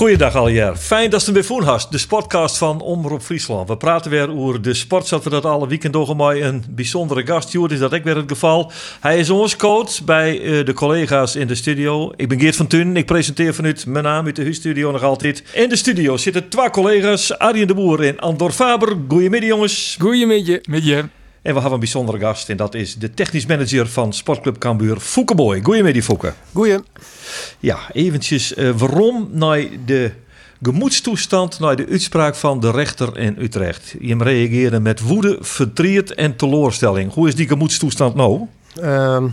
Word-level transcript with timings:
Goeiedag 0.00 0.34
alweer. 0.34 0.76
Fijn 0.76 1.10
dat 1.10 1.26
je 1.26 1.32
weer 1.32 1.44
voen 1.44 1.62
hast. 1.62 1.92
De 1.92 1.98
sportcast 1.98 2.58
van 2.58 2.80
Omroep 2.80 3.22
Friesland. 3.22 3.68
We 3.68 3.76
praten 3.76 4.10
weer 4.10 4.36
over 4.36 4.62
de 4.62 4.74
sport, 4.74 5.06
zoals 5.06 5.24
we 5.24 5.30
dat 5.30 5.44
alle 5.44 5.68
weekend 5.68 5.92
doen. 5.92 6.16
Maar 6.16 6.36
een 6.36 6.64
bijzondere 6.70 7.26
gast. 7.26 7.52
Joert 7.52 7.72
is 7.72 7.78
dat 7.78 7.94
ook 7.94 8.04
weer 8.04 8.16
het 8.16 8.30
geval. 8.30 8.72
Hij 9.00 9.18
is 9.18 9.30
ons 9.30 9.56
coach 9.56 10.04
bij 10.04 10.40
eh, 10.40 10.64
de 10.66 10.72
collega's 10.72 11.36
in 11.36 11.46
de 11.46 11.54
studio. 11.54 12.12
Ik 12.16 12.28
ben 12.28 12.40
Geert 12.40 12.56
van 12.56 12.66
Tun. 12.66 12.96
Ik 12.96 13.06
presenteer 13.06 13.54
vanuit 13.54 13.86
mijn 13.86 14.04
naam 14.04 14.26
uit 14.26 14.36
de 14.36 14.42
huisstudio 14.42 14.90
nog 14.90 15.02
altijd. 15.02 15.42
In 15.54 15.68
de 15.68 15.76
studio 15.76 16.16
zitten 16.16 16.48
twee 16.48 16.70
collega's. 16.70 17.38
Arjen 17.38 17.66
de 17.66 17.74
Boer 17.74 18.04
en 18.04 18.18
Andor 18.18 18.52
Faber. 18.52 18.96
Goedemiddag 19.08 19.48
jongens. 19.48 19.96
Goedemiddag, 19.98 20.84
je. 20.84 21.19
En 21.42 21.54
we 21.54 21.60
hebben 21.60 21.72
een 21.72 21.78
bijzondere 21.78 22.18
gast. 22.18 22.48
En 22.48 22.56
dat 22.56 22.74
is 22.74 22.94
de 22.94 23.14
technisch 23.14 23.46
manager 23.46 23.88
van 23.88 24.12
Sportclub 24.12 24.58
Cambuur, 24.58 24.96
Fouke 25.00 25.34
Boy. 25.34 25.60
Goedemiddag 25.62 26.04
Fouke. 26.04 26.32
Goeie. 26.52 26.78
Ja, 27.58 27.78
eventjes 27.92 28.54
eh, 28.54 28.70
waarom 28.70 29.28
naar 29.32 29.64
de 29.84 30.10
gemoedstoestand, 30.62 31.58
naar 31.58 31.76
de 31.76 31.86
uitspraak 31.90 32.34
van 32.34 32.60
de 32.60 32.70
rechter 32.70 33.18
in 33.18 33.36
Utrecht. 33.38 33.94
Je 34.00 34.16
reageerde 34.18 34.80
met 34.80 35.00
woede, 35.00 35.38
verdriet 35.40 36.14
en 36.14 36.36
teleurstelling. 36.36 37.12
Hoe 37.12 37.28
is 37.28 37.34
die 37.34 37.48
gemoedstoestand 37.48 38.14
nou? 38.14 38.46
Ehm 38.80 39.26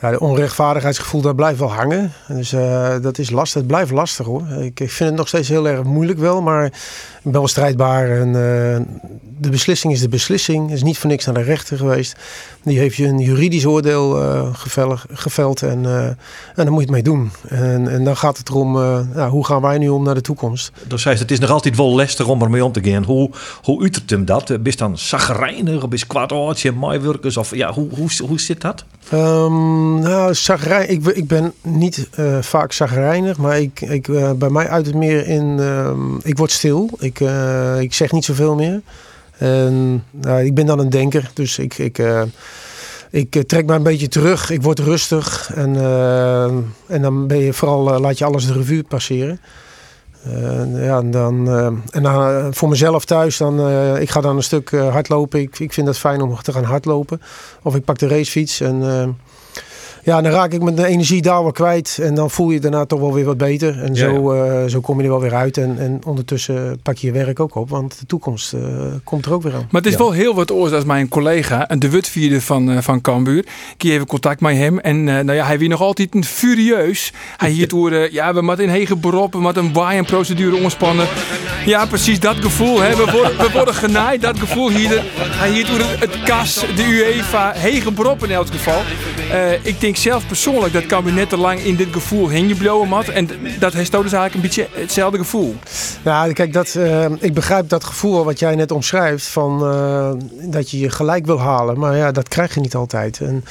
ja, 0.00 0.10
de 0.10 0.20
onrechtvaardigheidsgevoel, 0.20 1.20
dat 1.20 1.36
blijft 1.36 1.58
wel 1.58 1.72
hangen. 1.72 2.12
Dus 2.28 2.52
eh, 2.52 2.94
dat 3.02 3.18
is 3.18 3.30
lastig. 3.30 3.60
Het 3.60 3.66
blijft 3.66 3.90
lastig 3.90 4.26
hoor. 4.26 4.42
Ik, 4.48 4.80
ik 4.80 4.90
vind 4.90 5.08
het 5.08 5.18
nog 5.18 5.28
steeds 5.28 5.48
heel 5.48 5.68
erg 5.68 5.82
moeilijk 5.82 6.18
wel, 6.18 6.42
maar 6.42 6.64
ik 6.64 6.72
ben 7.22 7.32
wel 7.32 7.48
strijdbaar. 7.48 8.10
En, 8.10 8.26
eh, 8.26 8.80
de 9.38 9.50
beslissing 9.50 9.92
is 9.92 10.00
de 10.00 10.08
beslissing. 10.08 10.64
Het 10.64 10.76
is 10.76 10.82
niet 10.82 10.98
voor 10.98 11.10
niks 11.10 11.24
naar 11.24 11.34
de 11.34 11.42
rechter 11.42 11.76
geweest. 11.76 12.16
Die 12.62 12.78
heeft 12.78 12.96
je 12.96 13.06
een 13.06 13.18
juridisch 13.18 13.66
oordeel 13.66 14.22
eh, 14.22 14.54
geveld, 14.54 15.00
geveld 15.12 15.62
en, 15.62 15.84
en 15.84 16.16
daar 16.54 16.70
moet 16.70 16.74
je 16.74 16.80
het 16.80 16.90
mee 16.90 17.02
doen. 17.02 17.30
En, 17.48 17.88
en 17.88 18.04
dan 18.04 18.16
gaat 18.16 18.38
het 18.38 18.48
erom, 18.48 18.76
hoe 19.14 19.46
gaan 19.46 19.60
wij 19.62 19.78
nu 19.78 19.88
om 19.88 20.04
naar 20.04 20.14
de 20.14 20.20
toekomst? 20.20 20.72
Dus 20.86 21.02
ze, 21.02 21.08
het 21.08 21.30
is 21.30 21.38
nog 21.38 21.50
altijd 21.50 21.76
wel 21.76 21.94
lastig 21.94 22.26
om 22.26 22.42
ermee 22.42 22.64
om 22.64 22.72
te 22.72 22.84
gaan. 22.84 23.04
Hoe, 23.04 23.30
hoe 23.62 23.82
uitert 23.82 24.10
hem 24.10 24.24
dat? 24.24 24.62
Bist 24.62 24.78
dan 24.78 24.98
zagrijnig 24.98 25.82
of 25.82 25.92
is 25.92 26.06
kwaadaartje, 26.06 26.72
maaiwerkers? 26.72 27.36
Of 27.36 27.54
ja, 27.54 27.72
hoe, 27.72 27.88
hoe, 27.90 28.10
hoe 28.26 28.40
zit 28.40 28.60
dat? 28.60 28.84
Ehm, 29.10 29.89
nou, 29.98 30.34
zagrijn, 30.34 30.90
ik, 30.90 31.06
ik 31.06 31.26
ben 31.26 31.52
niet 31.62 32.08
eh, 32.14 32.38
vaak 32.40 32.72
zagrijnig, 32.72 33.36
maar 33.36 33.60
ik, 33.60 33.80
ik, 33.80 34.08
eh, 34.08 34.32
bij 34.32 34.50
mij 34.50 34.68
uit 34.68 34.86
het 34.86 34.94
meer 34.94 35.26
in, 35.26 35.56
ehm, 35.58 36.16
ik 36.22 36.38
word 36.38 36.50
stil. 36.50 36.90
Ik, 36.98 37.20
eh, 37.20 37.80
ik 37.80 37.94
zeg 37.94 38.12
niet 38.12 38.24
zoveel 38.24 38.54
meer. 38.54 38.80
En, 39.38 40.04
nou, 40.10 40.44
ik 40.44 40.54
ben 40.54 40.66
dan 40.66 40.78
een 40.78 40.90
denker, 40.90 41.30
dus 41.34 41.58
ik, 41.58 41.78
ik, 41.78 42.02
ik 43.10 43.42
trek 43.46 43.66
me 43.66 43.74
een 43.74 43.82
beetje 43.82 44.08
terug. 44.08 44.50
Ik 44.50 44.62
word 44.62 44.78
rustig 44.78 45.50
en, 45.54 45.76
en 46.86 47.02
dan 47.02 47.26
ben 47.26 47.38
je 47.38 47.52
vooral, 47.52 48.00
laat 48.00 48.18
je 48.18 48.24
alles 48.24 48.46
de 48.46 48.52
revue 48.52 48.82
passeren. 48.82 49.40
Ja, 50.74 51.02
dan, 51.02 51.48
en 51.90 52.02
dan 52.02 52.54
voor 52.54 52.68
mezelf 52.68 53.04
thuis, 53.04 53.36
dan, 53.36 53.70
ik 54.00 54.10
ga 54.10 54.20
dan 54.20 54.36
een 54.36 54.42
stuk 54.42 54.70
hardlopen. 54.70 55.40
Ik, 55.40 55.58
ik 55.58 55.72
vind 55.72 55.86
dat 55.86 55.98
fijn 55.98 56.20
om 56.20 56.42
te 56.42 56.52
gaan 56.52 56.64
hardlopen. 56.64 57.20
Of 57.62 57.74
ik 57.74 57.84
pak 57.84 57.98
de 57.98 58.08
racefiets 58.08 58.60
en 58.60 59.16
ja, 60.04 60.20
dan 60.22 60.32
raak 60.32 60.52
ik 60.52 60.62
mijn 60.62 60.84
energie 60.84 61.22
daar 61.22 61.42
wel 61.42 61.52
kwijt. 61.52 61.98
En 62.02 62.14
dan 62.14 62.30
voel 62.30 62.50
je 62.50 62.60
daarna 62.60 62.84
toch 62.86 63.00
wel 63.00 63.12
weer 63.14 63.24
wat 63.24 63.36
beter. 63.36 63.82
En 63.82 63.94
Ja, 63.94 64.00
zo, 64.10 64.32
eh, 64.32 64.64
zo 64.66 64.80
kom 64.80 64.96
je 64.98 65.02
er 65.04 65.08
wel 65.10 65.20
weer 65.20 65.34
uit. 65.34 65.56
En, 65.56 65.78
en 65.78 66.00
ondertussen 66.06 66.80
pak 66.82 66.96
je 66.96 67.06
je 67.06 67.12
werk 67.12 67.40
ook 67.40 67.54
op. 67.54 67.68
Want 67.68 67.98
de 68.00 68.06
toekomst 68.06 68.52
eh, 68.52 68.60
komt 69.04 69.26
er 69.26 69.32
ook 69.32 69.42
weer 69.42 69.54
aan. 69.54 69.66
Maar 69.70 69.80
het 69.82 69.86
is 69.86 69.92
Ja. 69.92 69.98
wel 69.98 70.12
heel 70.12 70.34
wat 70.34 70.50
oors 70.50 70.72
als 70.72 70.84
mijn 70.84 71.08
collega, 71.08 71.68
en 71.68 71.78
de 71.78 71.88
wutvierde 71.90 72.40
van, 72.40 72.70
eh, 72.70 72.78
van 72.82 73.00
Cambuur. 73.00 73.38
Ik 73.76 73.82
heb 73.82 73.92
even 73.92 74.06
contact 74.06 74.40
met 74.40 74.56
hem. 74.56 74.78
En 74.78 75.08
eh, 75.08 75.14
nou 75.24 75.32
ja, 75.32 75.44
hij 75.46 75.58
wie 75.58 75.68
nog 75.68 75.80
altijd 75.80 76.14
een 76.14 76.24
furieus. 76.24 77.12
Hij 77.36 77.50
hier 77.50 77.68
door, 77.68 77.92
eh, 77.92 78.10
ja, 78.18 78.34
we 78.34 78.40
moeten 78.42 78.64
in 78.64 78.70
hege 78.70 78.96
beroep, 78.96 79.32
we 79.32 79.40
moeten 79.40 79.64
een 79.64 79.72
waaien 79.72 80.04
procedure 80.04 80.56
ontspannen. 80.62 81.06
Ja, 81.66 81.86
precies 81.86 82.20
dat 82.20 82.36
gevoel. 82.36 82.80
Hè. 82.80 82.96
We, 82.96 83.10
worden, 83.12 83.36
we 83.38 83.50
worden 83.52 83.74
genaaid, 83.74 84.20
dat 84.20 84.38
gevoel 84.38 84.70
hier. 84.70 85.02
Hij 85.16 85.50
hier 85.50 85.66
door 85.66 85.78
het, 85.78 86.00
het 86.00 86.22
KAS, 86.22 86.64
de 86.76 86.84
UEFA, 86.84 87.52
hege 87.54 87.92
beroep 87.92 88.24
in 88.24 88.30
elk 88.30 88.46
geval. 88.46 88.80
Eh, 89.30 89.64
ik 89.64 89.80
denk 89.80 89.96
zelf 89.96 90.26
persoonlijk 90.26 90.72
dat 90.72 90.86
Cambuur 90.86 91.12
net 91.12 91.28
te 91.28 91.36
lang 91.36 91.60
in 91.60 91.76
dit 91.76 91.88
gevoel 91.92 92.28
heen 92.28 92.48
gebleven 92.48 92.88
had. 92.88 93.08
En 93.08 93.28
dat 93.58 93.72
heeft 93.72 93.90
dus 93.90 94.12
eigenlijk 94.12 94.34
een 94.34 94.40
beetje 94.40 94.68
hetzelfde 94.72 95.18
gevoel. 95.18 95.54
Nou, 96.04 96.32
kijk, 96.32 96.52
dat, 96.52 96.74
eh, 96.74 97.06
ik 97.18 97.34
begrijp 97.34 97.68
dat 97.68 97.84
gevoel 97.84 98.24
wat 98.24 98.38
jij 98.38 98.54
net 98.54 98.70
omschrijft. 98.70 99.26
Van, 99.26 99.64
eh, 99.64 100.10
dat 100.50 100.70
je 100.70 100.78
je 100.78 100.90
gelijk 100.90 101.26
wil 101.26 101.40
halen. 101.40 101.78
Maar 101.78 101.96
ja, 101.96 102.12
dat 102.12 102.28
krijg 102.28 102.54
je 102.54 102.60
niet 102.60 102.74
altijd. 102.74 103.20
En, 103.20 103.44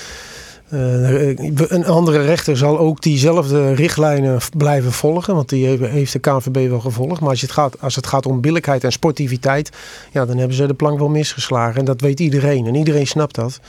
een 0.69 1.85
andere 1.85 2.22
rechter 2.22 2.57
zal 2.57 2.79
ook 2.79 3.01
diezelfde 3.01 3.73
richtlijnen 3.73 4.39
blijven 4.57 4.91
volgen. 4.91 5.35
Want 5.35 5.50
die 5.50 5.68
heeft 5.68 6.13
de 6.13 6.19
KNVB 6.19 6.69
wel 6.69 6.79
gevolgd. 6.79 7.19
Maar 7.19 7.29
als 7.29 7.41
het 7.41 7.51
gaat, 7.51 7.81
als 7.81 7.95
het 7.95 8.07
gaat 8.07 8.25
om 8.25 8.41
billijkheid 8.41 8.84
en 8.84 8.91
sportiviteit. 8.91 9.69
Ja, 10.12 10.25
dan 10.25 10.38
hebben 10.38 10.56
ze 10.56 10.68
de 10.68 10.73
plank 10.73 11.00
wel 11.00 11.09
misgeslagen. 11.09 11.79
En 11.79 11.85
dat 11.85 12.01
weet 12.01 12.19
iedereen. 12.19 12.66
En 12.66 12.75
iedereen 12.75 13.07
snapt 13.07 13.35
dat. 13.35 13.59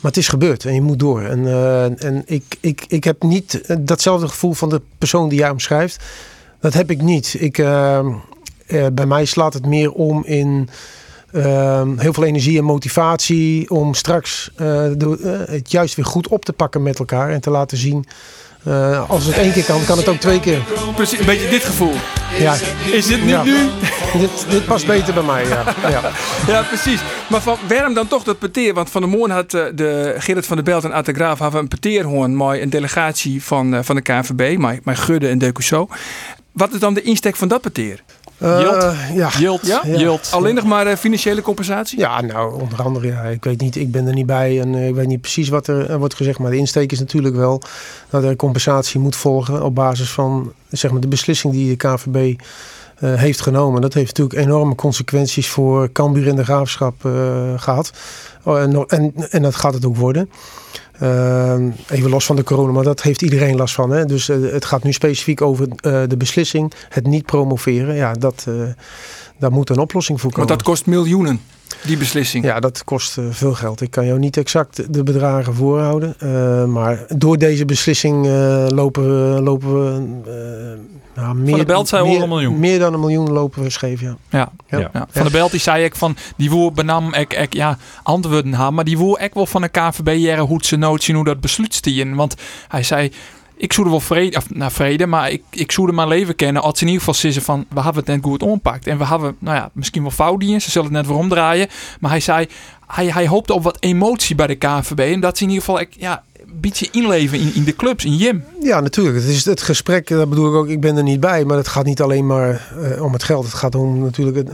Maar 0.00 0.10
het 0.10 0.20
is 0.20 0.28
gebeurd 0.28 0.64
en 0.64 0.74
je 0.74 0.82
moet 0.82 0.98
door. 0.98 1.22
En, 1.22 1.46
eh, 1.46 2.04
en 2.04 2.22
ik, 2.26 2.56
ik, 2.60 2.84
ik 2.88 3.04
heb 3.04 3.22
niet 3.22 3.60
eh, 3.60 3.76
datzelfde 3.80 4.28
gevoel 4.28 4.52
van 4.52 4.68
de 4.68 4.80
persoon 4.98 5.28
die 5.28 5.38
jij 5.38 5.50
omschrijft. 5.50 6.04
Dat 6.60 6.74
heb 6.74 6.90
ik 6.90 7.02
niet. 7.02 7.36
Ik, 7.38 7.58
eh, 8.70 8.86
bij 8.92 9.06
mij 9.06 9.24
slaat 9.24 9.54
het 9.54 9.66
meer 9.66 9.92
om 9.92 10.24
in 10.24 10.68
eh, 11.32 11.82
heel 11.96 12.12
veel 12.12 12.24
energie 12.24 12.58
en 12.58 12.64
motivatie. 12.64 13.70
Om 13.70 13.94
straks 13.94 14.50
het 14.56 15.70
juist 15.70 15.94
weer 15.94 16.04
goed 16.04 16.28
op 16.28 16.44
te 16.44 16.52
pakken 16.52 16.82
met 16.82 16.98
elkaar. 16.98 17.30
En 17.30 17.40
te 17.40 17.50
laten 17.50 17.78
zien. 17.78 18.04
Eh, 18.64 19.10
als 19.10 19.24
het 19.26 19.36
één 19.36 19.52
keer 19.52 19.64
kan, 19.64 19.84
kan 19.84 19.98
het 19.98 20.08
ook 20.08 20.16
twee 20.20 20.40
keer. 20.40 20.60
Precies, 20.94 21.18
een 21.18 21.26
beetje 21.26 21.48
dit 21.48 21.64
gevoel. 21.64 21.94
Ja, 22.38 22.54
Is 22.92 23.08
het 23.10 23.20
niet 23.20 23.30
Ja. 23.30 23.42
nu? 23.42 23.56
dit, 24.18 24.30
dit 24.48 24.64
past 24.64 24.86
beter 24.86 25.14
bij 25.14 25.22
mij. 25.22 25.46
Ja. 25.48 25.64
Ja. 25.88 26.00
Ja, 26.46 26.62
precies. 26.62 27.00
Maar 27.28 27.40
van, 27.40 27.56
waarom 27.68 27.94
dan 27.94 28.08
toch 28.08 28.22
dat 28.22 28.38
peteer? 28.38 28.74
Want 28.74 28.90
van 28.90 29.00
de 29.00 29.06
morgen 29.06 29.30
had 29.30 29.54
eh, 29.54 29.62
de 29.74 30.14
Gerrit 30.18 30.46
van 30.46 30.56
der 30.56 30.64
Belt 30.64 30.84
en 30.84 30.92
Atte 30.92 31.12
Graaf 31.12 31.38
hadden 31.38 31.60
een 31.60 31.68
peteerhoorn 31.68 32.36
met 32.36 32.60
een 32.60 32.70
delegatie 32.70 33.42
van, 33.44 33.74
eh, 33.74 33.80
van 33.82 33.96
de 33.96 34.02
KNVB, 34.02 34.56
mijn, 34.58 34.80
mijn 34.84 34.96
Gudde 34.96 35.28
en 35.28 35.38
Decusso. 35.38 35.88
Wat 36.52 36.72
is 36.72 36.78
dan 36.78 36.94
de 36.94 37.02
insteek 37.02 37.36
van 37.36 37.48
dat 37.48 37.60
peteer? 37.60 38.02
Eh, 38.40 39.14
ja. 39.14 39.30
Yield, 39.38 39.66
Ja? 39.66 40.18
Alleen 40.30 40.54
nog 40.54 40.64
maar 40.64 40.86
eh, 40.86 40.96
financiële 40.96 41.42
compensatie? 41.42 41.98
Ja, 41.98 42.20
nou, 42.20 42.60
onder 42.60 42.82
andere, 42.82 43.06
ja, 43.06 43.22
ik 43.22 43.44
weet 43.44 43.60
niet, 43.60 43.76
ik 43.76 43.90
ben 43.90 44.06
er 44.06 44.12
niet 44.14 44.26
bij 44.26 44.60
en 44.60 44.74
eh, 44.74 44.88
ik 44.88 44.94
weet 44.94 45.06
niet 45.06 45.20
precies 45.20 45.48
wat 45.48 45.66
er 45.66 45.98
wordt 45.98 46.14
gezegd. 46.14 46.38
Maar 46.38 46.50
de 46.50 46.56
insteek 46.56 46.92
is 46.92 46.98
natuurlijk 46.98 47.34
wel 47.36 47.62
dat 48.10 48.24
er 48.24 48.36
compensatie 48.36 49.00
moet 49.00 49.16
volgen 49.16 49.62
op 49.64 49.74
basis 49.74 50.10
van 50.10 50.52
zeg 50.68 50.90
maar, 50.90 51.00
de 51.00 51.08
beslissing 51.08 51.52
die 51.52 51.76
de 51.76 51.88
KVB 51.88 52.40
eh, 53.00 53.14
heeft 53.14 53.40
genomen. 53.40 53.80
Dat 53.80 53.94
heeft 53.94 54.18
natuurlijk 54.18 54.46
enorme 54.48 54.74
consequenties 54.74 55.48
voor 55.48 55.92
Cambuur 55.92 56.28
en 56.28 56.36
de 56.36 56.44
Graafschap 56.44 57.04
eh, 57.04 57.12
gehad. 57.56 57.92
Oh, 58.42 58.60
en, 58.60 58.84
en, 58.86 59.12
en 59.30 59.42
dat 59.42 59.54
gaat 59.54 59.74
het 59.74 59.84
ook 59.84 59.96
worden. 59.96 60.30
Eh, 60.92 61.58
even 61.88 62.10
los 62.10 62.24
van 62.24 62.36
de 62.36 62.42
corona, 62.42 62.72
maar 62.72 62.84
dat 62.84 63.02
heeft 63.02 63.22
iedereen 63.22 63.56
last 63.56 63.74
van. 63.74 63.90
Hè? 63.90 64.04
Dus 64.04 64.26
het 64.26 64.64
gaat 64.64 64.82
nu 64.82 64.92
specifiek 64.92 65.42
over 65.42 65.68
de 66.08 66.16
beslissing, 66.18 66.72
het 66.88 67.06
niet 67.06 67.26
promoveren. 67.26 67.94
Ja, 67.94 68.12
dat, 68.12 68.46
daar 69.38 69.52
moet 69.52 69.70
een 69.70 69.78
oplossing 69.78 70.20
voor 70.20 70.30
komen. 70.30 70.46
Want 70.48 70.60
dat 70.60 70.68
kost 70.68 70.86
miljoenen, 70.86 71.40
die 71.84 71.96
beslissing. 71.96 72.44
Ja, 72.44 72.60
dat 72.60 72.84
kost 72.84 73.18
eh, 73.18 73.24
veel 73.30 73.54
geld. 73.54 73.80
Ik 73.80 73.90
kan 73.90 74.06
jou 74.06 74.18
niet 74.18 74.36
exact 74.36 74.94
de 74.94 75.02
bedragen 75.02 75.54
voorhouden. 75.54 76.14
eh, 76.18 76.64
maar 76.64 77.04
door 77.08 77.38
deze 77.38 77.64
beslissing 77.64 78.26
eh, 78.26 78.66
lopen 78.68 79.02
we, 79.34 79.40
lopen 79.42 79.84
we 79.84 80.20
eh, 80.30 81.22
nou, 81.22 81.34
meer, 81.34 81.56
de 81.56 81.64
Belt 81.64 81.88
zei 81.88 82.04
meer, 82.04 82.16
al 82.16 82.22
een 82.22 82.28
miljoen. 82.28 82.58
Meer 82.58 82.78
dan 82.78 82.94
een 82.94 83.00
miljoen 83.00 83.30
lopen 83.30 83.62
we 83.62 83.70
scheef, 83.70 84.00
ja. 84.00 84.16
Ja. 84.28 84.52
Ja. 84.68 84.78
Ja. 84.78 84.90
Ja. 84.92 85.06
Van 85.10 85.24
de 85.24 85.30
Belt 85.30 85.50
die 85.50 85.60
zei 85.60 85.84
ik 85.84 85.94
van 85.94 86.16
die 86.36 86.50
woer 86.50 86.72
benam 86.72 87.14
ik, 87.14 87.34
ik 87.34 87.54
ja 87.54 87.78
antwoorden 88.02 88.52
ha, 88.52 88.70
maar 88.70 88.84
die 88.84 88.98
woer 88.98 89.20
ik 89.20 89.34
wel 89.34 89.46
van 89.46 89.62
de 89.62 89.68
KVB 89.68 90.14
jaren 90.18 90.44
hoe 90.44 90.64
ze 90.64 90.96
zien 90.98 91.16
hoe 91.16 91.24
dat 91.24 91.40
besluit 91.40 91.74
stien. 91.74 92.14
Want 92.14 92.34
hij 92.68 92.82
zei 92.82 93.12
ik 93.60 93.72
zoede 93.72 93.90
wel 93.90 94.00
vrede, 94.00 94.36
of 94.36 94.50
nou 94.50 94.70
vrede, 94.70 95.06
maar 95.06 95.30
ik, 95.30 95.42
ik 95.50 95.72
zoede 95.72 95.92
mijn 95.92 96.08
leven 96.08 96.36
kennen 96.36 96.62
als 96.62 96.78
ze 96.78 96.84
in 96.84 96.90
ieder 96.90 97.04
geval 97.04 97.20
zeggen 97.20 97.42
van 97.42 97.66
we 97.68 97.82
hebben 97.82 98.02
het 98.04 98.14
net 98.14 98.24
goed 98.24 98.42
ompakt 98.42 98.86
en 98.86 98.98
we 98.98 99.06
hebben 99.06 99.36
nou 99.38 99.56
ja 99.56 99.70
misschien 99.72 100.02
wel 100.02 100.10
fouten, 100.10 100.60
ze 100.60 100.70
zullen 100.70 100.86
het 100.86 100.96
net 100.96 101.06
weer 101.06 101.16
omdraaien, 101.16 101.68
maar 102.00 102.10
hij 102.10 102.20
zei 102.20 102.48
hij, 102.86 103.06
hij 103.06 103.28
hoopte 103.28 103.54
op 103.54 103.62
wat 103.62 103.76
emotie 103.80 104.34
bij 104.34 104.46
de 104.46 104.54
KVB 104.54 104.98
en 104.98 105.20
dat 105.20 105.38
ze 105.38 105.44
in 105.44 105.50
ieder 105.50 105.64
geval 105.64 105.80
ik, 105.80 105.94
ja 105.98 106.22
een 106.46 106.60
beetje 106.60 106.88
inleven 106.90 107.38
in, 107.38 107.54
in 107.54 107.64
de 107.64 107.76
clubs, 107.76 108.04
in 108.04 108.16
Jim. 108.16 108.44
Ja, 108.60 108.80
natuurlijk. 108.80 109.16
Het 109.16 109.24
is 109.24 109.44
het 109.44 109.62
gesprek, 109.62 110.08
dat 110.08 110.28
bedoel 110.28 110.48
ik 110.48 110.54
ook, 110.54 110.68
ik 110.68 110.80
ben 110.80 110.96
er 110.96 111.02
niet 111.02 111.20
bij. 111.20 111.44
Maar 111.44 111.56
het 111.56 111.68
gaat 111.68 111.84
niet 111.84 112.00
alleen 112.00 112.26
maar 112.26 112.72
eh, 112.82 113.02
om 113.02 113.12
het 113.12 113.22
geld. 113.22 113.44
Het 113.44 113.54
gaat 113.54 113.74
om 113.74 113.98
natuurlijk 113.98 114.36
het, 114.36 114.48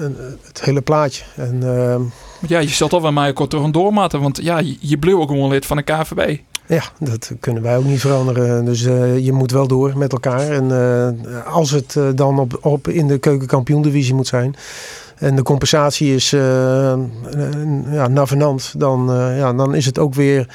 het 0.47 0.65
hele 0.65 0.81
plaatje. 0.81 1.25
En 1.35 1.63
ehm, 1.63 2.03
ja, 2.47 2.59
je 2.59 2.69
zult 2.69 2.93
al 2.93 3.03
wel 3.03 3.13
mij 3.13 3.33
kort 3.33 3.51
toch 3.51 3.65
een 3.65 3.73
doormaten. 3.73 4.21
Want 4.21 4.39
ja, 4.43 4.59
je, 4.59 4.77
je 4.81 4.99
bleef 4.99 5.15
ook 5.15 5.29
gewoon 5.29 5.51
lid 5.51 5.67
van 5.67 5.77
de 5.77 5.83
KVB. 5.83 6.39
Ja, 6.69 6.83
dat 6.99 7.33
kunnen 7.41 7.63
wij 7.63 7.77
ook 7.77 7.85
niet 7.85 8.01
veranderen. 8.01 8.65
Dus 8.65 8.85
eh, 8.85 9.19
je 9.19 9.33
moet 9.33 9.51
wel 9.51 9.67
door 9.67 9.99
met 9.99 10.13
elkaar. 10.13 10.51
En 10.51 10.71
eh, 10.71 11.47
als 11.55 11.71
het 11.71 11.97
eh, 11.97 12.09
dan 12.15 12.39
op, 12.39 12.59
op 12.61 12.89
in 12.89 13.07
de 13.07 13.19
keukenkampioendivisie 13.19 14.15
moet 14.15 14.27
zijn. 14.27 14.55
En 15.17 15.37
de 15.37 15.43
compensatie 15.43 16.15
is 16.15 16.31
ja, 17.91 18.09
navenant. 18.09 18.75
Dan, 18.79 19.07
ja, 19.37 19.53
dan 19.53 19.75
is 19.75 19.87
het 19.87 19.99
ook 19.99 20.15
weer 20.15 20.49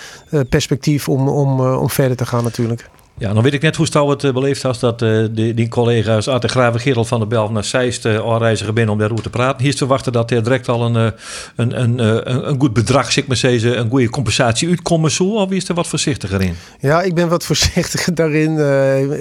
perspectief 0.50 1.10
om, 1.10 1.28
om, 1.28 1.62
om 1.62 1.90
verder 1.90 2.18
te 2.18 2.26
gaan 2.26 2.44
natuurlijk. 2.44 2.90
Ja, 3.18 3.34
dan 3.34 3.44
weet 3.44 3.54
ik 3.54 3.62
net 3.62 3.76
hoe 3.76 3.86
Stouw 3.86 4.10
het 4.10 4.34
beleefd 4.34 4.62
was 4.62 4.80
dat 4.80 5.02
uh, 5.02 5.26
die, 5.32 5.54
die 5.54 5.68
collega's 5.68 6.30
uit 6.30 6.42
de 6.42 6.48
Graven 6.48 6.80
Gerald 6.80 7.08
van 7.08 7.20
der 7.20 7.28
Bel 7.28 7.52
naar 7.52 7.64
Zeist 7.64 8.06
uh, 8.06 8.32
aanreizigen 8.32 8.74
binnen 8.74 8.94
om 8.94 9.00
daarover 9.00 9.24
te 9.24 9.30
praten. 9.30 9.60
Hier 9.60 9.70
is 9.70 9.76
te 9.76 9.86
wachten 9.86 10.12
dat 10.12 10.32
er 10.32 10.44
direct 10.44 10.70
al 10.70 10.86
een, 10.86 11.14
een, 11.56 11.82
een, 11.82 12.00
een, 12.50 12.60
goed 12.60 12.74
bedrag, 12.74 13.12
zeg 13.12 13.28
maar 13.28 13.44
een 13.44 13.90
goede 13.90 14.10
compensatie 14.10 14.70
uitkomen 14.70 15.12
zo, 15.12 15.36
of 15.36 15.52
is 15.52 15.70
er 15.70 15.76
wat 15.76 15.88
voorzichtiger 15.88 16.42
in? 16.42 16.56
Ja, 16.80 17.02
ik 17.02 17.16
ben 17.16 17.30
wat 17.30 17.46
voorzichtiger 17.46 18.16
daarin. 18.16 18.58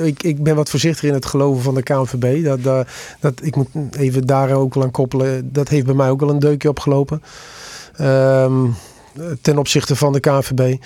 Ik, 0.07 0.23
ik 0.23 0.43
ben 0.43 0.55
wat 0.55 0.71
voorzichtiger 0.71 1.09
in 1.09 1.15
het 1.15 1.27
geloven 1.27 1.63
van 1.63 1.75
de 1.75 1.83
KNVB. 1.83 2.45
Dat, 2.45 2.63
dat, 2.63 2.89
dat, 3.21 3.41
ik 3.43 3.57
moet 3.57 3.69
even 3.99 4.27
daar 4.27 4.51
ook 4.51 4.75
wel 4.75 4.83
aan 4.83 4.91
koppelen. 4.91 5.53
Dat 5.53 5.69
heeft 5.69 5.87
bij 5.87 5.95
mij 5.95 6.11
ook 6.11 6.21
wel 6.21 6.31
een 6.31 6.39
deukje 6.39 6.69
opgelopen. 6.69 7.23
Um, 8.01 8.75
ten 9.41 9.59
opzichte 9.59 9.97
van 9.97 10.13
de 10.13 10.21
KNVB. 10.21 10.77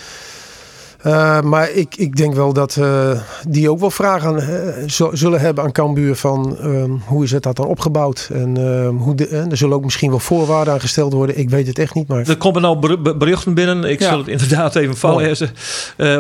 Uh, 1.06 1.40
maar 1.40 1.70
ik, 1.70 1.96
ik 1.96 2.16
denk 2.16 2.34
wel 2.34 2.52
dat 2.52 2.76
uh, 2.76 3.20
die 3.48 3.70
ook 3.70 3.80
wel 3.80 3.90
vragen 3.90 4.34
uh, 4.36 5.08
zullen 5.12 5.40
hebben 5.40 5.64
aan 5.64 5.72
Cambuur 5.72 6.16
van 6.16 6.58
ehm, 6.58 6.90
hoe 7.04 7.24
is 7.24 7.30
het 7.30 7.42
dat 7.42 7.56
dan 7.56 7.66
opgebouwd 7.66 8.28
en 8.32 8.56
ehm, 8.56 8.94
hoe 8.94 9.14
de, 9.14 9.26
er 9.28 9.56
zullen 9.56 9.76
ook 9.76 9.84
misschien 9.84 10.10
wel 10.10 10.18
voorwaarden 10.18 10.74
aan 10.74 10.80
gesteld 10.80 11.12
worden. 11.12 11.38
Ik 11.38 11.50
weet 11.50 11.66
het 11.66 11.78
echt 11.78 11.94
niet. 11.94 12.08
Maar... 12.08 12.28
Er 12.28 12.36
komen 12.36 12.62
nou 12.62 12.98
berichten 13.16 13.54
binnen. 13.54 13.84
Ik 13.84 14.00
ja. 14.00 14.08
zal 14.08 14.18
het 14.18 14.28
inderdaad 14.28 14.76
even 14.76 14.96
voorlezen. 14.96 15.50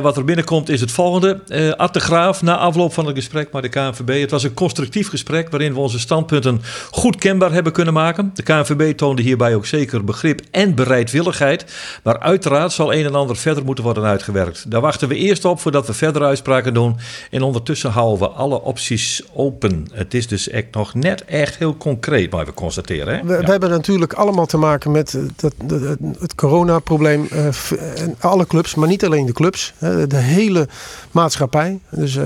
wat 0.02 0.16
er 0.16 0.24
binnenkomt 0.24 0.68
is 0.68 0.80
het 0.80 0.90
volgende. 0.90 1.40
Uh, 1.48 1.72
Ad 1.72 1.92
de 1.92 2.00
Graaf, 2.00 2.42
na 2.42 2.56
afloop 2.56 2.92
van 2.92 3.06
het 3.06 3.16
gesprek 3.16 3.52
met 3.52 3.62
de 3.62 3.68
KNVB. 3.68 4.20
Het 4.20 4.30
was 4.30 4.42
een 4.42 4.54
constructief 4.54 5.08
gesprek 5.08 5.50
waarin 5.50 5.72
we 5.72 5.80
onze 5.80 5.98
standpunten 5.98 6.62
goed 6.90 7.16
kenbaar 7.16 7.52
hebben 7.52 7.72
kunnen 7.72 7.94
maken. 7.94 8.30
De 8.34 8.42
KNVB 8.42 8.96
toonde 8.96 9.22
hierbij 9.22 9.54
ook 9.54 9.66
zeker 9.66 10.04
begrip 10.04 10.40
en 10.50 10.74
bereidwilligheid. 10.74 11.64
Maar 12.02 12.18
uiteraard 12.18 12.72
zal 12.72 12.94
een 12.94 13.04
en 13.04 13.14
ander 13.14 13.36
verder 13.36 13.64
moeten 13.64 13.84
worden 13.84 14.04
uitgewerkt. 14.04 14.70
Daar 14.74 14.82
wachten 14.82 15.08
we 15.08 15.14
eerst 15.14 15.44
op 15.44 15.60
voordat 15.60 15.86
we 15.86 15.92
verder 15.92 16.22
uitspraken 16.22 16.74
doen. 16.74 16.96
En 17.30 17.42
ondertussen 17.42 17.90
houden 17.90 18.18
we 18.18 18.34
alle 18.34 18.62
opties 18.62 19.22
open. 19.34 19.86
Het 19.92 20.14
is 20.14 20.26
dus 20.26 20.48
echt 20.48 20.66
nog 20.70 20.94
net 20.94 21.24
echt 21.24 21.56
heel 21.56 21.76
concreet, 21.76 22.30
maar 22.30 22.44
we 22.44 22.54
constateren. 22.54 23.14
Hè? 23.14 23.24
We, 23.24 23.32
ja. 23.32 23.38
we, 23.40 23.50
hebben 23.50 23.70
natuurlijk 23.70 24.12
allemaal 24.12 24.46
te 24.46 24.56
maken 24.56 24.90
met 24.90 25.18
dat, 25.36 25.54
dat, 25.64 25.96
het 26.18 26.34
coronaprobleem. 26.34 27.28
Uh, 27.32 27.48
alle 28.18 28.46
clubs, 28.46 28.74
maar 28.74 28.88
niet 28.88 29.04
alleen 29.04 29.26
de 29.26 29.32
clubs. 29.32 29.72
de 30.08 30.16
hele 30.16 30.68
maatschappij. 31.10 31.78
Dus 31.90 32.14
uh, 32.14 32.24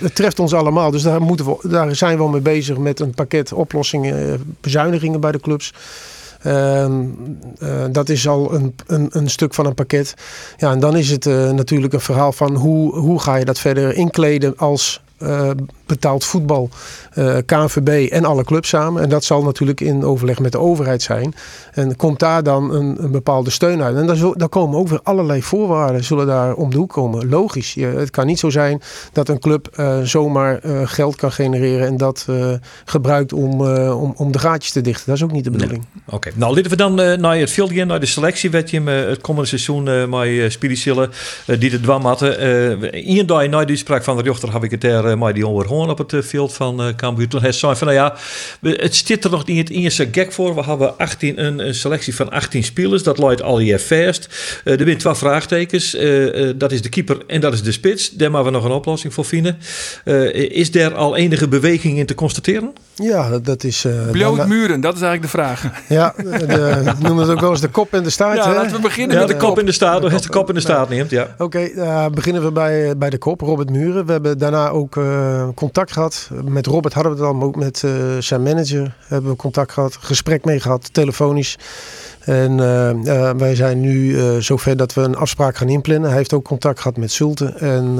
het 0.00 0.14
treft 0.14 0.38
ons 0.38 0.54
allemaal. 0.54 0.90
Dus 0.90 1.02
daar, 1.02 1.22
moeten 1.22 1.46
we, 1.46 1.68
daar 1.68 1.94
zijn 1.94 2.16
we 2.16 2.22
al 2.22 2.28
mee 2.28 2.40
bezig 2.40 2.76
met 2.78 3.00
een 3.00 3.14
pakket 3.14 3.52
oplossingen, 3.52 4.42
bezuinigingen 4.60 5.20
bij 5.20 5.32
de 5.32 5.40
clubs. 5.40 5.72
Uh, 6.46 6.84
uh, 6.84 7.84
dat 7.90 8.08
is 8.08 8.28
al 8.28 8.54
een, 8.54 8.74
een, 8.86 9.08
een, 9.12 9.30
stuk 9.30 9.54
van 9.54 9.66
een 9.66 9.74
pakket. 9.74 10.14
Ja, 10.56 10.72
en 10.72 10.80
dan 10.80 10.96
is 10.96 11.10
het 11.10 11.26
uh, 11.26 11.50
natuurlijk 11.50 11.92
een 11.92 12.00
verhaal 12.00 12.32
van 12.32 12.54
hoe, 12.54 12.98
hoe 12.98 13.20
ga 13.20 13.36
je 13.36 13.44
dat 13.44 13.58
verder 13.58 13.94
inkleden 13.94 14.56
als 14.56 15.02
uh, 15.18 15.50
betaald 15.90 16.24
voetbal, 16.24 16.68
uh, 17.18 17.36
KNVB 17.46 18.10
en 18.10 18.24
alle 18.24 18.44
clubs 18.44 18.68
samen. 18.68 19.02
En 19.02 19.08
dat 19.08 19.24
zal 19.24 19.42
natuurlijk 19.42 19.80
in 19.80 20.04
overleg 20.04 20.38
met 20.38 20.52
de 20.52 20.58
overheid 20.58 21.02
zijn. 21.02 21.34
En 21.72 21.96
komt 21.96 22.18
daar 22.18 22.42
dan 22.42 22.74
een, 22.74 22.96
een 23.02 23.10
bepaalde 23.10 23.50
steun 23.50 23.82
uit. 23.82 23.96
En 23.96 24.06
daar, 24.06 24.16
daar, 24.36 24.48
komen 24.48 24.78
ook 24.78 24.88
weer 24.88 25.00
allerlei 25.02 25.42
voorwaarden 25.42 26.04
zullen 26.04 26.26
daar 26.26 26.54
om 26.54 26.70
de 26.70 26.76
hoek 26.76 26.92
komen. 26.92 27.28
Logisch. 27.28 27.74
Je, 27.74 27.86
het 27.86 28.10
kan 28.10 28.26
niet 28.26 28.38
zo 28.38 28.50
zijn 28.50 28.82
dat 29.12 29.28
een 29.28 29.38
club 29.38 29.68
uh, 29.76 30.00
zomaar 30.00 30.60
geld 30.84 31.16
kan 31.16 31.32
genereren 31.32 31.86
en 31.86 31.96
dat 31.96 32.26
gebruikt 32.84 33.32
om, 33.32 33.60
om, 33.90 34.12
om 34.16 34.32
de 34.32 34.38
gaatjes 34.38 34.72
te 34.72 34.80
dichten. 34.80 35.06
Dat 35.06 35.16
is 35.16 35.22
ook 35.22 35.32
niet 35.32 35.44
de 35.44 35.50
bedoeling. 35.50 35.84
Nee. 35.92 36.02
Oké, 36.06 36.14
okay. 36.14 36.32
nou 36.36 36.54
laten 36.54 36.70
we 36.70 36.76
dan 36.76 36.94
naar 36.94 37.36
het 37.36 37.50
veld 37.50 37.72
gaan, 37.72 37.86
naar 37.86 38.00
de 38.00 38.06
selectie. 38.06 38.50
Wat 38.50 38.70
je 38.70 38.80
het 38.80 39.20
komende 39.20 39.48
seizoen 39.48 39.82
met 40.10 40.26
uh, 40.26 40.50
Spiricille, 40.50 41.08
die 41.46 41.70
de 41.70 41.80
dwam 41.80 42.04
hadden. 42.04 42.38
Ian 43.04 43.26
dag 43.26 43.48
na 43.48 43.64
die 43.64 43.76
sprak 43.76 44.04
van 44.04 44.16
de 44.16 44.22
rechter 44.22 44.52
heb 44.52 44.64
ik 44.64 44.70
het 44.70 44.84
er 44.84 45.18
maar 45.18 45.34
die 45.34 45.46
onweer 45.46 45.66
op 45.88 45.98
het 45.98 46.26
veld 46.26 46.52
van 46.52 46.86
uh, 46.86 46.94
Cambuur. 46.96 47.28
Toen 47.28 47.40
hij 47.40 47.52
zei 47.52 47.76
van 47.76 47.86
nou 47.86 47.98
ja, 47.98 48.16
het 48.76 48.96
zit 48.96 49.24
er 49.24 49.30
nog 49.30 49.46
niet 49.46 49.68
het 49.68 49.76
eerste 49.76 50.08
gek 50.12 50.32
voor. 50.32 50.54
We 50.54 50.62
hebben 50.62 50.98
18, 50.98 51.44
een, 51.44 51.74
selectie 51.74 52.14
van 52.14 52.30
18 52.30 52.64
spelers. 52.64 53.02
Dat 53.02 53.18
luidt 53.18 53.42
al 53.42 53.58
je 53.58 53.78
vast. 53.78 54.28
Uh, 54.64 54.80
er 54.80 54.86
zijn 54.86 54.98
twee 54.98 55.14
vraagtekens. 55.14 55.96
Dat 56.56 56.72
is 56.72 56.82
de 56.82 56.88
keeper 56.88 57.18
en 57.26 57.40
dat 57.40 57.52
is 57.52 57.62
de 57.62 57.72
spits. 57.72 58.10
Daar 58.10 58.30
moeten 58.30 58.52
we 58.52 58.58
nog 58.58 58.64
een 58.64 58.76
oplossing 58.76 59.14
voor 59.14 59.24
vinden. 59.24 59.58
is 60.50 60.74
er 60.74 60.94
al 60.94 61.16
enige 61.16 61.48
beweging 61.48 61.98
in 61.98 62.06
te 62.06 62.14
constateren? 62.14 62.72
Ja, 63.00 63.38
dat 63.38 63.64
is... 63.64 63.84
Uh, 63.84 64.10
Blootmuren, 64.10 64.80
dat 64.80 64.94
is 64.94 65.00
eigenlijk 65.00 65.32
de 65.32 65.38
vraag. 65.38 65.64
Ja, 65.88 66.14
de, 66.16 66.92
noemen 67.02 67.22
het 67.22 67.32
ook 67.32 67.40
wel 67.40 67.50
eens 67.50 67.60
de 67.60 67.68
kop 67.68 67.94
in 67.94 68.02
de 68.02 68.10
staart. 68.10 68.36
Ja, 68.36 68.54
laten 68.54 68.72
we 68.76 68.80
beginnen 68.80 69.16
ja, 69.16 69.22
met 69.22 69.30
de, 69.30 69.46
kop 69.46 69.58
in 69.58 69.66
de 69.66 69.72
staart. 69.72 70.12
Als 70.12 70.22
de 70.22 70.28
kop 70.28 70.48
in 70.48 70.54
de 70.54 70.60
staart 70.60 70.88
neemt, 70.88 71.10
ja. 71.10 71.22
Oké, 71.22 71.42
okay, 71.42 71.70
uh, 71.70 72.06
beginnen 72.06 72.42
we 72.42 72.52
bij, 72.52 72.96
bij 72.96 73.10
de 73.10 73.18
kop, 73.18 73.40
Robert 73.40 73.70
Muren. 73.70 74.06
We 74.06 74.12
hebben 74.12 74.38
daarna 74.38 74.68
ook 74.68 74.96
uh, 74.96 75.48
contact 75.54 75.92
gehad. 75.92 76.30
Met 76.44 76.66
Robert 76.66 76.94
hadden 76.94 77.12
we 77.12 77.18
het 77.18 77.26
al, 77.26 77.34
maar 77.34 77.46
ook 77.46 77.56
met 77.56 77.84
zijn 78.18 78.42
manager 78.42 78.96
hebben 79.06 79.30
we 79.30 79.36
contact 79.36 79.72
gehad. 79.72 79.96
Gesprek 80.00 80.44
mee 80.44 80.60
gehad, 80.60 80.94
telefonisch. 80.94 81.58
En 82.30 82.58
uh, 82.58 83.30
wij 83.30 83.54
zijn 83.54 83.80
nu 83.80 84.08
uh, 84.08 84.36
zover 84.38 84.76
dat 84.76 84.94
we 84.94 85.00
een 85.00 85.16
afspraak 85.16 85.56
gaan 85.56 85.68
inplannen. 85.68 86.08
Hij 86.08 86.18
heeft 86.18 86.32
ook 86.32 86.44
contact 86.44 86.80
gehad 86.80 86.96
met 86.96 87.12
Zulte. 87.12 87.44
En 87.46 87.94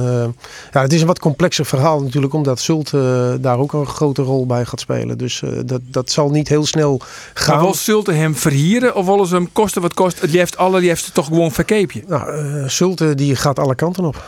ja, 0.72 0.82
het 0.82 0.92
is 0.92 1.00
een 1.00 1.06
wat 1.06 1.18
complexer 1.18 1.66
verhaal 1.66 2.02
natuurlijk, 2.02 2.32
omdat 2.32 2.60
Zulte 2.60 3.38
daar 3.40 3.58
ook 3.58 3.72
een 3.72 3.86
grote 3.86 4.22
rol 4.22 4.46
bij 4.46 4.64
gaat 4.64 4.80
spelen. 4.80 5.18
Dus 5.18 5.42
dat, 5.64 5.80
dat 5.84 6.10
zal 6.10 6.30
niet 6.30 6.48
heel 6.48 6.66
snel 6.66 7.00
gaan. 7.34 7.54
Maar 7.54 7.64
wil 7.64 7.74
Zulte 7.74 8.12
hem 8.12 8.36
verhieren 8.36 8.94
of 8.94 9.06
willen 9.06 9.26
ze 9.26 9.34
hem 9.34 9.52
kosten 9.52 9.82
wat 9.82 9.94
kost? 9.94 10.30
Die 10.30 10.38
heeft 10.38 10.56
alle, 10.56 10.80
die 10.80 10.88
heeft 10.88 11.04
het 11.04 11.14
toch 11.14 11.26
gewoon 11.26 11.52
verkeepje? 11.52 12.02
Nou, 12.06 12.68
Zulte 12.68 13.14
die 13.14 13.36
gaat 13.36 13.58
alle 13.58 13.74
kanten 13.74 14.04
op. 14.04 14.22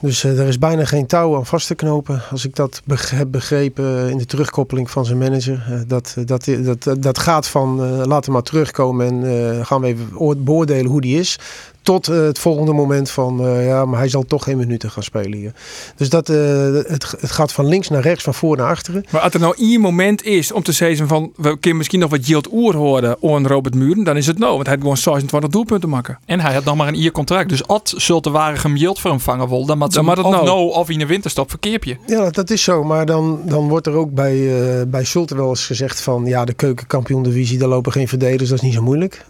Dus 0.00 0.24
uh, 0.24 0.40
er 0.40 0.48
is 0.48 0.58
bijna 0.58 0.84
geen 0.84 1.06
touw 1.06 1.36
aan 1.36 1.46
vast 1.46 1.66
te 1.66 1.74
knopen. 1.74 2.22
Als 2.30 2.44
ik 2.44 2.56
dat 2.56 2.82
heb 3.06 3.30
begrepen 3.30 4.10
in 4.10 4.18
de 4.18 4.26
terugkoppeling 4.26 4.90
van 4.90 5.04
zijn 5.04 5.18
manager. 5.18 5.66
Uh, 5.70 5.80
dat, 5.86 6.16
dat, 6.24 6.48
dat, 6.60 7.02
dat 7.02 7.18
gaat 7.18 7.48
van 7.48 7.76
laat 8.06 8.24
hem 8.24 8.34
maar 8.34 8.42
terugkomen 8.42 9.06
en 9.06 9.66
gaan 9.66 9.80
we 9.80 9.86
even 9.86 10.44
beoordelen 10.44 10.90
hoe 10.90 11.00
die 11.00 11.18
is. 11.18 11.38
Tot 11.82 12.08
uh, 12.08 12.16
het 12.16 12.38
volgende 12.38 12.72
moment 12.72 13.10
van, 13.10 13.46
uh, 13.46 13.66
ja, 13.66 13.84
maar 13.84 13.98
hij 13.98 14.08
zal 14.08 14.24
toch 14.24 14.44
geen 14.44 14.56
minuten 14.56 14.90
gaan 14.90 15.02
spelen 15.02 15.38
hier. 15.38 15.52
Dus 15.96 16.08
dat, 16.08 16.28
uh, 16.28 16.36
het, 16.72 17.14
het 17.20 17.30
gaat 17.30 17.52
van 17.52 17.66
links 17.66 17.88
naar 17.88 18.02
rechts, 18.02 18.24
van 18.24 18.34
voor 18.34 18.56
naar 18.56 18.66
achteren. 18.66 19.04
Maar 19.10 19.20
als 19.20 19.34
er 19.34 19.40
nou 19.40 19.54
één 19.58 19.80
moment 19.80 20.24
is 20.24 20.52
om 20.52 20.62
te 20.62 20.72
zeggen 20.72 21.08
van, 21.08 21.32
we 21.36 21.58
kunnen 21.58 21.76
misschien 21.76 22.00
nog 22.00 22.10
wat 22.10 22.26
Jilt 22.26 22.52
Oer 22.52 22.76
horen 22.76 23.16
aan 23.22 23.46
Robert 23.46 23.74
Muren, 23.74 24.04
dan 24.04 24.16
is 24.16 24.26
het 24.26 24.38
nou. 24.38 24.52
Want 24.52 24.66
hij 24.66 24.74
had 24.74 24.82
gewoon 24.82 24.96
26 24.96 25.50
doelpunten 25.50 25.88
maken. 25.88 26.18
En 26.26 26.40
hij 26.40 26.54
had 26.54 26.64
nog 26.64 26.76
maar 26.76 26.88
een 26.88 27.00
ier 27.00 27.12
contract. 27.12 27.48
Dus 27.48 27.66
at 27.66 27.94
zult 27.96 28.24
de 28.24 28.30
ware 28.30 28.72
Jilt 28.74 29.00
voor 29.00 29.10
hem 29.10 29.20
vangen 29.20 29.48
wil, 29.48 29.66
dan 29.66 29.78
moet 29.78 29.92
ze 29.92 30.00
of 30.00 30.06
nou. 30.16 30.44
nou 30.44 30.72
of 30.72 30.90
in 30.90 30.98
de 30.98 31.06
winterstop 31.06 31.50
verkeer 31.50 31.78
je. 31.80 31.96
Ja, 32.06 32.30
dat 32.30 32.50
is 32.50 32.62
zo. 32.62 32.84
Maar 32.84 33.06
dan, 33.06 33.40
dan 33.44 33.68
wordt 33.68 33.86
er 33.86 33.92
ook 33.92 34.14
bij, 34.14 34.36
uh, 34.36 34.82
bij 34.86 35.04
Schulte 35.04 35.36
wel 35.36 35.48
eens 35.48 35.66
gezegd 35.66 36.00
van, 36.00 36.24
ja, 36.24 36.44
de 36.44 36.52
keukenkampioen 36.52 37.22
divisie, 37.22 37.58
daar 37.58 37.68
lopen 37.68 37.92
geen 37.92 38.08
verdedigers, 38.08 38.48
dat 38.48 38.58
is 38.58 38.64
niet 38.64 38.74
zo 38.74 38.82
moeilijk. 38.82 39.24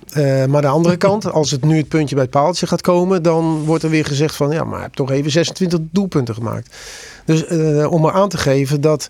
maar 0.48 0.62
de 0.62 0.68
andere 0.68 0.96
kant, 1.06 1.32
als 1.32 1.50
het 1.50 1.64
nu 1.64 1.76
het 1.76 1.88
puntje 1.88 2.14
bij 2.14 2.25
het 2.25 2.32
paaltje 2.40 2.66
gaat 2.66 2.80
komen, 2.80 3.23
dan 3.23 3.64
wordt 3.64 3.82
er 3.82 3.90
weer 3.90 4.04
gezegd 4.04 4.37
van 4.37 4.50
ja, 4.50 4.64
maar 4.64 4.73
hij 4.73 4.82
heeft 4.82 4.97
toch 4.97 5.11
even 5.11 5.30
26 5.30 5.78
doelpunten 5.90 6.35
gemaakt. 6.35 6.76
Dus 7.25 7.50
uh, 7.50 7.92
om 7.92 8.00
maar 8.00 8.12
aan 8.12 8.28
te 8.28 8.38
geven 8.38 8.80
dat 8.80 9.06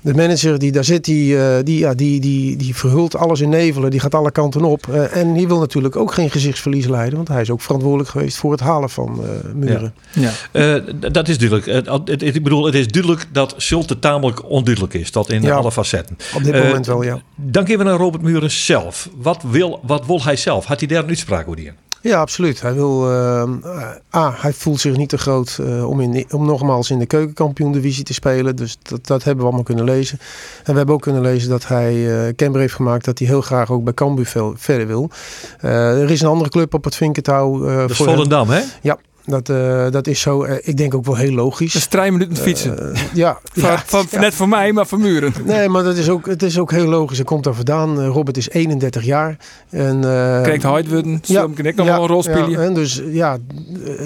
de 0.00 0.14
manager 0.14 0.58
die 0.58 0.72
daar 0.72 0.84
zit, 0.84 1.04
die, 1.04 1.34
uh, 1.34 1.56
die, 1.62 1.78
ja, 1.78 1.94
die, 1.94 2.20
die, 2.20 2.56
die 2.56 2.76
verhult 2.76 3.16
alles 3.16 3.40
in 3.40 3.48
nevelen. 3.48 3.90
Die 3.90 4.00
gaat 4.00 4.14
alle 4.14 4.30
kanten 4.30 4.64
op. 4.64 4.86
Uh, 4.86 5.16
en 5.16 5.32
die 5.32 5.48
wil 5.48 5.58
natuurlijk 5.58 5.96
ook 5.96 6.12
geen 6.12 6.30
gezichtsverlies 6.30 6.86
leiden. 6.86 7.16
Want 7.16 7.28
hij 7.28 7.40
is 7.40 7.50
ook 7.50 7.60
verantwoordelijk 7.60 8.10
geweest 8.10 8.36
voor 8.36 8.50
het 8.50 8.60
halen 8.60 8.90
van 8.90 9.20
muren. 9.54 9.94
Ja. 10.12 10.30
ja. 10.52 10.80
dat 11.10 11.28
is 11.28 11.38
duidelijk. 11.38 11.88
ik 12.22 12.42
bedoel, 12.42 12.64
het 12.64 12.74
is 12.74 12.88
duidelijk 12.88 13.26
dat 13.32 13.54
Schulte 13.56 13.98
tamelijk 13.98 14.50
onduidelijk 14.50 14.94
is. 14.94 15.12
Dat 15.12 15.30
in 15.30 15.42
ja. 15.42 15.54
alle 15.54 15.72
facetten. 15.72 16.16
Op 16.34 16.44
dit 16.44 16.54
moment 16.54 16.86
wel, 16.86 17.02
ja. 17.02 17.20
Dan 17.34 17.64
even 17.64 17.84
naar 17.84 17.96
Robert 17.96 18.22
Muren 18.22 18.50
zelf. 18.50 19.08
Wat 19.16 19.42
wil, 19.50 19.80
wat 19.82 20.06
wil 20.06 20.22
hij 20.22 20.36
zelf? 20.36 20.64
Had 20.64 20.78
hij 20.78 20.88
daar 20.88 21.02
een 21.02 21.08
uitspraak 21.08 21.42
over 21.42 21.56
die? 21.56 21.72
Ja, 22.02 22.20
absoluut. 22.20 22.60
Hij 22.60 22.74
wil. 22.74 23.10
Uh, 23.10 23.42
A, 24.14 24.34
hij 24.36 24.52
voelt 24.52 24.80
zich 24.80 24.96
niet 24.96 25.08
te 25.08 25.18
groot 25.18 25.58
uh, 25.60 25.88
om, 25.88 26.00
in, 26.00 26.26
om 26.30 26.46
nogmaals 26.46 26.90
in 26.90 26.98
de 26.98 27.06
keukenkampioen-divisie 27.06 28.04
te 28.04 28.14
spelen. 28.14 28.56
Dus 28.56 28.78
dat, 28.82 29.06
dat 29.06 29.24
hebben 29.24 29.40
we 29.40 29.46
allemaal 29.46 29.64
kunnen 29.64 29.84
lezen. 29.84 30.18
En 30.64 30.70
we 30.72 30.76
hebben 30.76 30.94
ook 30.94 31.02
kunnen 31.02 31.22
lezen 31.22 31.50
dat 31.50 31.66
hij 31.66 31.94
uh, 31.94 32.32
kenbaar 32.36 32.60
heeft 32.60 32.74
gemaakt 32.74 33.04
dat 33.04 33.18
hij 33.18 33.28
heel 33.28 33.40
graag 33.40 33.70
ook 33.70 33.84
bij 33.84 33.94
Cambuur 33.94 34.32
verder 34.56 34.86
wil. 34.86 35.10
er 35.60 36.10
is 36.10 36.20
een 36.20 36.28
andere 36.28 36.50
club 36.50 36.74
op 36.74 36.84
het 36.84 36.94
Vinkentouw. 36.94 37.58
dat 37.58 37.90
is 37.90 37.96
Volendam, 37.96 38.48
hè? 38.48 38.60
Ja. 38.82 38.98
Dat, 39.24 39.48
eh, 39.48 39.90
dat 39.90 40.06
is 40.06 40.20
zo. 40.20 40.42
eh, 40.42 40.56
ik 40.62 40.76
denk 40.76 40.94
ook 40.94 41.04
wel 41.04 41.16
heel 41.16 41.32
logisch. 41.32 41.74
Is 41.74 41.86
drie 41.86 42.10
minuten 42.12 42.36
fietsen. 42.36 42.92
Eh, 42.94 43.00
ja, 43.14 43.38
Van- 43.52 43.70
ja, 43.70 43.82
van, 43.86 44.06
ja. 44.10 44.20
Net 44.20 44.34
voor 44.34 44.48
mij, 44.48 44.72
maar 44.72 44.86
voor 44.86 44.98
Muren. 44.98 45.32
Nee, 45.44 45.68
maar 45.68 45.82
dat 45.82 45.96
is 45.96 46.08
ook, 46.08 46.26
het 46.26 46.42
is 46.42 46.58
ook 46.58 46.70
heel 46.70 46.86
logisch. 46.86 47.16
Hij 47.16 47.26
komt 47.26 47.44
daar 47.44 47.54
vandaan. 47.54 48.04
Robert 48.06 48.36
is 48.36 48.50
31 48.50 49.04
jaar. 49.04 49.36
En, 49.70 50.00
Krijgt 50.42 50.62
hard 50.62 50.88
worden. 50.88 51.20
Ja, 51.22 51.46
ik 51.56 51.74
nog 51.76 51.86
wel 51.86 52.02
een 52.02 52.08
rol 52.08 52.22
spelen. 52.22 52.50
Ja, 52.50 52.58
en 52.58 52.74
dus 52.74 53.02
ja, 53.06 53.38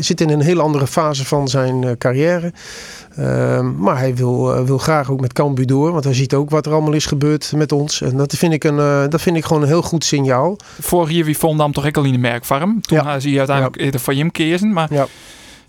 zit 0.00 0.20
in 0.20 0.30
een 0.30 0.40
heel 0.40 0.60
andere 0.60 0.86
fase 0.86 1.24
van 1.24 1.48
zijn 1.48 1.98
carrière. 1.98 2.52
Ehm, 3.16 3.74
maar 3.76 3.98
hij 3.98 4.14
wil, 4.14 4.54
eh, 4.54 4.62
wil 4.64 4.78
graag 4.78 5.10
ook 5.10 5.20
met 5.20 5.32
Cambuur 5.32 5.66
door. 5.66 5.92
Want 5.92 6.04
hij 6.04 6.14
ziet 6.14 6.34
ook 6.34 6.50
wat 6.50 6.66
er 6.66 6.72
allemaal 6.72 6.92
is 6.92 7.06
gebeurd 7.06 7.52
met 7.56 7.72
ons. 7.72 8.00
En 8.00 8.16
dat 8.16 8.32
vind 8.36 8.52
ik, 8.52 8.64
een, 8.64 8.78
eh, 8.78 9.04
dat 9.08 9.20
vind 9.20 9.36
ik 9.36 9.44
gewoon 9.44 9.62
een 9.62 9.68
heel 9.68 9.82
goed 9.82 10.04
signaal. 10.04 10.56
Vorig 10.80 11.10
jaar 11.10 11.24
wie 11.24 11.38
Vondam 11.38 11.72
toch 11.72 11.86
ook 11.86 11.96
al 11.96 12.04
in 12.04 12.12
de 12.12 12.18
merkfarm. 12.18 12.80
Toen 12.80 12.98
Ja. 12.98 13.04
ja. 13.04 13.20
zie 13.20 13.32
je 13.32 13.38
uiteindelijk 13.38 13.76
eerder 13.80 14.00
van 14.00 14.14
hem 14.16 14.30
kiezen. 14.30 14.72
Maar 14.72 14.92
Ja. 14.92 15.06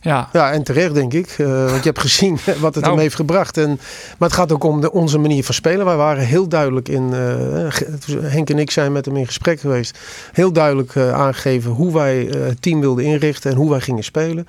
ja, 0.02 0.30
Ja, 0.34 0.52
en 0.52 0.64
terecht 0.64 0.94
denk 0.94 1.14
ik. 1.14 1.36
Eh, 1.38 1.48
want 1.48 1.84
je 1.84 1.90
hebt 1.90 2.00
gezien 2.10 2.38
wat 2.60 2.74
het 2.76 2.84
Nou. 2.84 2.96
hem 2.96 3.04
heeft 3.04 3.16
gebracht. 3.16 3.58
En, 3.58 3.80
maar 4.18 4.30
het 4.30 4.38
gaat 4.38 4.52
ook 4.52 4.64
om 4.64 4.82
de, 4.82 4.92
onze 4.92 5.18
manier 5.18 5.44
van 5.44 5.54
spelen. 5.56 5.86
Wij 5.86 5.96
waren 5.96 6.24
heel 6.26 6.48
duidelijk 6.48 6.90
in... 6.90 7.14
eh, 7.14 8.22
Henk 8.32 8.50
en 8.50 8.60
ik 8.60 8.72
zijn 8.72 8.92
met 8.92 9.06
hem 9.06 9.16
in 9.18 9.26
gesprek 9.26 9.60
geweest. 9.60 10.00
Heel 10.34 10.52
duidelijk 10.52 10.96
eh, 10.96 11.14
aangegeven 11.14 11.72
hoe 11.72 11.94
wij 11.94 12.30
eh, 12.30 12.48
het 12.48 12.62
team 12.62 12.80
wilden 12.80 13.06
inrichten. 13.06 13.52
En 13.52 13.58
hoe 13.58 13.70
wij 13.70 13.80
gingen 13.82 14.04
spelen. 14.04 14.48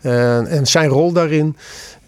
Eh, 0.00 0.52
en 0.52 0.66
zijn 0.66 0.88
rol 0.88 1.12
daarin. 1.12 1.56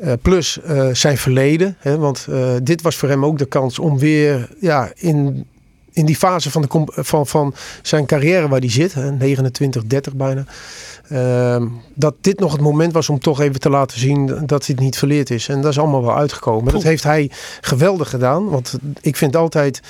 Eh, 0.02 0.12
plus 0.22 0.60
eh, 0.60 0.88
zijn 0.92 1.18
verleden. 1.18 1.76
Hè, 1.78 1.98
want 1.98 2.26
eh, 2.30 2.54
dit 2.62 2.82
was 2.82 2.96
voor 2.96 3.08
hem 3.08 3.24
ook 3.24 3.38
de 3.38 3.44
kans 3.44 3.78
om 3.78 3.98
weer 3.98 4.48
ja, 4.60 4.92
in... 4.94 5.46
In 5.94 6.06
die 6.06 6.16
fase 6.16 6.50
van, 6.50 6.62
de, 6.62 6.86
van, 6.86 7.26
van 7.26 7.54
zijn 7.82 8.06
carrière 8.06 8.48
waar 8.48 8.60
hij 8.60 8.70
zit, 8.70 8.94
hè, 8.94 9.10
29, 9.10 9.84
30 9.84 10.14
bijna. 10.14 10.44
Ehm, 11.08 11.66
dat 11.94 12.14
dit 12.20 12.38
nog 12.38 12.52
het 12.52 12.60
moment 12.60 12.92
was 12.92 13.08
om 13.08 13.18
toch 13.18 13.40
even 13.40 13.60
te 13.60 13.70
laten 13.70 13.98
zien 13.98 14.26
dat 14.26 14.66
hij 14.66 14.74
het 14.74 14.80
niet 14.84 14.98
verleerd 14.98 15.30
is. 15.30 15.48
En 15.48 15.60
dat 15.60 15.70
is 15.70 15.78
allemaal 15.78 16.02
wel 16.02 16.16
uitgekomen. 16.16 16.72
Dat 16.72 16.82
heeft 16.82 17.02
hij 17.02 17.30
geweldig 17.60 18.10
gedaan. 18.10 18.48
Want 18.48 18.78
ik 19.00 19.16
vind 19.16 19.36
altijd, 19.36 19.80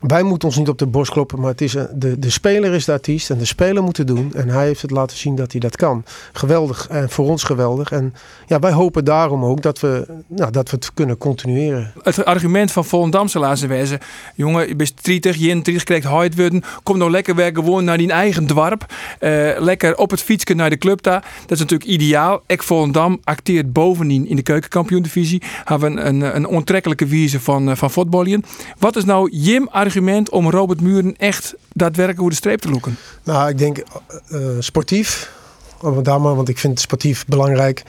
wij 0.00 0.22
moeten 0.22 0.48
ons 0.48 0.56
niet 0.56 0.68
op 0.68 0.78
de 0.78 0.86
borst 0.86 1.12
kloppen. 1.12 1.40
Maar 1.40 1.50
het 1.50 1.60
is, 1.60 1.74
een- 1.74 1.88
de, 1.94 2.18
de 2.18 2.30
speler 2.30 2.72
is 2.74 2.84
de 2.84 2.92
artiest 2.92 3.30
en 3.30 3.38
de 3.38 3.44
speler 3.44 3.82
moet 3.82 3.96
het 3.96 4.06
doen. 4.06 4.32
En 4.34 4.48
hij 4.48 4.66
heeft 4.66 4.82
het 4.82 4.90
laten 4.90 5.16
zien 5.16 5.34
dat 5.34 5.52
hij 5.52 5.60
dat 5.60 5.76
kan. 5.76 6.04
Geweldig 6.32 6.86
en 6.90 7.10
voor 7.10 7.28
ons 7.28 7.42
geweldig. 7.42 7.90
En 7.92 8.14
ja, 8.46 8.58
wij 8.58 8.72
hopen 8.72 9.04
daarom 9.04 9.44
ook 9.44 9.62
dat 9.62 9.80
we, 9.80 10.06
nou, 10.26 10.50
dat 10.50 10.70
we 10.70 10.76
het 10.76 10.94
kunnen 10.94 11.18
continueren. 11.18 11.92
Het 12.02 12.24
argument 12.24 12.72
van 12.72 12.84
Volendam 12.84 13.28
zal 13.28 13.40
laten 13.40 13.68
wezen. 13.68 13.98
Jongen, 14.34 14.68
je 14.68 14.76
bent 14.76 15.04
30, 15.04 15.36
je 15.36 15.46
30 15.62 15.84
krijgt 15.84 16.06
hard 16.06 16.36
worden. 16.36 16.62
Kom 16.82 16.98
nou 16.98 17.10
lekker 17.10 17.34
weer 17.34 17.50
gewoon 17.54 17.84
naar 17.84 17.98
die 17.98 18.10
eigen 18.12 18.46
dorp. 18.46 18.86
Eh, 19.18 19.30
lekker 19.58 19.96
op 19.96 20.10
het 20.10 20.20
fietsje 20.22 20.54
naar 20.54 20.70
de 20.70 20.78
club 20.78 21.02
daar. 21.02 21.20
Dat 21.40 21.50
is 21.50 21.58
natuurlijk 21.58 21.90
ideaal. 21.90 22.42
Ek 22.46 22.62
Volendam 22.62 23.20
acteert 23.24 23.72
bovendien 23.72 24.26
in 24.28 24.36
de 24.36 24.42
keukenkampioen-divisie. 24.42 25.42
Hebben 25.64 25.94
we 25.94 26.00
een, 26.00 26.20
een, 26.20 26.36
een 26.36 26.46
onttrekkelijke 26.46 27.06
wijze 27.06 27.40
van, 27.40 27.70
eh, 27.70 27.76
van 27.76 27.90
voetballen. 27.90 28.44
Wat 28.78 28.96
is 28.96 29.04
nou 29.04 29.30
Jim 29.32 29.62
argument 29.68 29.88
om 30.30 30.50
Robert 30.50 30.80
Muren 30.80 31.16
echt 31.16 31.54
daadwerkelijk 31.72 32.20
over 32.20 32.32
de 32.32 32.38
streep 32.38 32.60
te 32.60 32.70
loeken? 32.70 32.96
Nou, 33.24 33.48
ik 33.48 33.58
denk 33.58 33.78
eh, 33.78 34.40
sportief. 34.58 35.32
Maar, 35.80 36.20
want 36.20 36.48
ik 36.48 36.58
vind 36.58 36.80
sportief 36.80 37.26
belangrijk. 37.26 37.82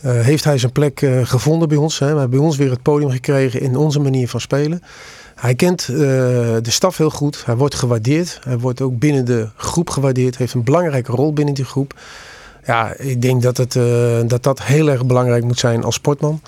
eh, 0.00 0.20
heeft 0.20 0.44
hij 0.44 0.58
zijn 0.58 0.72
plek 0.72 1.06
gevonden 1.22 1.68
bij 1.68 1.76
ons. 1.76 1.98
Hè. 1.98 2.12
We 2.12 2.18
hebben 2.18 2.38
bij 2.38 2.46
ons 2.48 2.56
weer 2.56 2.70
het 2.70 2.82
podium 2.82 3.10
gekregen 3.10 3.60
in 3.60 3.76
onze 3.76 4.00
manier 4.00 4.28
van 4.28 4.40
spelen. 4.40 4.82
Hij 5.34 5.54
kent 5.54 5.86
de 5.86 6.60
staf 6.62 6.96
heel 6.96 7.10
goed. 7.10 7.42
Hij 7.44 7.56
wordt 7.56 7.74
gewaardeerd. 7.74 8.40
Hij 8.44 8.58
wordt 8.58 8.80
ook 8.80 8.98
binnen 8.98 9.24
de 9.24 9.48
groep 9.56 9.90
gewaardeerd. 9.90 10.36
Heeft 10.36 10.54
een 10.54 10.64
belangrijke 10.64 11.12
rol 11.12 11.32
binnen 11.32 11.54
die 11.54 11.64
groep. 11.64 12.00
Ja, 12.64 12.94
ik 12.96 13.22
denk 13.22 13.42
dat 13.42 13.56
het, 13.56 13.72
dat, 14.28 14.42
dat 14.42 14.62
heel 14.62 14.90
erg 14.90 15.06
belangrijk 15.06 15.44
moet 15.44 15.58
zijn 15.58 15.84
als 15.84 15.94
sportman. 15.94 16.40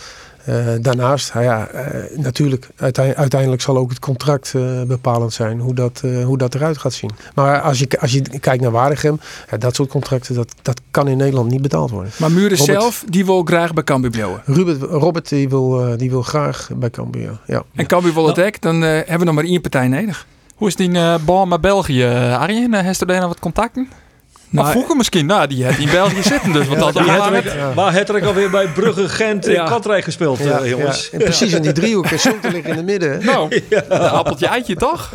Eh, 0.47 0.67
daarnaast, 0.81 1.35
nou 1.35 1.45
ja, 1.47 1.67
eh, 1.67 2.19
natuurlijk, 2.19 2.69
uiteindelijk, 2.77 3.21
uiteindelijk 3.21 3.63
zal 3.63 3.77
ook 3.77 3.89
het 3.91 3.99
contract 3.99 4.53
eh, 4.57 4.83
bepalend 4.83 5.33
zijn 5.33 5.61
hoe 5.61 5.75
dat, 5.75 6.01
eh, 6.05 6.25
hoe 6.25 6.39
dat 6.39 6.55
eruit 6.55 6.79
gaat 6.79 6.93
zien. 6.93 7.11
Maar 7.35 7.61
als 7.61 7.79
je, 7.79 7.89
als 8.01 8.13
je 8.13 8.23
kijkt 8.41 8.63
naar 8.63 8.71
Waregem, 8.71 9.21
ja, 9.51 9.57
dat 9.57 9.75
soort 9.75 9.89
contracten, 9.89 10.35
dat, 10.35 10.55
dat 10.63 10.81
kan 10.91 11.09
in 11.09 11.17
Nederland 11.17 11.51
niet 11.51 11.63
betaald 11.63 11.91
worden. 11.91 12.13
Maar 12.17 12.31
Muren 12.31 12.59
Robert- 12.59 12.81
zelf, 12.81 13.05
die 13.09 13.25
wil 13.27 13.43
graag 13.45 13.73
bij 13.75 13.85
Cambuur 13.85 14.11
blijven. 14.11 14.43
Robert, 14.45 14.83
Robert 14.83 15.29
die 15.29 15.49
wil, 15.49 15.87
eh, 15.87 15.99
die 15.99 16.11
wil 16.11 16.23
graag 16.23 16.69
bij 16.77 16.91
Cambuur. 16.91 17.41
Ja. 17.47 17.63
En 17.75 17.87
Cambuur 17.87 18.15
wil 18.15 18.27
het 18.27 18.41
ook, 18.41 18.61
dan 18.61 18.81
hebben 18.83 19.19
we 19.19 19.25
nog 19.25 19.35
maar 19.35 19.45
één 19.45 19.61
partij 19.61 19.89
nodig. 19.89 20.27
hoe 20.55 20.69
is 20.69 20.77
die 20.77 20.91
uh, 20.91 21.15
bal 21.25 21.47
met 21.47 21.61
België, 21.61 22.05
Arjen? 22.39 22.75
Uh, 22.75 22.81
Heeft 22.81 23.01
er 23.01 23.07
daar 23.07 23.19
nog 23.21 23.29
wat 23.29 23.39
contacten? 23.41 23.89
Nou, 24.57 24.67
maar 24.69 24.77
vroeger 24.77 24.97
misschien, 24.97 25.27
nou, 25.27 25.47
die 25.47 25.65
heeft 25.65 25.79
in 25.79 25.91
België 25.91 26.23
zitten 26.23 26.53
dus. 26.53 26.67
Want 26.69 26.81
Ja, 26.81 26.91
dat 26.93 27.07
had 27.09 27.33
het. 27.33 27.75
Maar 27.75 27.93
het 27.93 28.11
ook 28.15 28.23
alweer 28.23 28.51
bij 28.51 28.67
Brugge, 28.67 29.09
Gent 29.09 29.47
en 29.47 29.53
Ja. 29.53 29.65
Katrijk 29.69 30.05
gespeeld, 30.05 30.39
Ja, 30.39 30.59
eh, 30.59 30.69
jongens. 30.71 31.09
ja. 31.13 31.19
En 31.19 31.25
precies 31.25 31.53
in 31.53 31.63
die 31.63 31.73
driehoek. 31.73 32.07
En 32.07 32.53
ligt 32.53 32.67
in 32.73 32.77
het 32.77 32.85
midden. 32.85 33.25
Nou, 33.25 33.63
een 33.89 33.99
appeltje 33.99 34.47
eitje 34.47 34.75
toch? 34.77 35.13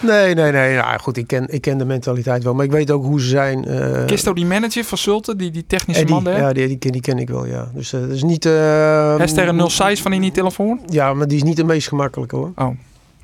Nee, 0.00 0.34
nee, 0.34 0.52
nee. 0.52 0.76
Nou, 0.76 0.98
goed, 1.00 1.16
ik 1.16 1.26
ken, 1.26 1.46
ik 1.48 1.60
ken 1.60 1.78
de 1.78 1.84
mentaliteit 1.84 2.44
wel. 2.44 2.54
Maar 2.54 2.64
ik 2.64 2.70
weet 2.70 2.90
ook 2.90 3.04
hoe 3.04 3.20
ze 3.20 3.28
zijn. 3.28 3.64
eh, 3.64 4.04
Kisto 4.06 4.32
die 4.32 4.46
manager 4.46 4.84
van 4.84 4.98
Zulte, 4.98 5.36
die, 5.36 5.50
die 5.50 5.64
technische 5.66 6.00
Eddie, 6.02 6.14
man 6.14 6.24
daar? 6.24 6.38
ja, 6.38 6.52
die, 6.52 6.66
die, 6.68 6.78
ken, 6.78 6.92
die 6.92 7.00
ken 7.00 7.18
ik 7.18 7.28
wel, 7.28 7.46
ja. 7.46 7.68
Dus 7.74 7.92
eh, 7.92 8.00
dat 8.00 8.10
is 8.10 8.22
niet... 8.22 8.46
eh, 8.46 9.16
Heeft 9.16 9.36
er 9.36 9.48
een 9.48 9.70
06 9.70 10.00
van 10.02 10.12
in 10.12 10.20
die 10.20 10.32
telefoon? 10.32 10.80
Ja, 10.88 11.14
maar 11.14 11.28
die 11.28 11.36
is 11.36 11.42
niet 11.42 11.56
de 11.56 11.64
meest 11.64 11.88
gemakkelijke 11.88 12.36
hoor. 12.36 12.52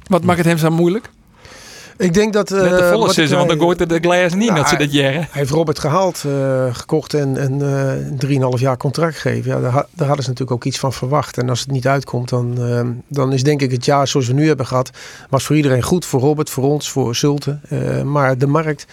wat 0.06 0.22
maakt 0.24 0.38
het 0.38 0.46
hem 0.46 0.58
zo 0.58 0.70
moeilijk? 0.70 1.10
Ik 2.00 2.14
denk 2.14 2.32
dat... 2.32 2.50
eh, 2.50 2.60
Net 2.60 2.70
de 2.78 2.84
volle 2.84 2.98
wat 2.98 3.06
ik 3.08 3.12
season, 3.14 3.36
want 3.36 3.48
dan 3.48 3.58
gooit 3.58 3.80
er 3.80 3.88
de 3.88 3.98
glazen 4.00 4.38
niet 4.38 4.48
Nou, 4.48 4.60
dat 4.60 4.68
ze 4.68 4.76
dat 4.76 4.92
jaren. 4.92 5.12
Hij 5.20 5.26
heeft 5.30 5.50
Robert 5.50 5.78
gehaald, 5.78 6.24
eh, 6.26 6.74
gekocht 6.74 7.14
en, 7.14 7.36
en 7.36 7.62
eh 8.20 8.28
3,5 8.56 8.60
jaar 8.60 8.76
contract 8.76 9.16
gegeven. 9.16 9.50
Ja, 9.50 9.60
daar, 9.60 9.72
daar 9.72 10.06
hadden 10.06 10.24
ze 10.24 10.30
natuurlijk 10.30 10.50
ook 10.50 10.64
iets 10.64 10.78
van 10.78 10.92
verwacht. 10.92 11.38
En 11.38 11.48
als 11.48 11.60
het 11.60 11.70
niet 11.70 11.86
uitkomt, 11.86 12.28
dan, 12.28 12.54
eh, 12.68 12.80
dan 13.08 13.32
is 13.32 13.42
denk 13.42 13.62
ik 13.62 13.70
het 13.70 13.84
jaar 13.84 14.08
zoals 14.08 14.26
we 14.26 14.32
nu 14.32 14.46
hebben 14.46 14.66
gehad... 14.66 14.90
was 15.30 15.44
voor 15.44 15.56
iedereen 15.56 15.82
goed. 15.82 16.04
Voor 16.06 16.20
Robert, 16.20 16.50
voor 16.50 16.64
ons, 16.64 16.90
voor 16.90 17.14
Zulte. 17.14 17.58
Eh, 17.68 18.02
maar 18.02 18.38
de 18.38 18.46
markt 18.46 18.86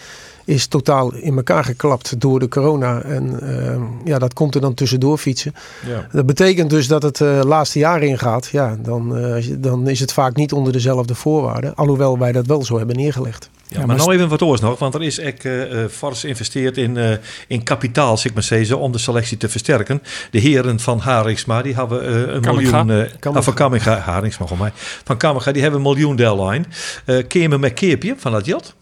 is 0.48 0.66
totaal 0.66 1.14
in 1.14 1.36
elkaar 1.36 1.64
geklapt 1.64 2.20
door 2.20 2.38
de 2.40 2.48
corona. 2.48 3.00
En 3.02 3.40
eh, 3.40 3.80
ja, 4.04 4.18
dat 4.18 4.32
komt 4.34 4.54
er 4.54 4.60
dan 4.60 4.74
tussendoor 4.74 5.18
fietsen. 5.18 5.54
Ja. 5.86 6.06
Dat 6.12 6.26
betekent 6.26 6.70
dus 6.70 6.86
dat 6.86 7.02
het 7.02 7.20
eh, 7.20 7.40
laatste 7.44 7.78
jaar 7.78 8.02
ingaat. 8.02 8.46
Ja, 8.52 8.76
dan, 8.82 9.16
eh, 9.16 9.34
als 9.34 9.46
je- 9.46 9.60
dan 9.60 9.88
is 9.88 10.00
het 10.00 10.12
vaak 10.12 10.36
niet 10.36 10.52
onder 10.52 10.72
dezelfde 10.72 11.14
voorwaarden. 11.14 11.74
Alhoewel 11.74 12.18
wij 12.18 12.32
dat 12.32 12.46
wel 12.46 12.64
zo 12.64 12.78
hebben 12.78 12.96
neergelegd. 12.96 13.50
Ja, 13.70 13.86
maar 13.86 13.96
nou 13.96 14.12
even 14.14 14.28
wat 14.28 14.42
oors 14.42 14.60
nog, 14.60 14.78
want 14.78 14.94
er 14.94 15.02
is 15.02 15.18
echt 15.18 15.44
eh, 15.44 15.82
eh, 15.82 15.90
fors 15.90 16.20
geïnvesteerd 16.20 16.76
in, 16.76 16.96
eh, 16.96 17.10
in 17.48 17.62
kapitaal, 17.62 18.16
zeg 18.16 18.34
maar 18.34 18.42
zeggen, 18.42 18.78
om 18.78 18.92
de 18.92 18.98
selectie 18.98 19.36
te 19.36 19.48
versterken. 19.48 20.02
De 20.30 20.38
heren 20.38 20.80
van 20.80 20.98
Haringsma, 20.98 21.62
die 21.62 21.74
hebben 21.74 22.02
eh, 22.06 22.34
een 22.34 22.40
miljoen... 22.40 22.90
eh 22.90 23.34
ah, 23.34 23.42
van 23.42 23.54
Kamminga, 23.54 23.98
Haringsma, 23.98 24.46
mij. 24.58 24.72
Van 25.04 25.16
Kamminga, 25.16 25.52
die 25.52 25.62
hebben 25.62 25.80
een 25.80 25.86
miljoen 25.86 26.16
deadline. 26.16 26.64
Eh 27.04 27.26
Keer 27.26 27.60
met 27.60 27.72
Keerpje 27.72 28.14
van 28.18 28.32
dat 28.32 28.44
jat? 28.46 28.74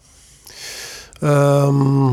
Ehm, 1.21 2.05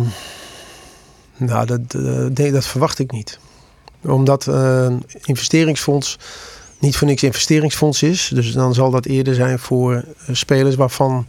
nou, 1.36 1.66
dat, 1.66 1.80
eh, 1.88 2.24
nee, 2.34 2.52
dat 2.52 2.66
verwacht 2.66 2.98
ik 2.98 3.10
niet. 3.12 3.38
Omdat 4.02 4.46
eh, 4.46 4.54
een 4.84 5.04
investeringsfonds 5.24 6.18
niet 6.78 6.96
voor 6.96 7.06
niks 7.08 7.22
investeringsfonds 7.22 8.02
is. 8.02 8.30
Dus 8.34 8.52
dan 8.52 8.74
zal 8.74 8.90
dat 8.90 9.06
eerder 9.06 9.34
zijn 9.34 9.58
voor 9.58 9.94
eh, 9.94 10.34
spelers 10.34 10.74
waarvan 10.74 11.26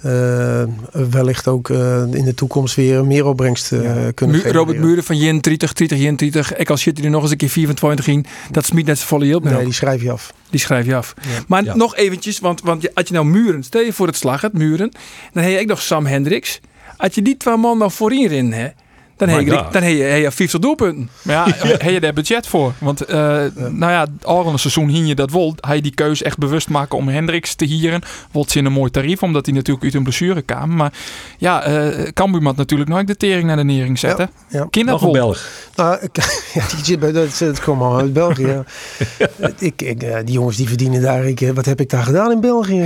eh, 0.00 0.62
wellicht 1.10 1.48
ook 1.48 1.70
eh, 1.70 2.02
in 2.12 2.24
de 2.24 2.34
toekomst 2.34 2.74
weer 2.74 3.04
meer 3.04 3.24
opbrengst 3.26 3.72
eh, 3.72 3.82
Ja. 3.82 4.10
kunnen 4.10 4.36
Mu- 4.36 4.42
geven. 4.42 4.56
Robert 4.56 4.78
Muren 4.78 5.04
van 5.04 5.16
Jen 5.16 5.40
30, 5.40 5.72
30, 5.72 5.98
Jen 5.98 6.16
30. 6.16 6.56
Ik 6.56 6.70
als 6.70 6.82
zit 6.82 6.98
er 7.04 7.10
nog 7.10 7.22
eens 7.22 7.30
een 7.30 7.36
keer 7.36 7.48
24 7.48 8.06
in. 8.06 8.26
Dat 8.50 8.64
smiet 8.66 8.86
net 8.86 8.98
z'n 8.98 9.06
volle 9.06 9.24
hielp. 9.24 9.44
Nee, 9.44 9.64
die 9.64 9.72
schrijf 9.72 10.02
je 10.02 10.10
af. 10.10 10.32
Die 10.50 10.60
schrijf 10.60 10.86
je 10.86 10.96
af. 10.96 11.14
Ja. 11.20 11.28
Maar 11.48 11.64
Ja. 11.64 11.74
nog 11.76 11.96
eventjes, 11.96 12.38
want, 12.38 12.60
want 12.62 12.82
je- 12.82 12.90
als 12.94 13.08
je 13.08 13.14
nou 13.14 13.26
Muren, 13.26 13.62
stel 13.62 13.80
je 13.80 13.92
voor 13.92 14.06
het 14.06 14.16
slag 14.16 14.40
het 14.40 14.52
Muren, 14.52 14.90
dan 15.32 15.42
heb 15.42 15.52
je 15.52 15.60
ook 15.60 15.66
nog 15.66 15.82
Sam 15.82 16.06
Hendricks. 16.06 16.60
Als 16.96 17.14
je 17.14 17.22
die 17.22 17.36
twee 17.36 17.56
man 17.56 17.78
nou 17.78 17.90
voorin 17.90 18.30
in 18.30 18.52
hè, 18.52 18.68
dan 19.16 19.28
heb 19.28 19.40
je, 19.40 19.50
dan 19.70 19.82
heb 19.82 19.96
je, 19.96 20.02
heb 20.02 20.22
je 20.22 20.30
50 20.30 20.60
doelpunten. 20.60 21.10
Maar 21.22 21.34
ja, 21.34 21.54
heb 21.66 21.90
je 21.90 22.00
daar 22.00 22.12
budget 22.12 22.46
voor? 22.46 22.72
Want, 22.78 23.00
eh, 23.00 23.16
nou 23.54 23.92
ja, 23.92 24.06
al 24.22 24.46
een 24.46 24.58
seizoen 24.58 24.88
hing 24.88 25.08
je 25.08 25.14
dat 25.14 25.30
wel. 25.30 25.54
Hij 25.60 25.80
die 25.80 25.94
keuze 25.94 26.24
echt 26.24 26.38
bewust 26.38 26.68
maken 26.68 26.98
om 26.98 27.08
Hendricks 27.08 27.54
te 27.54 27.64
hieren. 27.64 28.02
Wordt 28.32 28.50
ze 28.50 28.58
in 28.58 28.64
een 28.64 28.72
mooi 28.72 28.90
tarief, 28.90 29.22
omdat 29.22 29.46
hij 29.46 29.54
natuurlijk 29.54 29.84
uit 29.84 29.94
een 29.94 30.02
blessure 30.02 30.42
kwam. 30.42 30.76
Maar 30.76 30.92
ja, 31.38 31.62
eh 31.62 32.12
Cambuur 32.12 32.42
natuurlijk 32.56 32.90
nooit 32.90 33.06
de 33.06 33.16
tering 33.16 33.44
naar 33.44 33.56
de 33.56 33.64
nering 33.64 33.98
zetten. 33.98 34.30
ja. 34.48 34.66
Wel? 34.84 35.12
Belg. 35.12 35.48
Nou, 35.74 35.98
ik, 36.00 36.16
ja, 36.54 36.66
die 36.68 36.84
zit 36.84 37.00
bij 37.00 37.12
dat, 37.12 37.38
dat 37.38 37.60
komt 37.60 37.80
allemaal 37.80 37.98
uit 37.98 38.12
België. 38.12 38.62
ik, 39.58 39.82
ik, 39.82 40.02
eh, 40.02 40.16
die 40.24 40.34
jongens 40.34 40.56
die 40.56 40.68
verdienen 40.68 41.02
daar. 41.02 41.24
Ik, 41.24 41.40
eh, 41.40 41.50
wat 41.50 41.64
heb 41.64 41.80
ik 41.80 41.90
daar 41.90 42.02
gedaan 42.02 42.30
in 42.30 42.40
België? 42.40 42.82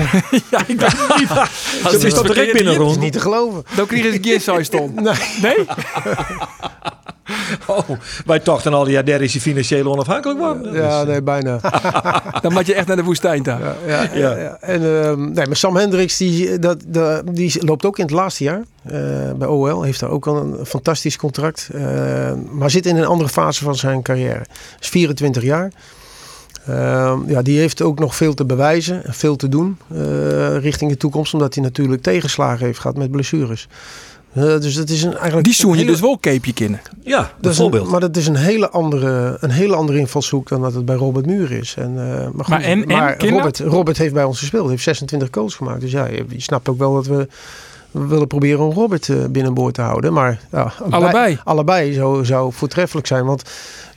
Ja, 0.51 0.61
ik 0.67 0.81
weet 0.81 0.93
het 0.93 1.17
niet. 1.19 1.31
Als 1.31 1.93
Dat 1.93 2.05
is 2.05 2.15
direct 2.15 2.53
binnen, 2.53 3.01
niet 3.01 3.13
te 3.13 3.21
geloven. 3.21 3.65
Dan 3.77 3.87
kreeg 3.87 4.03
je 4.03 4.13
een 4.13 4.21
keer 4.21 4.41
zo 4.41 4.63
stond. 4.63 4.95
Nee. 4.95 5.15
Nee? 5.43 5.67
Oh, 7.67 7.89
wij 8.27 8.39
tochten 8.39 8.75
al, 8.75 8.89
ja, 8.89 9.03
daar 9.03 9.21
is 9.21 9.33
hij 9.33 9.41
financieel 9.41 9.93
onafhankelijk 9.93 10.39
worden. 10.39 10.73
Ja, 10.73 11.03
nee, 11.03 11.23
bijna. 11.23 11.59
Dan 12.43 12.53
moet 12.53 12.67
je 12.67 12.75
echt 12.75 12.87
naar 12.87 12.97
de 12.97 13.05
woestijn 13.05 13.43
daar. 13.43 13.61
Ja, 13.87 14.09
ja, 14.15 14.37
Ja. 14.37 14.57
En 14.61 15.03
ehm, 15.03 15.33
nee, 15.33 15.47
maar 15.47 15.57
Sam 15.57 15.77
Hendricks 15.77 16.17
die, 16.17 16.59
dat, 16.59 16.83
dat, 16.87 17.23
die 17.35 17.65
loopt 17.67 17.85
ook 17.85 17.99
in 17.99 18.05
het 18.05 18.15
laatste 18.15 18.45
jaar 18.45 18.63
eh, 18.83 18.93
bij 19.37 19.49
OL. 19.49 19.83
Heeft 19.83 20.01
daar 20.01 20.11
ook 20.11 20.27
al 20.27 20.37
een 20.37 20.67
fantastisch 20.67 21.17
contract. 21.17 21.69
eh, 21.73 22.33
maar 22.51 22.71
zit 22.71 22.87
in 22.87 22.97
een 22.97 23.07
andere 23.07 23.29
fase 23.31 23.65
van 23.65 23.75
zijn 23.75 24.03
carrière. 24.03 24.47
Is 24.81 24.89
24 24.89 25.43
jaar. 25.43 25.73
Ehm, 26.67 27.31
ja, 27.31 27.43
die 27.43 27.59
heeft 27.59 27.83
ook 27.83 27.99
nog 27.99 28.17
veel 28.17 28.35
te 28.35 28.45
bewijzen 28.45 29.05
en 29.05 29.15
veel 29.15 29.37
te 29.37 29.49
doen 29.49 29.79
eh, 29.95 30.59
richting 30.59 30.91
de 30.91 30.97
toekomst. 30.97 31.35
Omdat 31.35 31.55
hij 31.55 31.63
natuurlijk 31.65 32.03
tegenslagen 32.03 32.67
heeft 32.67 32.79
gehad 32.79 32.97
met 32.97 33.11
blessures. 33.11 33.69
Eh, 34.33 34.43
dus 34.43 34.75
dat 34.75 34.89
is 34.89 35.03
een, 35.03 35.15
eigenlijk 35.17 35.45
Die 35.45 35.55
zoen 35.55 35.71
je 35.73 35.77
hele- 35.79 35.91
dus 35.91 36.01
wel 36.01 36.19
capeje 36.21 36.53
kennen. 36.53 36.81
Ja, 37.03 37.19
dat 37.19 37.27
is 37.27 37.33
een, 37.35 37.41
bijvoorbeeld. 37.41 37.91
maar 37.91 38.01
dat 38.01 38.17
is 38.17 38.27
een 38.27 38.37
hele, 38.37 38.71
andere, 38.71 39.37
een 39.41 39.51
hele 39.51 39.75
andere 39.75 39.99
invalshoek 39.99 40.49
dan 40.49 40.61
dat 40.61 40.75
het 40.75 40.85
bij 40.85 40.97
Robert 40.97 41.27
Muur 41.27 41.51
is. 41.53 41.75
En, 41.79 41.91
eh, 41.97 42.07
maar 42.33 42.45
goed, 42.45 42.49
Maar 42.49 42.61
en- 42.61 42.81
en, 42.83 42.97
maar 42.99 43.17
Kinda? 43.17 43.35
Robert, 43.37 43.59
Robert 43.59 43.99
heeft 43.99 44.15
bij 44.15 44.25
ons 44.25 44.39
gespeeld. 44.39 44.69
heeft 44.71 44.83
26 44.83 45.29
goals 45.31 45.55
gemaakt. 45.55 45.81
Dus 45.81 45.91
ja, 45.91 46.07
je, 46.07 46.25
je 46.29 46.41
snapt 46.41 46.69
ook 46.69 46.79
wel 46.79 46.95
dat 46.95 47.07
we, 47.07 47.29
we 47.91 48.07
willen 48.07 48.27
proberen 48.27 48.61
om 48.61 48.73
Robert 48.73 49.09
eh, 49.09 49.17
binnenboord 49.31 49.75
te 49.75 49.81
houden. 49.83 50.13
Maar 50.13 50.41
ja, 50.53 50.73
Allebei. 50.91 51.39
allebei 51.45 51.93
zou, 51.93 52.25
zou 52.25 52.53
voortreffelijk 52.53 53.07
zijn. 53.07 53.25
Want 53.25 53.43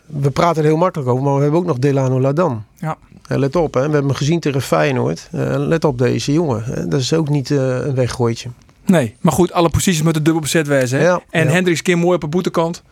we 0.05 0.29
praten 0.31 0.61
er 0.63 0.67
heel 0.69 0.77
makkelijk 0.77 1.09
over. 1.09 1.23
Maar 1.23 1.35
we 1.35 1.41
hebben 1.41 1.59
ook 1.59 1.65
nog 1.65 1.79
Delano 1.79 2.21
Ladan. 2.21 2.63
Ja. 2.77 2.97
Eh, 3.27 3.37
let 3.37 3.55
op, 3.55 3.73
hè. 3.73 3.79
we 3.79 3.85
hebben 3.91 4.05
hem 4.07 4.15
gezien 4.17 4.39
tegen 4.39 4.61
Feyenoord. 4.61 5.27
Eh, 5.31 5.53
let 5.57 5.85
op 5.85 5.97
deze 5.97 6.33
jongen. 6.33 6.63
hè. 6.63 6.87
Dat 6.87 6.99
is 6.99 7.13
ook 7.13 7.29
niet 7.29 7.51
eh, 7.51 7.57
een 7.85 7.95
weggooitje. 7.95 8.49
Nee, 8.85 9.15
maar 9.21 9.33
goed, 9.33 9.51
alle 9.51 9.69
posities 9.69 10.01
met 10.01 10.13
de 10.13 10.21
dubbel 10.21 10.41
bezet 10.41 10.67
wezen. 10.67 10.99
hè? 10.99 11.05
Ja, 11.05 11.21
en 11.29 11.45
ja. 11.45 11.51
Hendricks 11.51 11.81
keer 11.81 11.97
mooi 11.97 12.15
op 12.15 12.21
de 12.21 12.27
boetekant. 12.27 12.83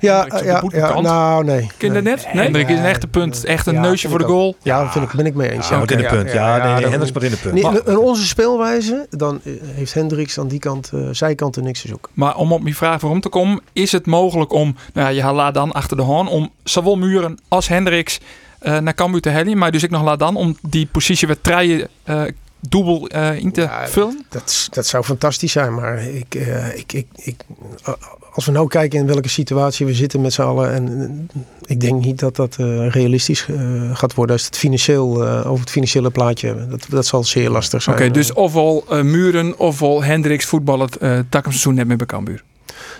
Ja, 0.00 0.26
ja, 0.44 0.62
ja, 0.72 1.00
nou 1.00 1.44
nee. 1.44 1.70
Ken 1.76 1.88
je 1.88 1.94
dat 1.94 2.02
nee. 2.02 2.14
net? 2.14 2.28
Nee? 2.32 2.42
Hendrik 2.42 2.68
is 2.68 2.78
een 2.78 2.84
echte 2.84 3.06
punt. 3.06 3.44
Echt 3.44 3.66
een 3.66 3.74
Ja, 3.74 3.80
neusje 3.80 4.08
voor 4.08 4.18
de 4.18 4.24
goal. 4.24 4.56
Ja, 4.62 4.90
vind 4.92 5.04
ik, 5.04 5.12
ben 5.16 5.26
ik 5.26 5.34
mee 5.34 5.50
eens. 5.50 5.68
Ja, 5.68 5.78
moet 5.78 5.90
in 5.90 5.98
de 5.98 6.06
punt. 6.06 6.32
Ja, 6.32 6.56
nee, 6.56 6.72
nee, 6.74 6.82
Hendricks 6.90 7.12
maar 7.12 7.22
in 7.22 7.30
de 7.30 7.36
punt. 7.36 7.54
Nee, 7.54 7.62
Maar- 7.62 7.86
in 7.88 7.98
onze 7.98 8.26
speelwijze, 8.26 9.06
dan 9.10 9.40
eh, 9.44 9.52
heeft 9.62 9.94
Hendricks 9.94 10.38
aan 10.38 10.48
die 10.48 10.58
kant, 10.58 10.90
eh 10.94 11.00
zijkant 11.12 11.56
er 11.56 11.62
niks 11.62 11.80
te 11.80 11.88
zoeken. 11.88 12.10
Maar 12.14 12.36
om 12.36 12.52
op 12.52 12.62
mijn 12.62 12.74
vraag 12.74 13.00
waarom 13.00 13.20
te 13.20 13.28
komen, 13.28 13.60
is 13.72 13.92
het 13.92 14.06
mogelijk 14.06 14.52
om, 14.52 14.76
nou 14.92 15.14
ja, 15.14 15.28
je 15.28 15.32
laat 15.34 15.54
dan 15.54 15.72
achter 15.72 15.96
de 15.96 16.02
hoorn, 16.02 16.26
om 16.26 16.50
zowel 16.64 16.96
Muren 16.96 17.38
als 17.48 17.68
Hendricks 17.68 18.20
eh, 18.58 18.78
naar 18.78 18.94
Cambuur 18.94 19.20
te 19.20 19.28
hellen, 19.28 19.58
maar 19.58 19.70
dus 19.70 19.82
ik 19.82 19.90
nog 19.90 20.02
laat 20.02 20.18
dan 20.18 20.36
om 20.36 20.56
die 20.68 20.86
positie 20.92 21.26
weer 21.26 21.40
treien 21.40 21.88
uh, 22.06 22.22
dubbel 22.60 23.08
eh, 23.08 23.38
in 23.38 23.52
te 23.52 23.60
Ja, 23.60 23.88
vullen? 23.88 24.26
Dat, 24.28 24.68
dat 24.70 24.86
zou 24.86 25.04
fantastisch 25.04 25.52
zijn, 25.52 25.74
maar 25.74 26.02
ik, 26.02 26.34
eh, 26.34 26.76
ik, 26.76 26.92
ik, 26.92 27.06
ik, 27.14 27.40
eh, 27.84 27.92
als 28.32 28.46
we 28.46 28.52
nou 28.52 28.68
kijken 28.68 28.98
in 28.98 29.06
welke 29.06 29.28
situatie 29.28 29.86
we 29.86 29.94
zitten 29.94 30.20
met 30.20 30.32
z'n 30.32 30.42
allen, 30.42 30.72
en 30.72 31.28
ik 31.64 31.80
denk 31.80 32.04
niet 32.04 32.18
dat 32.18 32.36
dat 32.36 32.56
realistisch 32.88 33.46
gaat 33.92 34.14
worden 34.14 34.36
als 34.36 34.44
het 34.44 34.56
financieel, 34.56 35.26
over 35.28 35.60
het 35.60 35.70
financiële 35.70 36.10
plaatje 36.10 36.46
hebben. 36.46 36.70
Dat, 36.70 36.86
dat 36.88 37.06
zal 37.06 37.24
zeer 37.24 37.50
lastig 37.50 37.82
zijn. 37.82 37.96
Oké, 37.96 38.10
dus 38.10 38.32
ofwel 38.32 38.84
Muren, 39.02 39.58
ofwel 39.58 40.02
Hendricks 40.02 40.44
voetballen 40.44 40.88
uh, 41.00 41.18
takkensseizoen 41.28 41.74
net 41.74 41.86
met 41.86 41.96
bij 41.96 42.06
Cambuur. 42.06 42.42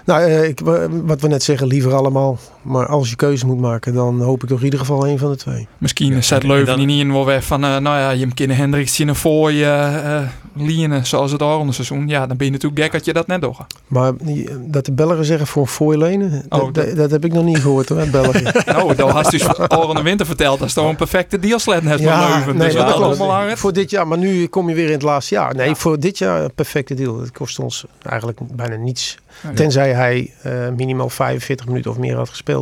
Nou, 0.05 0.31
ik, 0.31 0.61
wat 0.91 1.21
we 1.21 1.29
net 1.29 1.43
zeggen, 1.43 1.67
liever 1.67 1.95
allemaal. 1.95 2.39
Maar 2.69 2.87
als 2.87 3.11
je 3.11 3.17
keuze 3.17 3.47
moet 3.47 3.61
maken, 3.61 3.95
dan 3.95 4.21
hoop 4.21 4.43
ik 4.43 4.49
toch 4.49 4.59
in 4.59 4.65
ieder 4.65 4.79
geval 4.79 5.07
één 5.07 5.19
van 5.19 5.31
de 5.31 5.37
twee. 5.37 5.69
Misschien 5.79 6.15
Ja, 6.15 6.21
zet 6.21 6.43
en 6.43 6.49
Leuven 6.49 6.67
dan- 6.67 6.77
die 6.77 6.87
niet 6.87 7.01
in 7.01 7.13
wel 7.13 7.25
weg 7.27 7.45
van, 7.45 7.65
eh, 7.65 7.71
nou 7.77 7.99
ja, 7.99 8.11
je 8.11 8.19
hem 8.21 8.33
Hendricks 8.51 8.95
zien 8.95 9.15
voor 9.15 9.53
je 9.53 9.65
uh, 9.65 10.21
lienen 10.67 11.07
zoals 11.07 11.33
het 11.33 11.43
al 11.43 11.73
seizoen. 11.73 12.09
Ja, 12.09 12.27
dan 12.27 12.37
ben 12.37 12.47
je 12.47 12.53
natuurlijk 12.53 12.83
gek 12.83 12.93
dat 12.93 13.05
je 13.05 13.13
dat 13.13 13.27
net 13.27 13.41
doet. 13.41 13.57
Maar 13.87 14.13
dat 14.61 14.85
de 14.87 14.93
Belgen 14.93 15.25
zeggen 15.25 15.47
voor 15.47 15.63
een 15.63 15.69
fooi 15.69 15.99
lenen, 15.99 16.45
Oh, 16.49 16.59
dat, 16.65 16.75
dat- 16.75 16.87
dat, 16.87 16.97
dat 16.97 17.11
heb 17.11 17.25
ik 17.25 17.33
nog 17.33 17.45
niet 17.45 17.59
gehoord 17.59 17.89
hoor, 17.89 18.07
België. 18.11 18.43
Nou, 18.67 18.95
dat 18.95 19.11
had 19.11 19.31
dus 19.31 19.47
al 19.59 19.89
in 19.91 19.97
de 19.97 20.03
winter 20.03 20.27
verteld. 20.27 20.59
Dat 20.59 20.69
is 20.69 20.75
toch 20.75 20.89
een 20.89 20.97
perfecte 20.97 21.39
dealslet 21.39 21.83
net 21.83 22.03
van 22.03 22.19
Leuven. 22.31 22.57
nee, 22.57 22.67
dus 22.67 22.77
dat 22.77 22.95
klopt. 22.95 23.59
Voor 23.59 23.73
dit 23.73 23.91
jaar, 23.91 24.07
maar 24.09 24.19
nu 24.19 24.47
kom 24.47 24.69
je 24.69 24.75
weer 24.75 24.87
in 24.87 24.93
het 24.93 25.03
laatste 25.03 25.35
jaar. 25.35 25.55
Nee, 25.55 25.69
Ja. 25.69 25.75
voor 25.75 26.01
dit 26.01 26.19
jaar 26.19 26.43
een 26.45 26.55
perfecte 26.55 26.95
deal. 26.95 27.21
Het 27.21 27.33
kost 27.33 27.59
ons 27.59 27.85
eigenlijk 28.03 28.41
bijna 28.57 28.77
niets. 28.77 29.17
Tenzij 29.55 29.93
hij 29.93 30.33
eh, 30.43 30.53
minimaal 30.77 31.09
45 31.09 31.67
minuten 31.67 31.91
of 31.91 31.99
meer 31.99 32.17
had 32.17 32.29
gespeeld. 32.29 32.58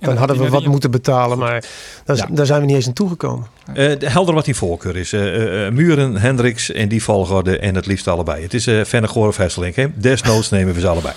Dan 0.00 0.16
hadden 0.16 0.38
we 0.38 0.48
wat 0.48 0.64
moeten 0.66 0.90
betalen. 0.90 1.38
Maar 1.38 1.64
daar, 2.04 2.16
Ja. 2.16 2.26
daar 2.30 2.46
zijn 2.46 2.60
we 2.60 2.66
niet 2.66 2.74
eens 2.76 2.86
aan 2.86 2.92
toegekomen. 2.92 3.46
Eh, 3.74 3.74
de- 3.98 4.10
helder 4.10 4.34
wat 4.34 4.44
die 4.44 4.56
voorkeur 4.56 4.96
is. 4.96 5.12
Eh, 5.12 5.20
eh, 5.34 5.66
eh, 5.66 5.72
Muren, 5.72 6.16
Hendricks 6.16 6.72
en 6.72 6.88
die 6.88 7.02
volgorde 7.02 7.58
en 7.58 7.74
het 7.74 7.86
liefst 7.86 8.08
allebei. 8.08 8.42
Het 8.42 8.54
is 8.54 8.66
uh, 8.66 8.84
Vennegoor 8.84 9.28
of 9.28 9.36
Hesselink. 9.36 9.76
Hè? 9.76 9.86
Desnoods 9.94 10.50
nemen 10.50 10.74
we 10.74 10.80
ze 10.80 10.88
allebei. 10.88 11.14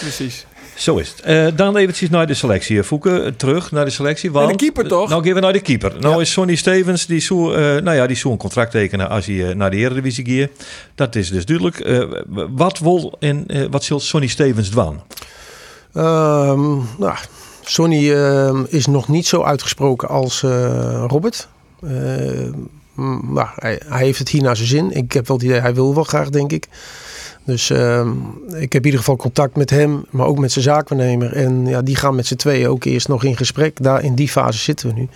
Precies. 0.00 0.46
Zo 0.74 0.96
is 0.96 1.08
het. 1.08 1.20
Eh, 1.20 1.46
dan 1.56 1.76
eventjes 1.76 2.10
naar 2.10 2.26
de 2.26 2.34
selectie. 2.34 2.82
Fouke, 2.84 3.34
terug 3.36 3.70
naar 3.72 3.84
de 3.84 3.90
selectie. 3.90 4.32
Want, 4.32 4.48
de 4.50 4.56
keeper 4.56 4.88
toch? 4.88 5.08
Nou 5.08 5.24
gaan 5.24 5.34
we 5.34 5.40
naar 5.40 5.52
de 5.52 5.60
keeper. 5.60 5.92
Nou 6.00 6.14
Ja. 6.14 6.20
is 6.20 6.32
Sonny 6.32 6.54
Stevens, 6.54 7.06
die 7.06 7.20
zou, 7.20 7.54
eh, 7.54 7.60
nou 7.82 7.96
ja, 7.96 8.06
die 8.06 8.16
zou 8.16 8.32
een 8.32 8.38
contract 8.40 8.70
tekenen 8.70 9.08
als 9.08 9.26
hij 9.26 9.54
naar 9.54 9.70
de 9.70 9.76
Eredivisie 9.76 10.40
gaat. 10.40 10.50
Dat 10.94 11.14
is 11.16 11.30
dus 11.30 11.44
duidelijk. 11.44 11.80
Eh, 11.80 12.02
wat 12.50 12.78
wil 12.78 13.16
en 13.20 13.44
eh, 13.46 13.64
wat 13.70 13.84
zult 13.84 14.02
Sonny 14.02 14.26
Stevens 14.26 14.70
doen? 14.70 15.00
Ehm, 15.92 16.72
nou, 16.98 17.14
Sonny 17.64 18.12
ehm, 18.12 18.62
is 18.68 18.86
nog 18.86 19.08
niet 19.08 19.26
zo 19.26 19.42
uitgesproken 19.42 20.08
als 20.08 20.42
eh, 20.42 21.04
Robert. 21.08 21.48
Ehm, 21.82 22.48
m- 22.94 23.32
nou, 23.34 23.48
hij, 23.54 23.80
hij 23.86 24.04
heeft 24.04 24.18
het 24.18 24.28
hier 24.28 24.42
naar 24.42 24.56
zijn 24.56 24.68
zin. 24.68 24.90
Ik 24.90 25.12
heb 25.12 25.26
wel 25.28 25.36
het 25.36 25.46
idee, 25.46 25.60
hij 25.60 25.74
wil 25.74 25.94
wel 25.94 26.04
graag, 26.04 26.30
denk 26.30 26.52
ik. 26.52 26.68
Dus 27.44 27.70
ehm, 27.70 28.08
ik 28.48 28.72
heb 28.72 28.82
in 28.82 28.84
ieder 28.84 28.98
geval 28.98 29.16
contact 29.16 29.56
met 29.56 29.70
hem, 29.70 30.04
maar 30.10 30.26
ook 30.26 30.38
met 30.38 30.52
zijn 30.52 30.64
zaakwaarnemer. 30.64 31.32
En 31.32 31.66
ja, 31.66 31.82
die 31.82 31.96
gaan 31.96 32.14
met 32.14 32.26
z'n 32.26 32.34
tweeën 32.36 32.68
ook 32.68 32.84
eerst 32.84 33.08
nog 33.08 33.24
in 33.24 33.36
gesprek. 33.36 33.82
Daar, 33.82 34.02
in 34.02 34.14
die 34.14 34.28
fase 34.28 34.58
zitten 34.58 34.88
we 34.88 34.94
nu. 34.94 35.08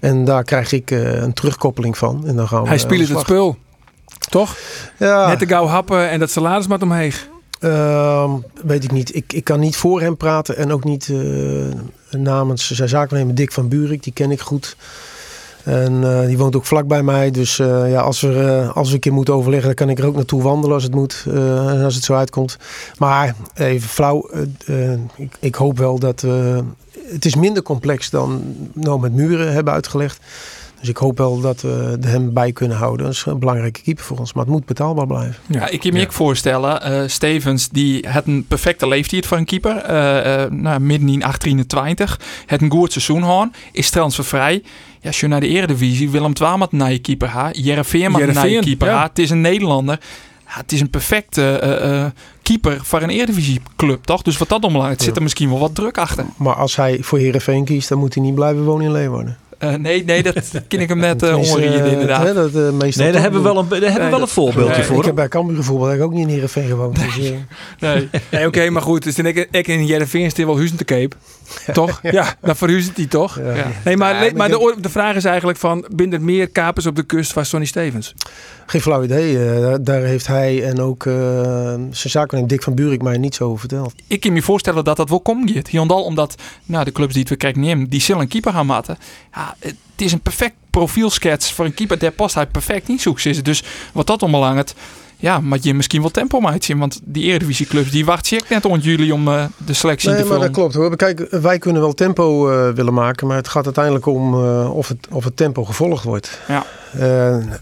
En 0.00 0.24
daar 0.24 0.44
krijg 0.44 0.72
ik 0.72 0.90
eh, 0.90 1.14
een 1.22 1.32
terugkoppeling 1.32 1.98
van. 1.98 2.22
En 2.26 2.36
dan 2.36 2.48
gaan 2.48 2.62
we 2.62 2.68
Hij 2.68 2.78
speelt 2.78 3.06
de 3.06 3.12
het 3.14 3.22
spul. 3.22 3.56
Toch? 4.30 4.56
Ja, 4.98 5.28
Net 5.28 5.38
te 5.38 5.46
gauw 5.46 5.66
happen 5.66 6.08
en 6.10 6.18
dat 6.18 6.30
salaris 6.30 6.66
maar 6.66 6.82
omheen. 6.82 7.12
Ehm, 7.62 8.30
weet 8.64 8.84
ik 8.84 8.92
niet. 8.92 9.14
Ik, 9.14 9.32
ik 9.32 9.44
kan 9.44 9.60
niet 9.60 9.76
voor 9.76 10.00
hem 10.00 10.16
praten 10.16 10.56
en 10.56 10.72
ook 10.72 10.84
niet 10.84 11.08
eh, 11.08 12.18
namens 12.20 12.70
zijn 12.70 12.88
zaakwaarnemer 12.88 13.34
Dick 13.34 13.52
van 13.52 13.68
Buurik. 13.68 14.02
Die 14.02 14.12
ken 14.12 14.30
ik 14.30 14.40
goed. 14.40 14.76
En 15.64 16.04
eh, 16.04 16.26
die 16.26 16.38
woont 16.38 16.56
ook 16.56 16.64
vlak 16.64 16.86
bij 16.86 17.02
mij. 17.02 17.30
Dus 17.30 17.58
eh, 17.58 17.90
ja, 17.90 18.00
als, 18.00 18.22
eh, 18.22 18.76
als 18.76 18.88
we 18.88 18.94
een 18.94 19.00
keer 19.00 19.12
moeten 19.12 19.34
overleggen, 19.34 19.66
dan 19.66 19.74
kan 19.74 19.88
ik 19.88 19.98
er 19.98 20.06
ook 20.06 20.14
naartoe 20.14 20.42
wandelen 20.42 20.74
als 20.74 20.82
het 20.82 20.94
moet. 20.94 21.24
en 21.26 21.84
als 21.84 21.94
het 21.94 22.04
zo 22.04 22.14
uitkomt. 22.14 22.58
Maar 22.98 23.34
even 23.54 23.88
flauw. 23.88 24.30
ik, 25.16 25.36
ik 25.40 25.54
hoop 25.54 25.78
wel 25.78 25.98
dat. 25.98 26.24
Het 27.08 27.24
is 27.24 27.34
minder 27.34 27.62
complex 27.62 28.10
dan 28.10 28.42
nou 28.72 29.00
met 29.00 29.12
muren 29.12 29.52
hebben 29.52 29.72
uitgelegd. 29.72 30.20
Dus 30.82 30.90
ik 30.90 30.96
hoop 30.96 31.18
wel 31.18 31.40
dat 31.40 31.60
we 31.60 31.98
hem 32.00 32.32
bij 32.32 32.52
kunnen 32.52 32.76
houden. 32.76 33.06
Dat 33.06 33.14
is 33.14 33.24
een 33.26 33.38
belangrijke 33.38 33.82
keeper 33.82 34.04
voor 34.04 34.18
ons. 34.18 34.32
Maar 34.32 34.44
het 34.44 34.52
moet 34.52 34.64
betaalbaar 34.64 35.06
blijven. 35.06 35.34
Ja, 35.46 35.68
ik 35.68 35.80
kan 35.80 35.92
me 35.92 35.98
Ja. 35.98 36.04
ook 36.04 36.12
voorstellen, 36.12 36.82
eh, 36.82 37.02
Stevens 37.08 37.68
die 37.68 38.08
had 38.08 38.26
een 38.26 38.44
perfecte 38.48 38.88
leeftijd 38.88 39.26
voor 39.26 39.36
een 39.36 39.44
keeper. 39.44 39.76
eh, 39.76 40.42
eh, 40.44 40.50
nou, 40.50 40.80
midden 40.80 41.08
in 41.08 41.24
28. 41.24 42.20
Het 42.46 42.62
een 42.62 42.70
goed 42.70 42.92
seizoen 42.92 43.22
gehad. 43.22 43.48
Is 43.72 43.90
transfervrij. 43.90 44.62
Ja, 45.00 45.06
als 45.08 45.20
je 45.20 45.26
naar 45.26 45.40
de 45.40 45.48
Eredivisie, 45.48 46.10
Willem 46.10 46.32
II 46.42 46.56
met 46.70 46.90
je 46.92 46.98
keeper 46.98 47.28
ha. 47.28 47.48
Jereveen 47.52 48.10
met 48.12 48.20
Heerenveen, 48.20 48.60
keeper 48.60 48.88
ja. 48.88 49.02
Het 49.02 49.18
is 49.18 49.30
een 49.30 49.40
Nederlander. 49.40 49.98
Ja, 50.46 50.58
het 50.58 50.72
is 50.72 50.80
een 50.80 50.90
perfecte 50.90 51.58
eh, 51.58 52.00
eh, 52.04 52.10
keeper 52.42 52.78
voor 52.84 53.02
een 53.02 53.10
Eredivisie 53.10 53.60
club, 53.76 54.04
toch? 54.04 54.22
Dus 54.22 54.38
wat 54.38 54.48
dat 54.48 54.64
omlaag, 54.64 54.88
het 54.90 55.02
zit 55.02 55.16
er 55.16 55.22
misschien 55.22 55.48
wel 55.48 55.58
wat 55.58 55.74
druk 55.74 55.98
achter. 55.98 56.24
Maar 56.36 56.54
als 56.54 56.76
hij 56.76 56.98
voor 57.02 57.18
Heerenveen 57.18 57.64
kiest, 57.64 57.88
dan 57.88 57.98
moet 57.98 58.14
hij 58.14 58.22
niet 58.22 58.34
blijven 58.34 58.64
wonen 58.64 58.86
in 58.86 58.92
Leeuwarden. 58.92 59.36
Eh, 59.62 59.74
nee, 59.74 60.04
nee, 60.04 60.22
dat 60.22 60.34
ken 60.68 60.80
ik 60.80 60.88
hem 60.88 60.98
net 60.98 61.22
uh, 61.22 61.30
inderdaad. 61.92 62.34
dat, 62.34 62.54
eh, 62.54 62.70
meestal 62.70 63.02
Nee, 63.02 63.12
daar 63.12 63.22
hebben 63.22 63.42
we 63.42 63.48
wel 63.48 63.58
een, 63.58 63.68
daar 63.68 63.80
hebben 63.80 64.00
Nee, 64.00 64.10
wel 64.10 64.20
een 64.20 64.28
voorbeeldje 64.28 64.76
nee, 64.76 64.84
voor. 64.84 64.98
Ik 64.98 65.04
heb 65.04 65.14
bij 65.14 65.28
Cambuur 65.28 65.54
bijvoorbeeld 65.54 65.88
eigenlijk 65.88 66.12
ook 66.12 66.18
niet 66.18 66.28
in 66.28 66.34
Heerenveen 66.34 66.68
gewoond. 66.68 66.96
Dus, 66.96 67.30
eh, 67.30 67.36
Nee. 67.78 68.08
Nee, 68.30 68.46
oké, 68.46 68.70
maar 68.70 68.82
goed. 68.82 69.02
Dus 69.02 69.14
dan 69.14 69.26
ik, 69.26 69.48
ik 69.50 69.68
in 69.68 69.86
Jereveen 69.86 70.30
stil 70.30 70.46
wel 70.46 70.56
huizen 70.56 70.76
te 70.76 70.84
cape. 70.84 71.16
Toch? 71.72 72.00
Ja, 72.02 72.34
dan 72.40 72.56
verhuizen 72.56 72.94
die 72.94 73.08
toch? 73.08 73.38
ja. 73.54 73.70
Nee, 73.84 73.96
maar, 73.96 74.30
maar 74.36 74.48
de, 74.48 74.74
de 74.80 74.88
vraag 74.88 75.16
is 75.16 75.24
eigenlijk 75.24 75.58
van... 75.58 75.86
Er 76.10 76.20
meer 76.20 76.48
kapers 76.48 76.86
op 76.86 76.96
de 76.96 77.02
kust 77.02 77.32
van 77.32 77.44
Sonny 77.44 77.66
Stevens? 77.66 78.14
Geen 78.66 78.80
flauw 78.80 79.02
idee. 79.02 79.38
eh, 79.38 79.74
daar- 79.80 80.00
heeft 80.02 80.26
hij 80.26 80.64
en 80.64 80.80
ook 80.80 81.06
eh, 81.06 81.12
zijn 81.74 81.90
zaakwaarnemer 81.90 82.48
Dick 82.48 82.62
van 82.62 82.74
Buurik 82.74 83.02
mij 83.02 83.16
niets 83.16 83.40
over 83.40 83.58
verteld. 83.58 83.94
ik 84.06 84.20
kan 84.20 84.32
me 84.32 84.42
voorstellen 84.42 84.84
dat 84.84 84.96
dat 84.96 85.08
wel 85.08 85.20
komt. 85.20 85.68
Hierondal 85.68 86.04
omdat 86.04 86.34
nou, 86.64 86.84
de 86.84 86.92
clubs 86.92 87.12
die 87.12 87.20
het 87.22 87.30
we 87.30 87.36
krijgen 87.36 87.60
nemen, 87.60 87.88
die 87.88 88.00
zullen 88.00 88.22
een 88.22 88.28
keeper 88.28 88.52
gaan 88.52 88.66
matten. 88.66 88.98
Ja, 89.34 89.54
het 89.58 89.76
is 89.96 90.12
een 90.12 90.20
perfect 90.20 90.54
profielskets 90.70 91.52
voor 91.52 91.64
een 91.64 91.74
keeper. 91.74 91.98
Daar 91.98 92.10
past 92.10 92.34
hij 92.34 92.46
perfect 92.46 92.88
in 92.88 92.98
zoek 92.98 93.20
zitten. 93.20 93.44
Dus 93.44 93.62
wat 93.92 94.06
dat 94.06 94.22
ombelangt, 94.22 94.74
ja, 95.22 95.40
maar 95.40 95.58
je 95.62 95.74
misschien 95.74 96.00
wel 96.00 96.10
tempo 96.10 96.40
maakt 96.40 96.64
zien. 96.64 96.78
Want 96.78 97.00
die 97.04 97.24
Eredivisie 97.24 97.66
clubs 97.66 97.90
die 97.90 98.04
wachten 98.04 98.26
zich 98.26 98.48
net 98.48 98.64
rond 98.64 98.84
jullie 98.84 99.14
om 99.14 99.28
eh, 99.28 99.44
de 99.66 99.72
selectie 99.72 100.08
Nee, 100.10 100.18
te 100.18 100.22
maar 100.24 100.32
dat 100.38 100.40
vullen. 100.40 100.70
klopt 100.70 100.74
hoor. 100.74 100.96
Kijk, 100.96 101.26
wij 101.30 101.58
kunnen 101.58 101.82
wel 101.82 101.92
tempo 101.94 102.50
eh, 102.50 102.70
willen 102.74 102.94
maken, 102.94 103.26
maar 103.26 103.36
het 103.36 103.48
gaat 103.48 103.64
uiteindelijk 103.64 104.06
om 104.06 104.34
eh, 104.34 104.74
of, 104.76 104.88
het, 104.88 105.08
of 105.10 105.24
het 105.24 105.36
tempo 105.36 105.64
gevolgd 105.64 106.04
wordt. 106.04 106.40
Ja. 106.48 106.64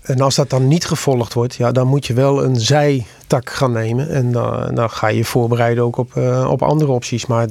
En 0.03 0.21
als 0.21 0.35
dat 0.35 0.51
dan 0.51 0.69
niet 0.69 0.87
gevolgd 0.87 1.33
wordt, 1.33 1.55
ja, 1.55 1.73
dan 1.73 1.87
moet 1.87 2.07
je 2.07 2.15
wel 2.15 2.45
een 2.45 2.57
zijtak 2.61 3.51
gaan 3.51 3.73
nemen. 3.73 4.11
En 4.11 4.33
dan, 4.33 4.75
dan 4.75 4.91
ga 4.91 5.09
je 5.09 5.17
je 5.17 5.25
voorbereiden 5.25 5.85
ook 5.85 5.97
op, 5.97 6.17
op 6.47 6.63
andere 6.63 6.91
opties. 6.91 7.27
Maar 7.27 7.47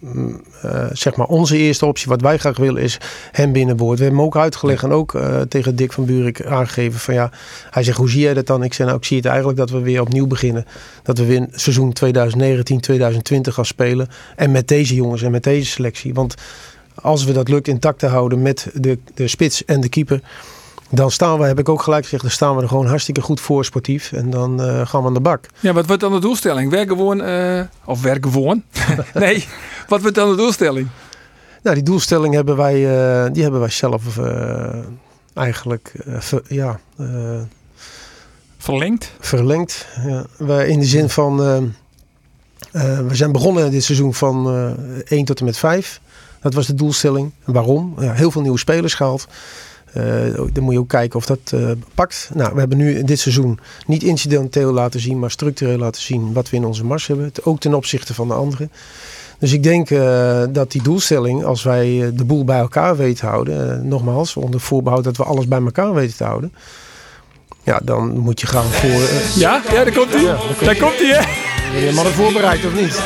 mm, 0.00 0.42
eh, 0.62 0.86
zeg 0.92 1.16
maar 1.16 1.26
onze 1.26 1.56
eerste 1.56 1.86
optie. 1.86 2.08
Wat 2.08 2.20
wij 2.20 2.38
graag 2.38 2.56
willen 2.56 2.82
is 2.82 2.98
hem 3.32 3.52
binnenboord. 3.52 3.98
We 3.98 4.04
hebben 4.04 4.20
hem 4.20 4.28
ook 4.28 4.36
uitgelegd 4.36 4.82
en 4.82 4.92
ook 4.92 5.14
eh, 5.14 5.40
tegen 5.40 5.76
Dick 5.76 5.92
van 5.92 6.04
Buurik 6.04 6.46
aangegeven 6.46 7.00
van 7.00 7.14
ja. 7.14 7.30
Hij 7.70 7.82
zegt 7.82 7.96
hoe 7.96 8.10
zie 8.10 8.20
jij 8.20 8.34
dat 8.34 8.46
dan? 8.46 8.62
Ik 8.62 8.74
zeg 8.74 8.86
nou 8.86 8.98
ik 8.98 9.04
zie 9.04 9.16
het 9.16 9.26
eigenlijk 9.26 9.58
dat 9.58 9.70
we 9.70 9.80
weer 9.80 10.00
opnieuw 10.00 10.26
beginnen. 10.26 10.66
Dat 11.02 11.18
we 11.18 11.24
weer 11.24 11.46
seizoen 11.50 11.92
2019, 11.92 12.80
2020 12.80 13.54
gaan 13.54 13.64
spelen. 13.64 14.08
En 14.36 14.50
met 14.50 14.68
deze 14.68 14.94
jongens 14.94 15.22
en 15.22 15.30
met 15.30 15.42
deze 15.42 15.70
selectie. 15.70 16.14
Want 16.14 16.34
als 16.94 17.24
we 17.24 17.32
dat 17.32 17.48
lukt 17.48 17.68
intact 17.68 17.98
te 17.98 18.06
houden 18.06 18.42
met 18.42 18.70
de, 18.74 18.98
de 19.14 19.28
spits 19.28 19.64
en 19.64 19.80
de 19.80 19.88
keeper 19.88 20.20
dan 20.90 21.10
staan 21.10 21.38
we, 21.38 21.44
heb 21.44 21.58
ik 21.58 21.68
ook 21.68 21.82
gelijk 21.82 22.02
gezegd, 22.02 22.22
dan 22.22 22.30
staan 22.30 22.56
we 22.56 22.62
er 22.62 22.68
gewoon 22.68 22.86
hartstikke 22.86 23.20
goed 23.20 23.40
voor 23.40 23.64
sportief. 23.64 24.12
En 24.12 24.30
dan 24.30 24.60
uh, 24.60 24.86
gaan 24.86 25.00
we 25.00 25.06
aan 25.06 25.14
de 25.14 25.20
bak. 25.20 25.46
Ja, 25.60 25.72
wat 25.72 25.86
wordt 25.86 26.02
dan 26.02 26.12
de 26.12 26.18
doelstelling? 26.18 26.70
Werken 26.70 26.96
gewoon, 26.96 27.20
uh, 27.28 27.62
of 27.84 28.02
werken 28.02 28.32
gewoon? 28.32 28.62
nee, 29.14 29.46
wat 29.88 30.00
wordt 30.00 30.16
dan 30.16 30.30
de 30.30 30.36
doelstelling? 30.36 30.88
Nou, 31.62 31.74
die 31.74 31.84
doelstelling 31.84 32.34
hebben 32.34 32.56
wij, 32.56 32.74
uh, 32.74 33.32
die 33.32 33.42
hebben 33.42 33.60
wij 33.60 33.70
zelf 33.70 34.18
eigenlijk, 35.34 35.92
ja... 36.48 36.80
verlengd? 38.58 39.12
Verlengd, 39.20 39.86
ja. 40.06 40.24
Wij, 40.36 40.68
in 40.68 40.78
de 40.78 40.86
zin 40.86 41.08
van, 41.08 41.36
we 42.72 43.08
zijn 43.12 43.32
begonnen 43.32 43.70
dit 43.70 43.84
seizoen 43.84 44.14
van 44.14 44.46
1 45.04 45.24
tot 45.24 45.38
en 45.38 45.44
met 45.44 45.56
5. 45.56 46.00
Dat 46.40 46.54
was 46.54 46.66
de 46.66 46.74
doelstelling. 46.74 47.32
Waarom? 47.44 47.94
Ja, 47.98 48.12
heel 48.12 48.30
veel 48.30 48.42
nieuwe 48.42 48.58
spelers 48.58 48.94
gehaald. 48.94 49.26
Uh, 49.96 50.04
dan 50.52 50.64
moet 50.64 50.72
je 50.72 50.78
ook 50.78 50.88
kijken 50.88 51.18
of 51.18 51.26
dat 51.26 51.52
uh, 51.54 51.70
pakt. 51.94 52.30
Nou, 52.34 52.52
we 52.52 52.58
hebben 52.58 52.78
nu 52.78 52.98
in 52.98 53.06
dit 53.06 53.18
seizoen 53.18 53.58
niet 53.86 54.02
incidenteel 54.02 54.72
laten 54.72 55.00
zien, 55.00 55.18
maar 55.18 55.30
structureel 55.30 55.78
laten 55.78 56.02
zien 56.02 56.32
wat 56.32 56.50
we 56.50 56.56
in 56.56 56.64
onze 56.64 56.84
mars 56.84 57.06
hebben. 57.06 57.32
Ook 57.42 57.60
ten 57.60 57.74
opzichte 57.74 58.14
van 58.14 58.28
de 58.28 58.34
anderen. 58.34 58.70
Dus 59.38 59.52
ik 59.52 59.62
denk 59.62 59.90
uh, 59.90 60.42
dat 60.50 60.72
die 60.72 60.82
doelstelling, 60.82 61.44
als 61.44 61.62
wij 61.62 62.10
de 62.14 62.24
boel 62.24 62.44
bij 62.44 62.58
elkaar 62.58 62.96
weten 62.96 63.18
te 63.20 63.26
houden, 63.26 63.88
nogmaals, 63.88 64.36
onder 64.36 64.60
voorbehoud 64.60 65.04
dat 65.04 65.16
we 65.16 65.24
alles 65.24 65.48
bij 65.48 65.60
elkaar 65.60 65.94
weten 65.94 66.16
te 66.16 66.24
houden. 66.24 66.52
Ja, 67.62 67.80
dan 67.82 68.18
moet 68.18 68.40
je 68.40 68.46
gaan 68.46 68.64
voor. 68.64 69.00
ja, 69.34 69.62
ja, 69.72 69.84
daar 69.84 69.92
komt 69.92 70.12
hij. 70.12 70.22
Ja, 70.22 70.38
daar 70.64 70.76
komt 70.76 70.98
hij, 70.98 71.22
hè? 71.22 71.39
Ben 71.72 71.82
je 71.82 71.92
mannen 71.92 72.12
voorbereid 72.12 72.66
of 72.66 72.74
niet? 72.74 73.00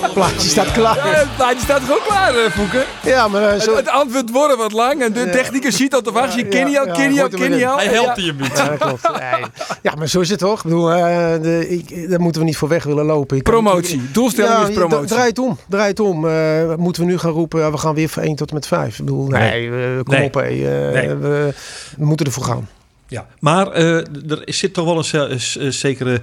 Het 0.00 0.12
plaatje 0.12 0.48
staat 0.48 0.72
klaar. 0.72 0.96
Ja, 0.96 1.02
het 1.02 1.36
plaatje 1.36 1.60
staat 1.60 1.90
ook 1.90 2.02
klaar, 2.06 2.32
Fouke? 2.50 2.84
Ja, 3.04 3.28
maar... 3.28 3.54
Uh, 3.54 3.60
zo... 3.60 3.70
het, 3.70 3.84
het, 3.84 3.88
antwoord 3.88 4.30
wordt 4.30 4.56
wat 4.56 4.72
lang 4.72 5.02
en 5.02 5.12
de 5.12 5.20
ja. 5.20 5.30
technicus 5.30 5.76
ziet 5.76 5.90
dat 5.90 6.04
te 6.04 6.12
wacht. 6.12 6.34
Je 6.34 6.48
ken 6.48 6.70
jou, 6.70 6.90
ken 6.90 7.14
jou, 7.14 7.30
ken 7.30 7.58
jou. 7.58 7.80
Hij 7.80 7.92
helpt 7.92 8.24
je 8.24 8.32
niet. 8.32 8.56
Ja, 8.56 8.76
klopt. 8.76 9.08
Nee. 9.20 9.44
Ja, 9.82 9.94
maar 9.94 10.08
zo 10.08 10.20
is 10.20 10.30
het 10.30 10.38
toch? 10.38 10.56
Ik 10.56 10.62
bedoel, 10.62 10.90
uh, 10.90 10.98
de, 11.42 11.68
ik, 11.68 12.10
daar 12.10 12.20
moeten 12.20 12.40
we 12.40 12.46
niet 12.46 12.56
voor 12.56 12.68
weg 12.68 12.84
willen 12.84 13.04
lopen. 13.04 13.36
Ik 13.36 13.42
promotie. 13.42 13.96
Kan, 13.96 14.08
Doelstelling 14.12 14.54
ja, 14.54 14.68
is 14.68 14.74
promotie. 14.74 15.06
Draait 15.06 15.38
om. 15.38 15.58
Draait 15.68 16.00
om. 16.00 16.24
Uh, 16.24 16.74
moeten 16.74 17.02
we 17.02 17.08
nu 17.10 17.18
gaan 17.18 17.30
roepen, 17.30 17.72
we 17.72 17.78
gaan 17.78 17.94
weer 17.94 18.08
van 18.08 18.22
1 18.22 18.36
tot 18.36 18.48
en 18.48 18.54
met 18.54 18.66
5. 18.66 18.98
Ik 18.98 19.04
bedoel, 19.04 19.26
nee, 19.26 19.70
nee 19.70 20.02
kom 20.02 20.14
nee. 20.14 20.24
op. 20.24 20.34
Hey, 20.34 20.54
nee. 20.92 21.14
we, 21.14 21.54
we 21.96 22.04
moeten 22.04 22.26
ervoor 22.26 22.44
gaan. 22.44 22.68
Ja, 23.06 23.26
maar 23.38 23.80
uh, 23.80 23.96
er 24.30 24.42
zit 24.44 24.74
toch 24.74 24.84
wel 24.84 25.24
een, 25.30 25.40
een 25.58 25.72
zekere 25.72 26.20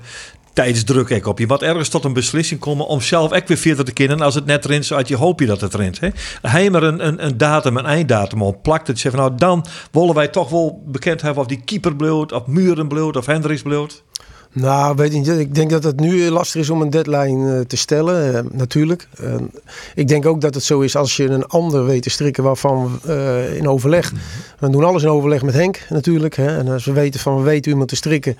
tijdsdruk 0.58 1.10
ik 1.10 1.28
op 1.28 1.39
je. 1.39 1.48
Wat 1.48 1.62
ergens 1.62 1.89
tot 1.89 2.04
een 2.04 2.13
beslissing 2.13 2.60
komen 2.60 2.88
om 2.88 3.02
zelf 3.02 3.34
ook 3.34 3.48
weer 3.48 3.58
verder 3.58 3.86
te 3.86 3.91
kennen. 3.91 4.22
Als 4.22 4.36
het 4.36 4.46
net 4.46 4.65
rint, 4.65 4.91
uit 4.91 5.08
je 5.08 5.15
hoop 5.15 5.39
je 5.39 5.46
dat 5.46 5.62
het 5.62 5.74
rint. 5.74 6.00
Hè? 6.00 6.10
Hij 6.41 6.72
er 6.72 6.84
een, 6.84 7.08
een, 7.08 7.26
een 7.26 7.38
datum, 7.38 7.78
een 7.78 7.86
einddatum 7.86 8.41
op 8.41 8.63
plakt. 8.63 8.88
Het 8.88 9.00
zegt 9.00 9.15
nou 9.15 9.36
dan 9.36 9.65
willen 9.91 10.15
wij 10.15 10.28
toch 10.28 10.50
wel 10.50 10.82
bekend 10.86 11.22
hebben 11.22 11.41
of 11.41 11.48
die 11.48 11.62
keeper 11.65 11.96
bloot, 11.96 12.32
of 12.32 12.46
Muren 12.46 12.88
bloot, 12.88 13.15
of 13.15 13.26
Hendricks 13.26 13.62
bloot. 13.62 14.04
Nou, 14.52 14.96
weet 14.96 15.12
niet. 15.12 15.28
Ik 15.28 15.56
denk 15.56 15.70
dat 15.70 15.84
het 15.84 16.00
nu 16.00 16.30
lastig 16.30 16.62
is 16.62 16.70
om 16.70 16.82
een 16.82 16.89
deadline 16.89 17.58
uh, 17.58 17.65
te 17.65 17.78
stellen, 17.78 18.34
uh, 18.34 18.52
natuurlijk. 18.52 19.08
Uh, 19.22 19.36
ik 19.96 20.08
denk 20.08 20.26
ook 20.26 20.41
dat 20.41 20.54
het 20.54 20.63
zo 20.63 20.80
is 20.80 20.96
als 20.96 21.15
je 21.15 21.30
een 21.30 21.46
ander 21.46 21.86
weet 21.86 22.04
te 22.04 22.10
strikken 22.10 22.43
waarvan 22.43 23.00
we 23.04 23.56
in 23.58 23.67
overleg. 23.67 24.13
We 24.60 24.70
doen 24.70 24.84
alles 24.84 25.04
in 25.04 25.10
overleg 25.10 25.41
met 25.41 25.54
Henk 25.54 25.86
natuurlijk. 25.89 26.36
Hè, 26.36 26.58
en 26.58 26.67
als 26.67 26.86
we 26.86 26.91
weten 26.91 27.20
van 27.20 27.38
we 27.38 27.43
weten 27.43 27.72
iemand 27.72 27.89
te 27.89 27.96
strikken. 27.96 28.38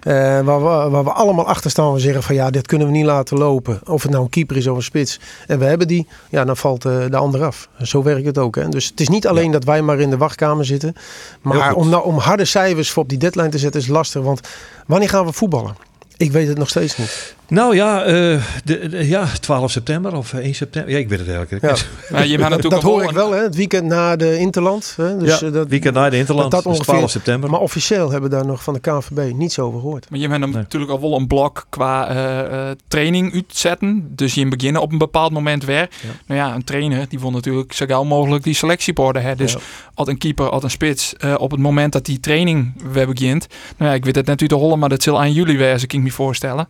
Waar, 0.00 0.44
we, 0.44 0.90
waar 0.90 1.04
we 1.04 1.10
allemaal 1.10 1.46
achter 1.46 1.70
staan, 1.70 1.92
we 1.92 2.00
zeggen 2.00 2.22
van 2.22 2.34
ja, 2.34 2.50
dit 2.50 2.66
kunnen 2.66 2.86
we 2.86 2.92
niet 2.92 3.04
laten 3.04 3.38
lopen. 3.38 3.80
Of 3.84 4.02
het 4.02 4.10
nou 4.10 4.24
een 4.24 4.30
keeper 4.30 4.56
is 4.56 4.66
of 4.66 4.76
een 4.76 4.82
spits. 4.82 5.20
En 5.46 5.58
we 5.58 5.64
hebben 5.64 5.88
die, 5.88 6.06
ja, 6.30 6.44
dan 6.44 6.56
valt 6.56 6.82
de 6.82 7.16
ander 7.16 7.44
af. 7.44 7.68
Zo 7.82 8.02
werkt 8.02 8.26
het 8.26 8.38
ook. 8.38 8.56
Hè. 8.56 8.68
Dus 8.68 8.86
het 8.86 9.00
is 9.00 9.08
niet 9.08 9.26
alleen 9.26 9.44
ja. 9.44 9.52
dat 9.52 9.64
wij 9.64 9.82
maar 9.82 9.98
in 9.98 10.10
de 10.10 10.16
wachtkamer 10.16 10.64
zitten. 10.64 10.94
Maar 11.40 11.74
om, 11.74 11.88
nou, 11.88 12.04
om 12.04 12.18
harde 12.18 12.44
cijfers 12.44 12.90
voor 12.90 13.02
op 13.02 13.08
die 13.08 13.18
deadline 13.18 13.48
te 13.48 13.58
zetten 13.58 13.80
is 13.80 13.86
lastig. 13.86 14.22
Want 14.22 14.40
wanneer 14.86 15.08
gaan 15.08 15.24
we 15.24 15.32
voetballen? 15.32 15.76
Ik 16.16 16.32
weet 16.32 16.48
het 16.48 16.58
nog 16.58 16.68
steeds 16.68 16.96
niet. 16.96 17.34
Nou 17.50 17.74
ja, 17.74 18.06
uh, 18.06 18.42
de, 18.64 18.88
de, 18.88 19.08
ja 19.08 19.26
12 19.40 19.70
september 19.70 20.16
of 20.16 20.32
1 20.32 20.54
september. 20.54 20.92
Ja, 20.92 20.98
ik 20.98 21.08
weet 21.08 21.18
het 21.18 21.28
eigenlijk 21.28 21.62
ja. 21.62 21.76
Maar 22.10 22.26
je 22.26 22.38
natuurlijk 22.38 22.70
dat 22.70 22.82
hoor 22.82 23.02
ik 23.02 23.10
wel, 23.10 23.32
hè? 23.32 23.42
het 23.42 23.54
weekend 23.54 23.86
na 23.86 24.16
de 24.16 24.38
Interland. 24.38 24.94
Hè? 24.96 25.16
Dus 25.16 25.40
ja, 25.40 25.50
dat, 25.50 25.68
weekend 25.68 25.94
na 25.94 26.10
de 26.10 26.16
Interland, 26.16 26.50
dat, 26.50 26.62
dat 26.62 26.72
ongeveer, 26.72 26.94
12 26.94 27.10
september. 27.10 27.50
Maar 27.50 27.60
officieel 27.60 28.10
hebben 28.10 28.30
we 28.30 28.36
daar 28.36 28.46
nog 28.46 28.62
van 28.62 28.74
de 28.74 28.80
KNVB 28.80 29.34
niets 29.34 29.58
over 29.58 29.80
gehoord. 29.80 30.10
Maar 30.10 30.18
je 30.18 30.28
hebt 30.28 30.40
nee. 30.40 30.52
natuurlijk 30.52 30.92
al 30.92 31.00
wel 31.00 31.16
een 31.16 31.26
blok 31.26 31.66
qua 31.68 32.14
uh, 32.14 32.70
training 32.88 33.34
uitzetten. 33.34 34.12
Dus 34.14 34.34
je 34.34 34.40
in 34.40 34.48
beginnen 34.48 34.82
op 34.82 34.92
een 34.92 34.98
bepaald 34.98 35.32
moment 35.32 35.64
weer. 35.64 35.88
Ja. 36.02 36.08
Nou 36.26 36.40
ja, 36.40 36.54
een 36.54 36.64
trainer 36.64 37.08
die 37.08 37.20
wil 37.20 37.30
natuurlijk 37.30 37.72
zo 37.72 37.86
gauw 37.86 38.04
mogelijk 38.04 38.44
die 38.44 38.54
selectie 38.54 38.94
worden. 38.94 39.22
Hè? 39.22 39.34
Dus 39.34 39.52
ja. 39.52 39.58
als 39.94 40.08
een 40.08 40.18
keeper, 40.18 40.50
als 40.50 40.62
een 40.62 40.70
spits, 40.70 41.14
op 41.36 41.50
het 41.50 41.60
moment 41.60 41.92
dat 41.92 42.04
die 42.04 42.20
training 42.20 42.82
weer 42.92 43.06
begint. 43.06 43.46
Nou 43.76 43.90
ja, 43.90 43.96
ik 43.96 44.04
weet 44.04 44.16
het 44.16 44.26
net 44.26 44.40
uit 44.40 44.50
de 44.50 44.56
hollen, 44.56 44.78
maar 44.78 44.88
dat 44.88 45.02
zal 45.02 45.20
aan 45.20 45.32
jullie 45.32 45.58
weer, 45.58 45.72
als 45.72 45.82
ik 45.82 46.02
me 46.02 46.10
voorstellen. 46.10 46.68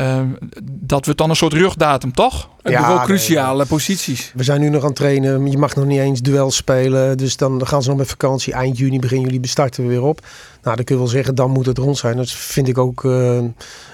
Uh, 0.00 0.20
dat 0.70 1.04
wordt 1.04 1.20
dan 1.20 1.30
een 1.30 1.36
soort 1.36 1.52
rugdatum, 1.52 2.12
toch? 2.12 2.48
Ja, 2.62 2.88
wel 2.88 3.04
cruciale 3.04 3.56
nee. 3.56 3.66
posities. 3.66 4.32
We 4.34 4.42
zijn 4.42 4.60
nu 4.60 4.68
nog 4.68 4.82
aan 4.82 4.88
het 4.88 4.96
trainen. 4.96 5.50
Je 5.50 5.58
mag 5.58 5.74
nog 5.74 5.84
niet 5.84 5.98
eens 5.98 6.20
duel 6.20 6.50
spelen. 6.50 7.16
Dus 7.16 7.36
dan 7.36 7.66
gaan 7.66 7.82
ze 7.82 7.88
nog 7.88 7.98
met 7.98 8.08
vakantie. 8.08 8.52
Eind 8.52 8.78
juni, 8.78 8.98
begin 8.98 9.20
juli 9.20 9.40
bestarten 9.40 9.82
we 9.82 9.88
weer 9.88 10.02
op. 10.02 10.20
Nou, 10.62 10.76
dan 10.76 10.84
kun 10.84 10.94
je 10.94 11.00
wel 11.00 11.10
zeggen, 11.10 11.34
dan 11.34 11.50
moet 11.50 11.66
het 11.66 11.78
rond 11.78 11.98
zijn. 11.98 12.16
Dat 12.16 12.30
vind 12.30 12.68
ik 12.68 12.78
ook 12.78 13.02
uh, 13.02 13.40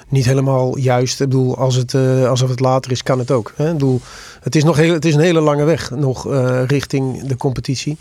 niet 0.08 0.24
helemaal 0.24 0.78
juist. 0.78 1.20
Ik 1.20 1.28
bedoel, 1.28 1.56
als 1.56 1.74
het, 1.74 1.92
uh, 1.92 2.28
als 2.28 2.40
het 2.40 2.60
later 2.60 2.90
is, 2.90 3.02
kan 3.02 3.18
het 3.18 3.30
ook. 3.30 3.52
Hè? 3.56 3.66
Ik 3.66 3.72
bedoel, 3.72 4.00
het 4.40 4.56
is, 4.56 4.64
nog 4.64 4.76
heel, 4.76 4.92
het 4.92 5.04
is 5.04 5.14
een 5.14 5.20
hele 5.20 5.40
lange 5.40 5.64
weg 5.64 5.90
nog 5.90 6.26
uh, 6.26 6.62
richting 6.66 7.22
de 7.22 7.36
competitie. 7.36 7.96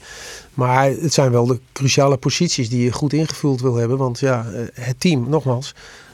Maar 0.53 0.89
het 0.89 1.13
zijn 1.13 1.31
wel 1.31 1.45
de 1.45 1.59
cruciale 1.73 2.17
posities 2.17 2.69
die 2.69 2.83
je 2.83 2.91
goed 2.91 3.13
ingevuld 3.13 3.61
wil 3.61 3.75
hebben. 3.75 3.97
Want 3.97 4.19
ja, 4.19 4.45
het 4.73 4.99
team, 4.99 5.29
nogmaals 5.29 5.73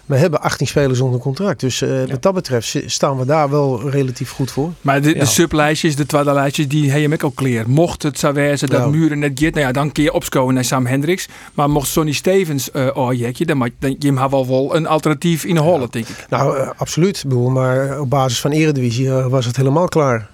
we 0.09 0.17
hebben 0.17 0.41
18 0.41 0.67
spelers 0.67 0.99
onder 0.99 1.19
contract. 1.19 1.59
Dus 1.59 1.81
uh, 1.81 2.01
ja. 2.01 2.11
wat 2.11 2.21
dat 2.21 2.33
betreft 2.33 2.77
staan 2.85 3.17
we 3.17 3.25
daar 3.25 3.49
wel 3.49 3.89
relatief 3.89 4.31
goed 4.31 4.51
voor. 4.51 4.71
Maar 4.81 5.01
de, 5.01 5.13
ja. 5.13 5.19
de 5.19 5.25
sublijstjes, 5.25 5.95
de 5.95 6.05
tweede 6.05 6.33
lijstjes, 6.33 6.67
die 6.67 6.91
heb 6.91 7.01
je 7.01 7.13
ook 7.13 7.23
al 7.23 7.31
clear. 7.35 7.69
Mocht 7.69 8.03
het 8.03 8.19
zo 8.19 8.33
wezen 8.33 8.69
dat 8.69 8.79
ja. 8.79 8.87
Muren 8.87 9.19
net 9.19 9.39
gaat, 9.39 9.53
nou 9.53 9.65
ja, 9.65 9.71
dan 9.71 9.91
kun 9.91 10.03
je 10.03 10.13
opscoren 10.13 10.53
naar 10.53 10.63
Sam 10.63 10.85
Hendricks. 10.85 11.27
Maar 11.53 11.69
mocht 11.69 11.87
Sonny 11.87 12.11
Stevens 12.11 12.69
uh, 12.73 12.87
oh 12.93 13.13
jekje, 13.13 13.45
dan 13.45 13.57
mag 13.57 13.69
dan, 13.79 13.95
je 13.99 14.13
wel 14.13 14.47
wel 14.47 14.75
een 14.75 14.87
alternatief 14.87 15.43
in 15.43 15.55
de 15.55 15.61
hollen, 15.61 15.87
denk 15.91 16.07
ik. 16.07 16.25
Nou, 16.29 16.57
uh, 16.57 16.69
absoluut. 16.77 17.23
Bedoel, 17.27 17.49
maar 17.49 17.99
op 17.99 18.09
basis 18.09 18.39
van 18.39 18.51
Eredivisie 18.51 19.09
was 19.09 19.45
het 19.45 19.55
helemaal 19.55 19.87
klaar. 19.87 20.29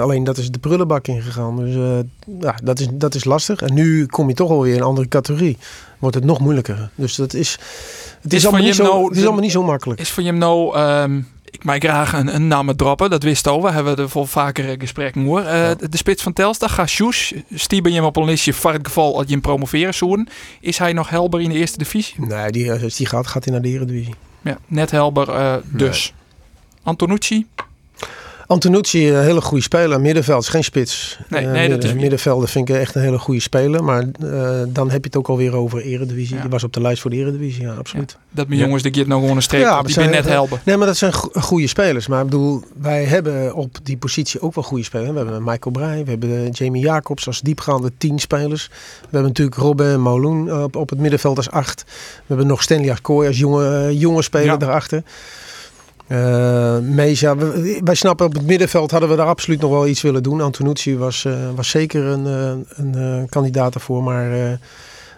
alleen 0.00 0.24
dat 0.24 0.36
is 0.36 0.50
de 0.50 0.58
prullenbak 0.58 1.06
ingegaan. 1.06 1.56
Dus 1.56 2.04
ja, 2.40 2.54
dat 2.62 2.80
is, 2.80 2.88
dat 2.92 3.14
is 3.14 3.24
lastig. 3.24 3.60
En 3.60 3.74
nu 3.74 4.06
kom 4.06 4.28
je 4.28 4.34
toch 4.34 4.50
alweer 4.50 4.72
in 4.72 4.78
een 4.78 4.84
andere 4.84 5.08
categorie. 5.08 5.58
Wordt 6.00 6.16
het 6.16 6.24
nog 6.24 6.40
moeilijker. 6.40 6.90
Dus 6.94 7.14
dat 7.14 7.34
is... 7.34 7.58
Het 8.20 8.32
is, 8.32 8.38
is, 8.38 8.46
allemaal 8.46 8.64
niet, 8.64 8.74
zo, 8.74 8.82
nou, 8.82 9.08
het 9.08 9.16
is 9.16 9.22
allemaal 9.22 9.40
niet 9.40 9.52
zo 9.52 9.62
makkelijk. 9.62 10.00
Is 10.00 10.10
voor 10.10 10.22
je 10.22 10.32
nou, 10.32 10.78
um, 10.78 11.26
ik 11.50 11.64
mag 11.64 11.78
graag 11.78 12.12
een, 12.12 12.34
een 12.34 12.48
naam 12.48 12.76
droppen, 12.76 13.10
dat 13.10 13.22
wist 13.22 13.46
al. 13.46 13.62
We 13.62 13.70
hebben 13.70 13.96
er 13.96 14.08
vol 14.08 14.24
vaker 14.24 14.80
gesprek 14.80 15.14
hoor. 15.14 15.40
Uh, 15.40 15.46
ja. 15.46 15.74
De 15.74 15.96
spits 15.96 16.22
van 16.22 16.32
Telstar, 16.32 16.68
Gashoes, 16.68 17.34
stieben 17.54 17.90
je 17.90 17.96
hem 17.96 18.06
op 18.06 18.16
een 18.16 18.24
listje 18.24 18.52
voor 18.52 18.72
het 18.72 18.86
geval 18.86 19.16
dat 19.16 19.26
je 19.26 19.32
hem 19.32 19.40
promoveren 19.40 19.94
zoen. 19.94 20.28
Is 20.60 20.78
hij 20.78 20.92
nog 20.92 21.08
helder 21.08 21.40
in 21.40 21.48
de 21.48 21.56
eerste 21.56 21.78
divisie? 21.78 22.26
Nee, 22.26 22.50
die, 22.52 22.72
als 22.72 22.96
die 22.96 23.06
gaat, 23.06 23.26
gaat 23.26 23.44
hij 23.44 23.52
naar 23.52 23.62
de 23.62 23.68
Eredivisie. 23.68 24.14
Ja, 24.42 24.58
net 24.66 24.90
helder 24.90 25.28
uh, 25.28 25.54
dus. 25.64 26.12
Nee. 26.12 26.20
Antonucci? 26.82 27.46
Antonucci, 28.50 29.12
een 29.12 29.22
hele 29.22 29.40
goede 29.40 29.62
speler. 29.62 30.00
Middenveld 30.00 30.42
is 30.42 30.48
geen 30.48 30.64
spits. 30.64 31.18
Nee, 31.28 31.46
nee 31.46 31.68
uh, 31.68 31.74
dat 31.74 31.84
is 31.84 31.94
middenvelder 31.94 32.48
vind 32.48 32.68
ik 32.68 32.76
echt 32.76 32.94
een 32.94 33.02
hele 33.02 33.18
goede 33.18 33.40
speler. 33.40 33.84
Maar 33.84 34.04
uh, 34.22 34.60
dan 34.68 34.90
heb 34.90 35.00
je 35.00 35.06
het 35.06 35.16
ook 35.16 35.28
alweer 35.28 35.54
over 35.54 35.82
Eredivisie. 35.82 36.34
Ja. 36.34 36.40
Die 36.40 36.50
was 36.50 36.64
op 36.64 36.72
de 36.72 36.80
lijst 36.80 37.02
voor 37.02 37.10
de 37.10 37.16
Eredivisie, 37.16 37.62
ja, 37.62 37.72
absoluut. 37.72 38.10
Ja. 38.10 38.24
Dat 38.30 38.48
mijn 38.48 38.60
jongens, 38.60 38.82
de 38.82 38.90
keer 38.90 39.08
nog 39.08 39.20
gewoon 39.20 39.36
een 39.36 39.42
streep 39.42 39.62
ja, 39.62 39.82
die 39.82 39.92
zijn 39.92 40.10
net 40.10 40.24
helpen. 40.24 40.60
Nee, 40.64 40.76
maar 40.76 40.86
dat 40.86 40.96
zijn 40.96 41.12
goede 41.32 41.66
spelers. 41.66 42.06
Maar 42.06 42.18
ik 42.18 42.24
bedoel, 42.24 42.62
wij 42.80 43.04
hebben 43.04 43.54
op 43.54 43.78
die 43.82 43.96
positie 43.96 44.40
ook 44.40 44.54
wel 44.54 44.64
goede 44.64 44.84
spelers. 44.84 45.10
We 45.10 45.16
hebben 45.16 45.42
Michael 45.42 45.70
Breij, 45.70 46.04
we 46.04 46.10
hebben 46.10 46.50
Jamie 46.50 46.82
Jacobs 46.82 47.26
als 47.26 47.40
diepgaande 47.40 47.92
tien 47.98 48.18
spelers. 48.18 48.66
We 49.00 49.08
hebben 49.10 49.28
natuurlijk 49.28 49.56
Robin 49.56 50.00
Mouloun 50.00 50.62
op, 50.62 50.76
op 50.76 50.90
het 50.90 50.98
middenveld 50.98 51.36
als 51.36 51.50
acht. 51.50 51.84
We 51.86 52.24
hebben 52.26 52.46
nog 52.46 52.62
Stanley 52.62 52.90
Arcoy 52.90 53.26
als 53.26 53.38
jonge, 53.38 53.98
jonge 53.98 54.22
speler 54.22 54.46
ja. 54.46 54.56
daarachter. 54.56 55.02
Uh, 56.12 56.78
Meja, 56.78 57.36
wij 57.84 57.94
snappen 57.94 58.26
op 58.26 58.32
het 58.32 58.46
middenveld 58.46 58.90
hadden 58.90 59.08
we 59.08 59.16
daar 59.16 59.26
absoluut 59.26 59.60
nog 59.60 59.70
wel 59.70 59.86
iets 59.86 60.02
willen 60.02 60.22
doen. 60.22 60.40
Antonucci 60.40 60.96
was, 60.96 61.24
uh, 61.24 61.34
was 61.54 61.68
zeker 61.68 62.04
een, 62.04 62.26
uh, 62.26 62.94
een 62.94 63.28
kandidaat 63.28 63.74
ervoor, 63.74 64.02
maar 64.02 64.58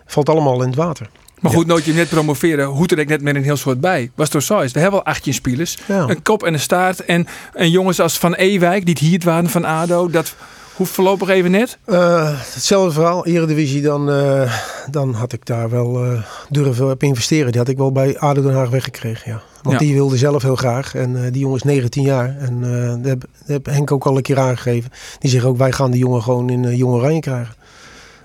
valt 0.07 0.29
allemaal 0.29 0.63
in 0.63 0.69
het 0.69 0.77
water. 0.77 1.09
Maar 1.43 1.53
goed, 1.53 1.67
nooit 1.67 1.85
je 1.85 1.93
net 1.93 2.09
promoveren, 2.09 2.67
hoe 2.67 2.87
er 2.87 3.07
net 3.07 3.23
met 3.23 3.35
een 3.35 3.43
heel 3.43 3.57
soort 3.57 3.81
bij. 3.81 4.11
Was 4.15 4.29
toch 4.29 4.43
zo 4.43 4.61
is. 4.61 4.73
We 4.73 4.81
hebben 4.81 5.05
al 5.05 5.13
18 5.13 5.35
spelers. 5.35 5.79
Ja. 5.87 6.09
Een 6.09 6.23
kop 6.23 6.43
en 6.43 6.53
een 6.53 6.61
staart. 6.61 7.05
En, 7.05 7.27
en 7.55 7.71
jongens 7.71 8.01
als 8.01 8.19
Van 8.19 8.35
Ewijk, 8.35 8.85
die 8.85 8.95
het 8.95 9.03
hier 9.03 9.21
waren 9.25 9.51
van 9.51 9.65
ADO, 9.65 10.09
dat 10.09 10.35
hoeft 10.83 10.95
voorlopig 10.95 11.29
even 11.29 11.51
net. 11.51 11.79
Eh, 11.85 12.29
hetzelfde 12.53 12.93
verhaal, 12.93 13.27
Eredivisie, 13.27 13.83
dan, 13.83 14.11
eh, 14.11 14.53
dan 14.91 15.15
had 15.15 15.33
ik 15.33 15.47
daar 15.47 15.71
wel 15.71 16.05
eh, 16.05 16.23
durven 16.49 16.91
op 16.91 17.03
investeren. 17.03 17.51
Die 17.51 17.61
had 17.61 17.69
ik 17.71 17.77
wel 17.77 17.93
bij 17.93 18.19
ADO 18.19 18.43
Den 18.43 18.55
Haag 18.55 18.71
weggekregen, 18.71 19.31
ja. 19.31 19.43
Want 19.63 19.81
Ja. 19.81 19.87
die 19.87 19.95
wilde 19.95 20.17
zelf 20.17 20.43
heel 20.43 20.57
graag. 20.57 20.95
En 20.95 21.31
die 21.31 21.41
jongen 21.41 21.57
is 21.57 21.63
19 21.63 22.03
jaar. 22.03 22.37
En 22.39 22.61
dat 23.03 23.11
heb, 23.11 23.25
heb 23.47 23.67
Henk 23.67 23.93
ook 23.93 24.05
al 24.05 24.17
een 24.17 24.23
keer 24.23 24.39
aangegeven. 24.39 24.91
Die 25.19 25.31
zegt 25.31 25.45
ook, 25.45 25.57
wij 25.57 25.73
gaan 25.73 25.91
die 25.91 26.01
jongen 26.01 26.23
gewoon 26.23 26.51
in 26.51 26.77
Jong 26.77 26.95
Oranje 26.95 27.21
krijgen. 27.21 27.55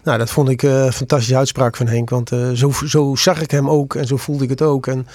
Nou, 0.04 0.18
dat 0.18 0.30
vond 0.30 0.50
ik 0.50 0.62
een 0.62 0.94
fantastische 0.94 1.38
uitspraak 1.38 1.76
van 1.76 1.88
Henk. 1.88 2.10
Want 2.10 2.32
zo, 2.54 2.72
zo 2.86 3.16
zag 3.16 3.42
ik 3.42 3.52
hem 3.52 3.70
ook 3.70 3.96
en 3.96 4.06
zo 4.08 4.18
voelde 4.18 4.44
ik 4.44 4.50
het 4.50 4.62
ook. 4.62 4.88
En 4.88 5.08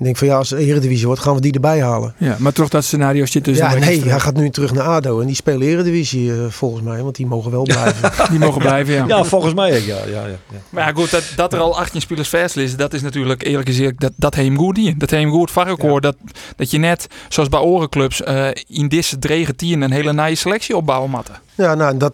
ik 0.00 0.06
denk 0.06 0.18
van 0.18 0.28
ja, 0.28 0.36
als 0.36 0.50
Eredivisie 0.50 1.06
wordt, 1.06 1.20
gaan 1.20 1.34
we 1.34 1.40
die 1.40 1.52
erbij 1.52 1.82
halen. 1.82 2.14
Ja, 2.18 2.36
maar 2.38 2.52
toch 2.52 2.68
dat 2.68 2.84
scenario 2.84 3.26
zit 3.26 3.44
dus 3.44 3.56
ja, 3.58 3.74
nee, 3.74 4.08
hij 4.08 4.20
gaat 4.20 4.36
nu 4.36 4.50
terug 4.50 4.72
naar 4.72 4.84
ADO. 4.84 5.20
En 5.20 5.26
die 5.26 5.34
spelen 5.34 5.68
Eredivisie 5.68 6.32
eh, 6.32 6.38
volgens 6.48 6.82
mij. 6.82 7.02
Want 7.02 7.16
die 7.16 7.26
mogen 7.26 7.50
wel 7.50 7.62
blijven. 7.62 8.12
Die 8.30 8.38
mogen 8.38 8.60
blijven, 8.60 8.94
ja. 8.94 9.06
Ja, 9.06 9.24
volgens 9.24 9.54
mij 9.54 9.76
ook, 9.76 9.84
ja. 9.84 9.96
ja, 9.96 10.04
ja, 10.06 10.26
ja. 10.26 10.58
Maar 10.70 10.86
ja, 10.86 10.92
goed, 10.92 11.10
dat, 11.10 11.32
dat 11.36 11.52
er 11.52 11.58
al 11.58 11.78
18 11.78 12.00
spelers 12.00 12.28
verslissen, 12.28 12.78
dat 12.78 12.92
is 12.92 13.02
natuurlijk 13.02 13.42
eerlijk 13.42 13.68
gezegd, 13.68 14.00
dat, 14.00 14.12
dat 14.16 14.34
heem 14.34 14.56
goed 14.58 14.78
in. 14.78 14.94
Dat 14.98 15.10
heem 15.10 15.30
goed 15.30 15.50
hoor, 15.80 16.00
dat, 16.00 16.16
dat 16.56 16.70
je 16.70 16.78
net, 16.78 17.06
zoals 17.28 17.48
bij 17.48 17.60
orenclubs, 17.60 18.22
eh 18.22 18.48
in 18.66 18.88
deze 18.88 19.18
dregen 19.18 19.56
tien 19.56 19.80
een 19.80 19.90
hele 19.90 20.12
nieuwe 20.12 20.34
selectie 20.34 20.76
opbouwen 20.76 21.10
matten. 21.10 21.34
Ja, 21.54 21.74
nou, 21.74 21.96
dat, 21.96 22.12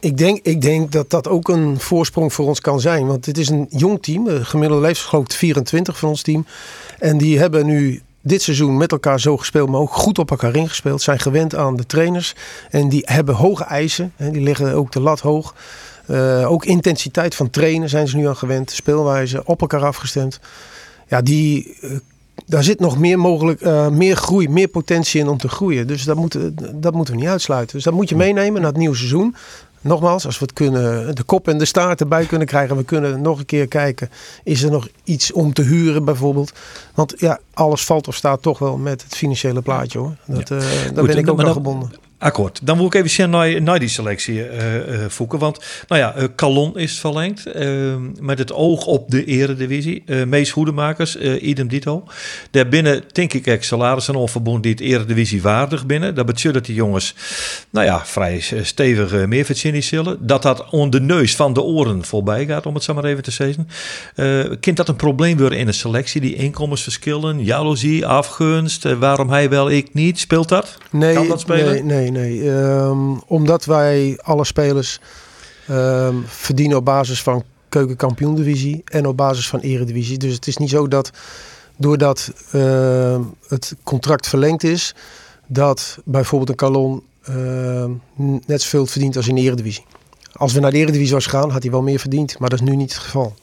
ik, 0.00 0.18
denk, 0.18 0.38
ik 0.42 0.60
denk 0.60 0.92
dat 0.92 1.10
dat 1.10 1.28
ook 1.28 1.48
een 1.48 1.80
voorsprong 1.80 2.32
voor 2.32 2.46
ons 2.46 2.60
kan 2.60 2.80
zijn. 2.80 3.06
Want 3.06 3.26
het 3.26 3.38
is 3.38 3.48
een 3.48 3.66
jong 3.70 4.02
team. 4.02 4.24
De 4.24 4.44
gemiddelde 4.44 4.82
leeftijd 4.82 5.08
geloof 5.08 5.24
ik 5.24 5.32
24 5.32 5.98
van 5.98 6.08
ons 6.08 6.22
team. 6.22 6.46
En 6.98 7.18
die 7.18 7.38
hebben 7.38 7.66
nu 7.66 8.02
dit 8.20 8.42
seizoen 8.42 8.76
met 8.76 8.92
elkaar 8.92 9.20
zo 9.20 9.36
gespeeld, 9.36 9.68
maar 9.68 9.80
ook 9.80 9.92
goed 9.92 10.18
op 10.18 10.30
elkaar 10.30 10.56
ingespeeld. 10.56 11.02
Zijn 11.02 11.18
gewend 11.18 11.54
aan 11.54 11.76
de 11.76 11.86
trainers. 11.86 12.34
En 12.70 12.88
die 12.88 13.02
hebben 13.04 13.34
hoge 13.34 13.64
eisen. 13.64 14.12
Hè, 14.16 14.30
die 14.30 14.42
leggen 14.42 14.74
ook 14.74 14.92
de 14.92 15.00
lat 15.00 15.20
hoog. 15.20 15.54
Eh, 16.06 16.50
ook 16.50 16.64
intensiteit 16.64 17.34
van 17.34 17.50
trainen 17.50 17.88
zijn 17.88 18.08
ze 18.08 18.16
nu 18.16 18.28
aan 18.28 18.36
gewend. 18.36 18.70
Speelwijze, 18.70 19.44
op 19.44 19.60
elkaar 19.60 19.84
afgestemd. 19.84 20.40
Ja, 21.08 21.22
die... 21.22 21.76
eh, 21.80 21.90
daar 22.46 22.64
zit 22.64 22.80
nog 22.80 22.98
meer 22.98 23.18
mogelijk, 23.18 23.60
eh, 23.60 23.88
meer 23.88 24.16
groei, 24.16 24.48
meer 24.48 24.68
potentie 24.68 25.20
in 25.20 25.28
om 25.28 25.38
te 25.38 25.48
groeien. 25.48 25.86
Dus 25.86 26.04
dat 26.04 26.16
moeten, 26.16 26.56
dat 26.74 26.94
moeten 26.94 27.14
we 27.14 27.20
niet 27.20 27.28
uitsluiten. 27.28 27.76
Dus 27.76 27.84
dat 27.84 27.94
moet 27.94 28.08
je 28.08 28.16
meenemen 28.16 28.60
naar 28.60 28.70
het 28.70 28.78
nieuwe 28.78 28.96
seizoen. 28.96 29.34
Nogmaals, 29.80 30.26
als 30.26 30.38
we 30.38 30.44
het 30.44 30.54
kunnen, 30.54 31.14
de 31.14 31.22
kop 31.22 31.48
en 31.48 31.58
de 31.58 31.64
staart 31.64 32.00
erbij 32.00 32.24
kunnen 32.24 32.46
krijgen. 32.46 32.76
We 32.76 32.84
kunnen 32.84 33.20
nog 33.20 33.38
een 33.38 33.46
keer 33.46 33.68
kijken. 33.68 34.10
Is 34.44 34.62
er 34.62 34.70
nog 34.70 34.88
iets 35.04 35.32
om 35.32 35.52
te 35.52 35.62
huren 35.62 36.04
bijvoorbeeld? 36.04 36.52
Want 36.94 37.14
ja, 37.16 37.40
alles 37.54 37.84
valt 37.84 38.08
of 38.08 38.14
staat 38.14 38.42
toch 38.42 38.58
wel 38.58 38.76
met 38.76 39.02
het 39.02 39.14
financiële 39.14 39.62
plaatje 39.62 39.98
hoor. 39.98 40.16
Dat, 40.26 40.50
eh, 40.50 40.58
daar 40.58 40.98
Goed, 40.98 41.06
ben 41.06 41.18
ik 41.18 41.30
ook 41.30 41.42
aan 41.42 41.52
gebonden. 41.52 41.90
Akkoord. 42.18 42.60
Dan 42.62 42.76
wil 42.76 42.86
ik 42.86 42.94
even 42.94 43.10
zien 43.10 43.30
naar, 43.30 43.62
naar 43.62 43.78
die 43.78 43.88
selectie 43.88 44.44
eh 44.44 44.76
eh, 44.78 45.10
voeken. 45.10 45.38
Want 45.38 45.58
nou 45.88 46.00
ja, 46.00 46.14
eh, 46.14 46.24
Calon 46.36 46.78
is 46.78 46.98
verlengd. 47.00 47.46
eh, 47.46 47.94
met 48.20 48.38
het 48.38 48.52
oog 48.52 48.86
op 48.86 49.10
de 49.10 49.24
eredivisie. 49.24 50.04
Mees 50.26 50.50
Hoedemakers, 50.50 51.16
idem 51.16 51.68
dito. 51.68 52.04
Daarbinnen 52.50 53.02
denk 53.12 53.32
ik 53.32 53.46
echt 53.46 53.64
salarissen 53.64 54.14
onverbonden 54.14 54.62
die 54.62 54.70
het 54.70 54.80
eredivisie 54.80 55.42
waardig 55.42 55.86
binnen. 55.86 56.14
Dat 56.14 56.26
betekent 56.26 56.54
dat 56.54 56.64
die 56.64 56.74
jongens 56.74 57.14
nou 57.70 57.86
ja, 57.86 58.06
vrij 58.06 58.40
stevig 58.62 59.26
meer 59.26 59.44
verzinnen 59.44 59.82
zullen. 59.82 60.16
Dat 60.20 60.42
dat 60.42 60.70
onder 60.70 61.00
de 61.00 61.06
neus 61.06 61.36
van 61.36 61.52
de 61.52 61.62
oren 61.62 62.04
voorbij 62.04 62.46
gaat, 62.46 62.66
om 62.66 62.74
het 62.74 62.82
zo 62.82 62.94
maar 62.94 63.04
even 63.04 63.22
te 63.22 63.30
zeggen. 63.30 63.68
Kind 64.60 64.76
dat 64.76 64.88
een 64.88 64.96
probleem 64.96 65.38
worden 65.38 65.58
in 65.58 65.66
een 65.66 65.74
selectie? 65.74 66.20
Die 66.20 66.34
inkomensverschillen, 66.34 67.44
jaloezie, 67.44 68.06
afgunst. 68.06 68.82
waarom 68.98 69.30
hij 69.30 69.48
wel, 69.50 69.70
ik 69.70 69.94
niet? 69.94 70.18
Speelt 70.18 70.48
dat? 70.48 70.78
Nee, 70.90 71.14
Kan 71.14 71.28
dat 71.28 71.40
spelen? 71.40 71.72
nee, 71.72 71.82
nee. 71.82 72.07
Nee. 72.10 72.50
Ehm, 72.52 73.16
omdat 73.26 73.64
wij 73.64 74.18
alle 74.22 74.44
spelers 74.44 75.00
ehm, 75.66 76.16
verdienen 76.24 76.76
op 76.76 76.84
basis 76.84 77.22
van 77.22 77.44
keukenkampioendivisie 77.68 78.82
en 78.84 79.06
op 79.06 79.16
basis 79.16 79.48
van 79.48 79.60
eredivisie. 79.60 80.18
Dus 80.18 80.34
het 80.34 80.46
is 80.46 80.56
niet 80.56 80.70
zo 80.70 80.88
dat 80.88 81.10
doordat 81.76 82.32
ehm, 82.52 83.22
het 83.48 83.76
contract 83.82 84.28
verlengd 84.28 84.64
is, 84.64 84.94
dat 85.46 85.98
bijvoorbeeld 86.04 86.50
een 86.50 86.56
Calon 86.56 87.02
net 88.46 88.62
zoveel 88.62 88.86
verdient 88.86 89.16
als 89.16 89.28
in 89.28 89.34
de 89.34 89.40
eredivisie. 89.40 89.84
Als 90.32 90.52
we 90.52 90.60
naar 90.60 90.70
de 90.70 90.76
eredivisie 90.76 91.14
was 91.14 91.24
gegaan, 91.24 91.50
had 91.50 91.62
hij 91.62 91.70
wel 91.70 91.82
meer 91.82 91.98
verdiend. 91.98 92.38
Maar 92.38 92.48
dat 92.48 92.60
is 92.60 92.68
nu 92.68 92.76
niet 92.76 92.92
het 92.92 93.02
geval. 93.02 93.34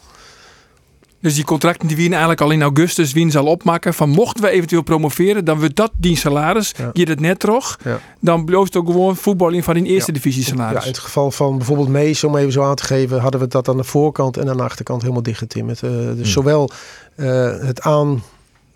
Dus 1.25 1.35
die 1.35 1.43
contracten 1.43 1.87
die 1.87 1.95
winnen 1.95 2.13
eigenlijk 2.19 2.41
al 2.41 2.51
in 2.51 2.61
augustus 2.61 3.11
wien 3.13 3.31
zal 3.31 3.45
opmaken. 3.45 3.93
Van 3.93 4.09
mochten 4.09 4.43
we 4.43 4.49
eventueel 4.49 4.81
promoveren, 4.81 5.45
dan 5.45 5.59
wordt 5.59 5.75
dat 5.75 5.91
die 5.97 6.17
salaris. 6.17 6.73
Ja. 6.77 6.89
Je 6.93 7.03
het 7.03 7.19
net 7.19 7.39
toch? 7.39 7.77
Ja. 7.83 7.99
Dan 8.19 8.45
belooft 8.45 8.73
het 8.73 8.83
ook 8.83 8.89
gewoon 8.91 9.15
voetbal 9.15 9.49
in 9.49 9.63
van 9.63 9.73
die 9.73 9.83
eerste 9.83 10.11
Ja. 10.11 10.17
divisie 10.17 10.41
Ja, 10.41 10.47
salaris. 10.47 10.81
in 10.83 10.89
het 10.89 10.97
geval 10.99 11.31
van 11.31 11.57
bijvoorbeeld 11.57 11.87
Mees, 11.87 12.23
om 12.23 12.35
even 12.37 12.51
zo 12.51 12.63
aan 12.63 12.75
te 12.75 12.83
geven, 12.83 13.19
hadden 13.19 13.39
we 13.41 13.47
dat 13.47 13.67
aan 13.69 13.77
de 13.77 13.83
voorkant 13.83 14.37
en 14.37 14.49
aan 14.49 14.57
de 14.57 14.63
achterkant 14.63 15.01
helemaal 15.01 15.23
dichtgetimmerd. 15.23 15.83
Eh 15.83 15.89
dus 15.91 16.15
Hmm. 16.15 16.25
zowel 16.25 16.69
eh, 17.15 17.25
het, 17.59 17.81
aan, 17.81 18.23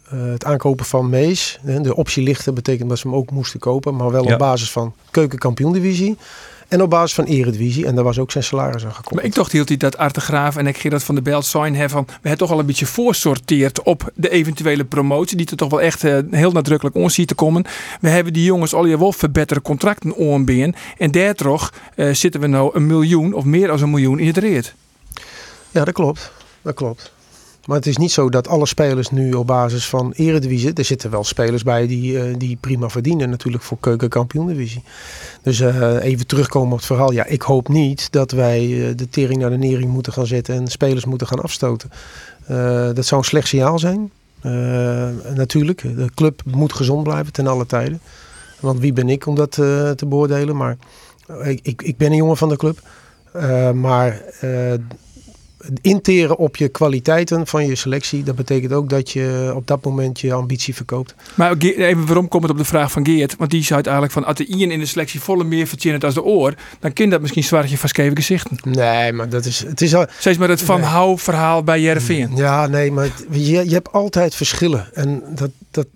eh, 0.10 0.20
het 0.24 0.46
aankopen 0.46 0.86
van 0.86 1.10
Mees, 1.10 1.60
de 1.82 1.96
optie 1.96 2.24
lichten 2.24 2.54
betekent 2.54 2.90
dat 2.90 2.98
ze 3.00 3.08
hem 3.08 3.16
ook 3.18 3.32
moesten 3.32 3.60
kopen, 3.60 3.96
maar 3.96 4.12
wel 4.12 4.24
Ja. 4.26 4.34
op 4.34 4.40
basis 4.40 4.72
van 4.72 4.94
keukenkampioendivisie 5.12 6.18
en 6.70 6.82
op 6.82 6.90
basis 6.90 7.14
van 7.14 7.26
eredivisie. 7.26 7.86
En 7.86 7.96
daar 7.96 8.04
was 8.04 8.20
ook 8.20 8.32
zijn 8.32 8.44
salaris 8.44 8.84
aan 8.86 8.90
gekoppeld. 8.90 9.16
Maar 9.16 9.24
ik 9.24 9.36
dacht 9.36 9.52
hield 9.52 9.68
hij 9.68 9.78
dat 9.78 9.98
Arte 9.98 10.22
Graaf 10.22 10.56
en 10.56 10.68
ik 10.68 10.78
Gerard 10.78 11.04
van 11.04 11.16
der 11.16 11.24
Belt 11.24 11.46
zijn 11.46 11.76
hebben 11.76 11.90
van 11.90 12.06
we 12.06 12.14
hebben 12.28 12.38
toch 12.38 12.52
al 12.52 12.60
een 12.60 12.66
beetje 12.66 12.86
voorsorteerd 12.86 13.84
op 13.84 14.12
de 14.16 14.30
eventuele 14.30 14.86
promotie 14.86 15.38
die 15.38 15.50
er 15.50 15.58
toch 15.58 15.70
wel 15.70 15.82
echt 15.82 16.04
eh, 16.04 16.18
heel 16.32 16.52
nadrukkelijk 16.52 16.96
ons 16.96 17.14
ziet 17.14 17.28
te 17.28 17.36
komen. 17.36 17.66
We 18.02 18.10
hebben 18.10 18.34
die 18.34 18.44
jongens 18.44 18.74
al 18.74 18.98
wel 18.98 19.14
verbeterde 19.14 19.62
contracten 19.62 20.16
onbeen 20.16 20.76
en 20.98 21.12
daar 21.12 21.36
toch 21.36 21.74
eh, 21.96 22.14
zitten 22.14 22.42
we 22.42 22.48
nou 22.48 22.76
een 22.76 22.88
miljoen 22.88 23.34
of 23.34 23.44
meer 23.44 23.68
dan 23.68 23.82
een 23.82 23.90
miljoen 23.90 24.20
in 24.20 24.28
het 24.28 24.38
reet. 24.38 24.74
Ja, 25.72 25.86
dat 25.86 25.94
klopt. 25.94 26.32
Dat 26.62 26.74
klopt. 26.74 27.12
Maar 27.70 27.78
het 27.78 27.88
is 27.88 27.98
niet 27.98 28.12
zo 28.12 28.30
dat 28.30 28.48
alle 28.48 28.66
spelers 28.66 29.10
nu 29.10 29.34
op 29.34 29.48
basis 29.48 29.88
van 29.88 30.12
eredivisie... 30.16 30.74
Er 30.74 30.86
zitten 30.86 31.10
wel 31.10 31.24
spelers 31.24 31.64
bij 31.64 31.88
die, 31.88 32.20
eh, 32.20 32.36
die 32.38 32.58
prima 32.60 32.90
verdienen 32.90 33.30
natuurlijk 33.30 33.64
voor 33.64 33.78
keukenkampioendivisie. 33.80 34.84
Dus 35.42 35.60
eh, 35.60 36.04
even 36.04 36.28
terugkomen 36.28 36.72
op 36.72 36.78
het 36.78 36.86
verhaal. 36.86 37.12
Ja, 37.12 37.26
ik 37.26 37.42
hoop 37.42 37.68
niet 37.68 38.12
dat 38.12 38.32
wij 38.32 38.60
eh, 38.60 38.96
de 38.96 39.10
tering 39.10 39.40
naar 39.40 39.50
de 39.50 39.58
nering 39.58 39.92
moeten 39.92 40.14
gaan 40.14 40.26
zetten... 40.26 40.56
en 40.56 40.68
spelers 40.68 41.06
moeten 41.06 41.28
gaan 41.28 41.42
afstoten. 41.42 41.90
Dat 42.94 43.06
zou 43.06 43.22
een 43.22 43.28
slecht 43.28 43.48
signaal 43.48 43.80
zijn. 43.80 44.12
Natuurlijk, 45.36 45.82
de 45.82 46.10
club 46.16 46.42
moet 46.46 46.74
gezond 46.74 47.04
blijven 47.04 47.34
ten 47.34 47.48
alle 47.48 47.66
tijden. 47.66 48.00
Want 48.60 48.80
wie 48.80 48.94
ben 48.94 49.10
ik 49.10 49.26
om 49.26 49.36
dat 49.36 49.52
te 49.52 50.06
beoordelen? 50.08 50.56
Maar 50.56 50.78
ik, 51.44 51.60
ik, 51.62 51.82
ik 51.82 51.98
ben 51.98 52.12
een 52.12 52.18
jongen 52.18 52.38
van 52.38 52.50
de 52.50 52.58
club. 52.58 52.80
Maar 53.74 54.22
interen 55.82 56.38
op 56.38 56.56
je 56.56 56.68
kwaliteiten 56.70 57.48
van 57.48 57.66
je 57.68 57.76
selectie, 57.76 58.24
dat 58.24 58.36
betekent 58.36 58.74
ook 58.74 58.90
dat 58.90 59.10
je 59.12 59.52
op 59.56 59.68
dat 59.68 59.84
moment 59.86 60.20
je 60.20 60.34
ambitie 60.34 60.76
verkoopt. 60.76 61.16
Maar 61.36 61.58
even 61.58 62.06
waarom 62.06 62.28
komt 62.28 62.44
het 62.44 62.52
op 62.52 62.58
de 62.58 62.64
vraag 62.66 62.92
van 62.92 63.06
Geert? 63.06 63.36
Want 63.38 63.52
die 63.52 63.64
zei 63.64 63.82
eigenlijk 63.82 64.14
van 64.14 64.26
als 64.26 64.38
de 64.38 64.46
Ian 64.46 64.72
in 64.72 64.80
de 64.80 64.86
selectie 64.86 65.20
volle 65.20 65.44
meer 65.44 65.68
verdient 65.68 66.04
als 66.04 66.14
de 66.14 66.24
oor, 66.24 66.54
dan 66.80 66.94
kan 66.94 67.10
dat 67.10 67.22
misschien 67.22 67.44
zwaartje 67.44 67.78
van 67.78 67.90
scheve 67.90 68.16
gezichten. 68.16 68.58
Nee, 68.64 69.14
maar 69.14 69.30
dat 69.30 69.46
is. 69.46 69.60
Het 69.60 69.82
is 69.82 69.96
al, 69.96 70.06
Steeds 70.20 70.38
maar 70.38 70.50
het 70.50 70.62
van 70.62 70.80
Nee. 70.80 70.90
hou 70.90 71.18
verhaal 71.20 71.64
bij 71.64 71.82
Jereveen. 71.82 72.36
ja, 72.36 72.68
nee, 72.68 72.92
maar 72.92 73.04
het- 73.04 73.26
je, 73.32 73.52
je 73.68 73.74
hebt 73.74 73.92
altijd 73.92 74.36
verschillen. 74.36 74.88
En 74.94 75.24
dat, 75.36 75.50
dat, 75.72 75.88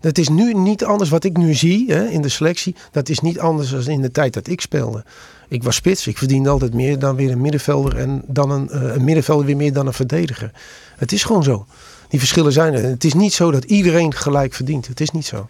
dat 0.00 0.18
is 0.18 0.28
nu 0.28 0.54
niet 0.54 0.84
anders 0.84 1.10
wat 1.10 1.24
ik 1.24 1.36
nu 1.36 1.54
zie 1.54 1.84
hè, 1.92 2.06
in 2.08 2.22
de 2.22 2.28
selectie. 2.28 2.74
Dat 2.92 3.08
is 3.08 3.20
niet 3.20 3.38
anders 3.38 3.70
dan 3.70 3.86
in 3.88 4.00
de 4.02 4.10
tijd 4.10 4.34
dat 4.34 4.48
ik 4.48 4.60
speelde. 4.60 5.04
Ik 5.50 5.62
was 5.62 5.74
spits, 5.74 6.06
ik 6.06 6.18
verdiende 6.18 6.48
altijd 6.48 6.74
meer 6.74 6.98
dan 6.98 7.16
weer 7.16 7.30
een 7.30 7.40
middenvelder 7.40 7.96
en 7.96 8.22
dan 8.26 8.50
een, 8.50 8.70
eh, 8.70 8.94
een 8.94 9.04
middenvelder 9.04 9.46
weer 9.46 9.56
meer 9.56 9.72
dan 9.72 9.86
een 9.86 9.92
verdediger. 9.92 10.50
Het 10.96 11.12
is 11.12 11.24
gewoon 11.24 11.42
zo. 11.42 11.66
Die 12.08 12.18
verschillen 12.18 12.52
zijn 12.52 12.74
er. 12.74 12.82
Het 12.82 13.04
is 13.04 13.14
niet 13.14 13.32
zo 13.32 13.50
dat 13.50 13.64
iedereen 13.64 14.14
gelijk 14.14 14.54
verdient. 14.54 14.86
Het 14.86 15.00
is 15.00 15.10
niet 15.10 15.26
zo. 15.26 15.48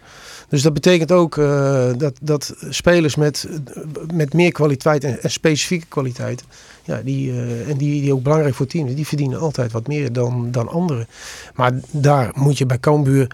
Dus 0.49 0.61
dat 0.61 0.73
betekent 0.73 1.11
ook 1.11 1.37
eh, 1.37 1.89
dat, 1.97 2.13
dat 2.21 2.55
spelers 2.69 3.15
met, 3.15 3.47
met 4.13 4.33
meer 4.33 4.51
kwaliteit 4.51 5.03
en, 5.03 5.17
specifieke 5.23 5.85
kwaliteit, 5.87 6.43
ja, 6.83 7.01
die, 7.03 7.31
eh, 7.31 7.69
en 7.69 7.77
die, 7.77 8.01
die 8.01 8.13
ook 8.13 8.23
belangrijk 8.23 8.55
voor 8.55 8.65
teams, 8.65 8.95
die 8.95 9.07
verdienen 9.07 9.39
altijd 9.39 9.71
wat 9.71 9.87
meer 9.87 10.13
dan, 10.13 10.51
dan 10.51 10.67
anderen. 10.67 11.07
Maar 11.55 11.73
daar 11.91 12.31
moet 12.35 12.57
je 12.57 12.65
bij 12.65 12.79
Cambuur, 12.79 13.27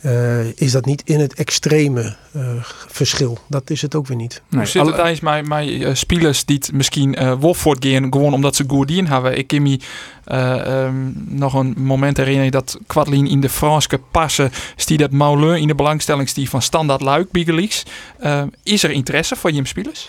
eh, 0.00 0.46
is 0.56 0.72
dat 0.72 0.84
niet 0.84 1.02
in 1.04 1.20
het 1.20 1.34
extreme 1.34 2.16
eh, 2.32 2.42
verschil. 2.88 3.38
Dat 3.48 3.70
is 3.70 3.82
het 3.82 3.94
ook 3.94 4.06
weer 4.06 4.16
niet. 4.16 4.42
Nee, 4.48 4.60
Hoe 4.60 4.68
zit 4.70 4.82
alle- 4.82 4.90
het 4.90 5.00
eigenlijk 5.00 5.46
met, 5.48 5.66
met 5.66 5.82
eh, 5.82 5.94
spelers 5.94 6.44
die 6.44 6.56
het 6.56 6.72
misschien 6.72 7.14
eh 7.14 7.38
wel 7.40 7.54
voortgaan, 7.54 8.02
gewoon 8.12 8.32
omdat 8.32 8.56
ze 8.56 8.64
goed 8.66 8.90
in 8.90 9.06
hebben? 9.06 9.38
Ik 9.38 9.46
kan 9.46 9.62
me 9.62 9.78
eh, 10.24 10.84
ehm, 10.84 10.94
nog 11.14 11.54
een 11.54 11.74
moment 11.78 12.16
herinneren 12.16 12.50
dat 12.50 12.78
Quadlin 12.86 13.26
in 13.26 13.40
de 13.40 13.48
Franse 13.48 14.00
passen 14.10 14.50
stie 14.76 14.96
dat 14.98 15.10
Mauleur 15.10 15.56
in 15.56 15.66
de 15.66 15.74
belangstelling 15.74 16.28
stie 16.28 16.48
van 16.50 16.62
Standard 16.62 17.00
Luik, 17.00 17.30
Big 17.30 17.46
Leagues. 17.46 17.82
Eh, 18.18 18.42
is 18.62 18.82
er 18.82 18.90
interesse 18.90 19.36
voor 19.36 19.52
je 19.52 19.66
spelers? 19.66 20.08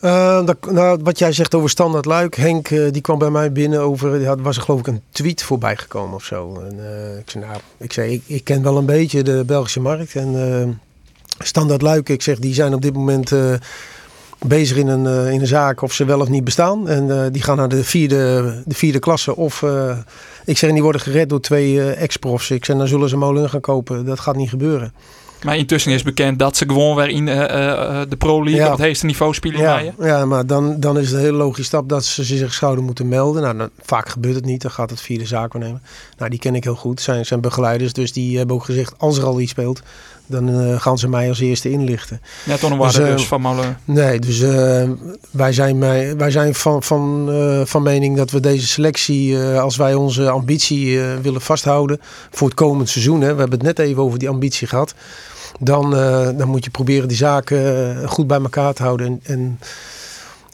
Dat, 0.00 0.56
nou, 0.70 1.00
wat 1.02 1.18
jij 1.18 1.32
zegt 1.32 1.54
over 1.54 1.70
standaard 1.70 2.04
luik. 2.04 2.36
Henk 2.36 2.70
uh, 2.70 2.92
die 2.92 3.02
kwam 3.02 3.18
bij 3.18 3.30
mij 3.30 3.52
binnen 3.52 3.80
over. 3.80 4.20
Ja, 4.20 4.36
was 4.36 4.56
er 4.56 4.62
geloof 4.62 4.80
ik 4.80 4.86
een 4.86 5.02
tweet 5.10 5.42
voorbij 5.42 5.76
gekomen 5.76 6.14
of 6.14 6.24
zo. 6.24 6.60
En, 6.68 6.76
uh, 6.78 7.18
ik 7.18 7.30
zei, 7.30 7.44
nou, 7.44 7.60
ik, 7.78 7.96
ik, 7.96 8.22
ik, 8.26 8.44
ken 8.44 8.62
wel 8.62 8.76
een 8.76 8.86
beetje 8.86 9.22
de 9.22 9.42
Belgische 9.46 9.80
markt. 9.80 10.14
En 10.14 10.80
standaard 11.38 11.82
luik, 11.82 12.08
ik 12.08 12.22
zeg, 12.22 12.38
die 12.38 12.54
zijn 12.54 12.74
op 12.74 12.82
dit 12.82 12.94
moment 12.94 13.32
bezig 14.46 14.76
in 14.76 14.88
een, 14.88 15.32
in 15.32 15.40
een 15.40 15.46
zaak 15.46 15.82
of 15.82 15.92
ze 15.92 16.04
wel 16.04 16.20
of 16.20 16.28
niet 16.28 16.44
bestaan. 16.44 16.88
En 16.88 17.32
die 17.32 17.42
gaan 17.42 17.56
naar 17.56 17.68
de 17.68 17.84
vierde, 17.84 18.62
de 18.64 18.74
vierde 18.74 18.98
klasse. 18.98 19.36
Of 19.36 19.64
ik 20.44 20.58
zeg, 20.58 20.72
die 20.72 20.82
worden 20.82 21.00
gered 21.00 21.28
door 21.28 21.40
twee 21.40 21.90
ex-profs. 21.92 22.50
Ik 22.50 22.64
zeg, 22.64 22.76
dan 22.76 22.88
zullen 22.88 23.08
ze 23.08 23.16
molen 23.16 23.50
gaan 23.50 23.60
kopen. 23.60 24.04
Dat 24.04 24.20
gaat 24.20 24.36
niet 24.36 24.50
gebeuren. 24.50 24.92
Maar 25.42 25.56
intussen 25.56 25.92
is 25.92 26.02
bekend 26.02 26.38
dat 26.38 26.56
ze 26.56 26.64
gewoon 26.66 26.96
weer 26.96 27.08
in 27.08 27.26
uh, 27.26 27.36
uh, 27.36 28.00
de 28.08 28.16
Pro 28.16 28.44
League 28.44 28.64
op 28.64 28.70
het 28.70 28.86
hoogste 28.86 29.06
niveau 29.06 29.34
spelen. 29.34 29.60
Ja, 29.60 29.82
ja 30.00 30.24
maar 30.24 30.46
dan, 30.46 30.80
dan 30.80 30.98
is 30.98 31.06
het 31.06 31.14
een 31.14 31.20
hele 31.20 31.36
logische 31.36 31.64
stap 31.64 31.88
dat 31.88 32.04
ze 32.04 32.24
zich 32.24 32.52
zouden 32.52 32.84
moeten 32.84 33.08
melden. 33.08 33.42
Nou, 33.42 33.56
dan, 33.56 33.70
vaak 33.82 34.08
gebeurt 34.08 34.34
het 34.34 34.44
niet. 34.44 34.62
Dan 34.62 34.70
gaat 34.70 34.90
het 34.90 35.00
via 35.00 35.18
de 35.18 35.26
zaak 35.26 35.54
nemen. 35.54 35.82
Nou, 36.18 36.30
die 36.30 36.38
ken 36.38 36.54
ik 36.54 36.64
heel 36.64 36.74
goed. 36.74 37.00
Zijn, 37.00 37.26
zijn 37.26 37.40
begeleiders. 37.40 37.92
Dus 37.92 38.12
die 38.12 38.38
hebben 38.38 38.56
ook 38.56 38.64
gezegd, 38.64 38.94
als 38.98 39.18
er 39.18 39.24
al 39.24 39.40
iets 39.40 39.50
speelt, 39.50 39.82
dan 40.26 40.60
uh, 40.60 40.80
gaan 40.80 40.98
ze 40.98 41.08
mij 41.08 41.28
als 41.28 41.40
eerste 41.40 41.70
inlichten. 41.70 42.20
Toch 42.60 42.76
nog 42.76 42.92
dus, 42.92 42.94
dus 42.94 43.26
van 43.26 43.40
Molen. 43.40 43.78
Nee, 43.84 44.18
dus 44.18 44.38
wij 45.30 45.52
zijn, 45.52 45.78
mij, 45.78 46.16
wij 46.16 46.30
zijn 46.30 46.54
van, 46.54 46.82
van, 46.82 47.28
van 47.64 47.82
mening 47.82 48.16
dat 48.16 48.30
we 48.30 48.40
deze 48.40 48.66
selectie, 48.66 49.38
als 49.38 49.76
wij 49.76 49.94
onze 49.94 50.30
ambitie 50.30 51.00
willen 51.00 51.40
vasthouden 51.40 52.00
voor 52.30 52.48
het 52.48 52.56
komend 52.56 52.88
seizoen. 52.88 53.20
Hè, 53.20 53.34
we 53.34 53.40
hebben 53.40 53.58
het 53.58 53.76
net 53.76 53.78
even 53.78 54.02
over 54.02 54.18
die 54.18 54.28
ambitie 54.28 54.66
gehad 54.66 54.94
dan, 55.60 55.90
dan 56.36 56.48
moet 56.48 56.64
je 56.64 56.70
proberen 56.70 57.08
die 57.08 57.16
zaken 57.16 58.00
eh, 58.02 58.08
goed 58.08 58.26
bij 58.26 58.40
elkaar 58.40 58.74
te 58.74 58.82
houden. 58.82 59.06
En, 59.06 59.20
en, 59.22 59.58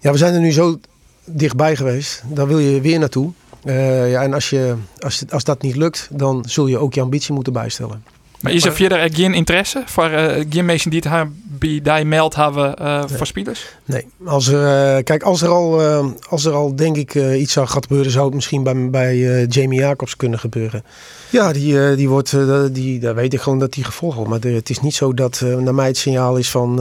ja, 0.00 0.12
we 0.12 0.18
zijn 0.18 0.34
er 0.34 0.40
nu 0.40 0.52
zo 0.52 0.78
dichtbij 1.24 1.76
geweest. 1.76 2.22
Daar 2.26 2.46
wil 2.46 2.58
je 2.58 2.80
weer 2.80 2.98
naartoe. 2.98 3.32
Uh, 3.64 4.10
ja, 4.10 4.22
en 4.22 4.34
als, 4.34 4.50
je, 4.50 4.74
als, 4.98 5.22
als 5.30 5.44
dat 5.44 5.62
niet 5.62 5.76
lukt, 5.76 6.08
dan 6.10 6.44
zul 6.46 6.66
je 6.66 6.78
ook 6.78 6.94
je 6.94 7.00
ambitie 7.00 7.34
moeten 7.34 7.52
bijstellen. 7.52 8.04
Maar 8.42 8.52
is 8.52 8.64
er 8.64 8.74
verder 8.74 9.14
geen 9.14 9.34
interesse 9.34 9.82
voor 9.86 10.10
uh, 10.10 10.44
geen 10.50 10.64
mensen 10.64 10.90
die 10.90 11.02
het 11.04 11.28
bij 11.58 11.80
die 11.80 12.04
meld 12.04 12.34
hebben 12.34 12.74
uh, 12.80 13.04
voor 13.06 13.26
spelers? 13.26 13.66
Nee, 13.84 14.06
als 14.24 14.48
er, 14.48 14.96
uh, 14.96 15.02
kijk, 15.04 15.22
als 15.22 15.42
er 15.42 15.48
al, 15.48 15.80
uh, 15.80 16.06
als 16.28 16.44
er 16.44 16.52
al 16.52 16.76
denk 16.76 16.96
ik 16.96 17.14
iets 17.14 17.52
zou 17.52 17.66
gaat 17.66 17.82
gebeuren, 17.82 18.12
zou 18.12 18.24
het 18.24 18.34
misschien 18.34 18.62
bij, 18.62 18.90
bij 18.90 19.44
Jamie 19.46 19.78
Jacobs 19.78 20.16
kunnen 20.16 20.38
gebeuren. 20.38 20.84
Ja, 21.30 21.52
die, 21.52 21.94
die 21.96 22.08
wordt, 22.08 22.36
die, 22.72 23.00
daar 23.00 23.14
weet 23.14 23.32
ik 23.32 23.40
gewoon 23.40 23.58
dat 23.58 23.72
die 23.72 23.84
gevolgen 23.84 24.16
wordt. 24.16 24.30
Maar 24.30 24.40
de, 24.40 24.56
het 24.56 24.70
is 24.70 24.80
niet 24.80 24.94
zo 24.94 25.14
dat 25.14 25.44
naar 25.58 25.74
mij 25.74 25.86
het 25.86 25.96
signaal 25.96 26.36
is 26.36 26.50
van 26.50 26.76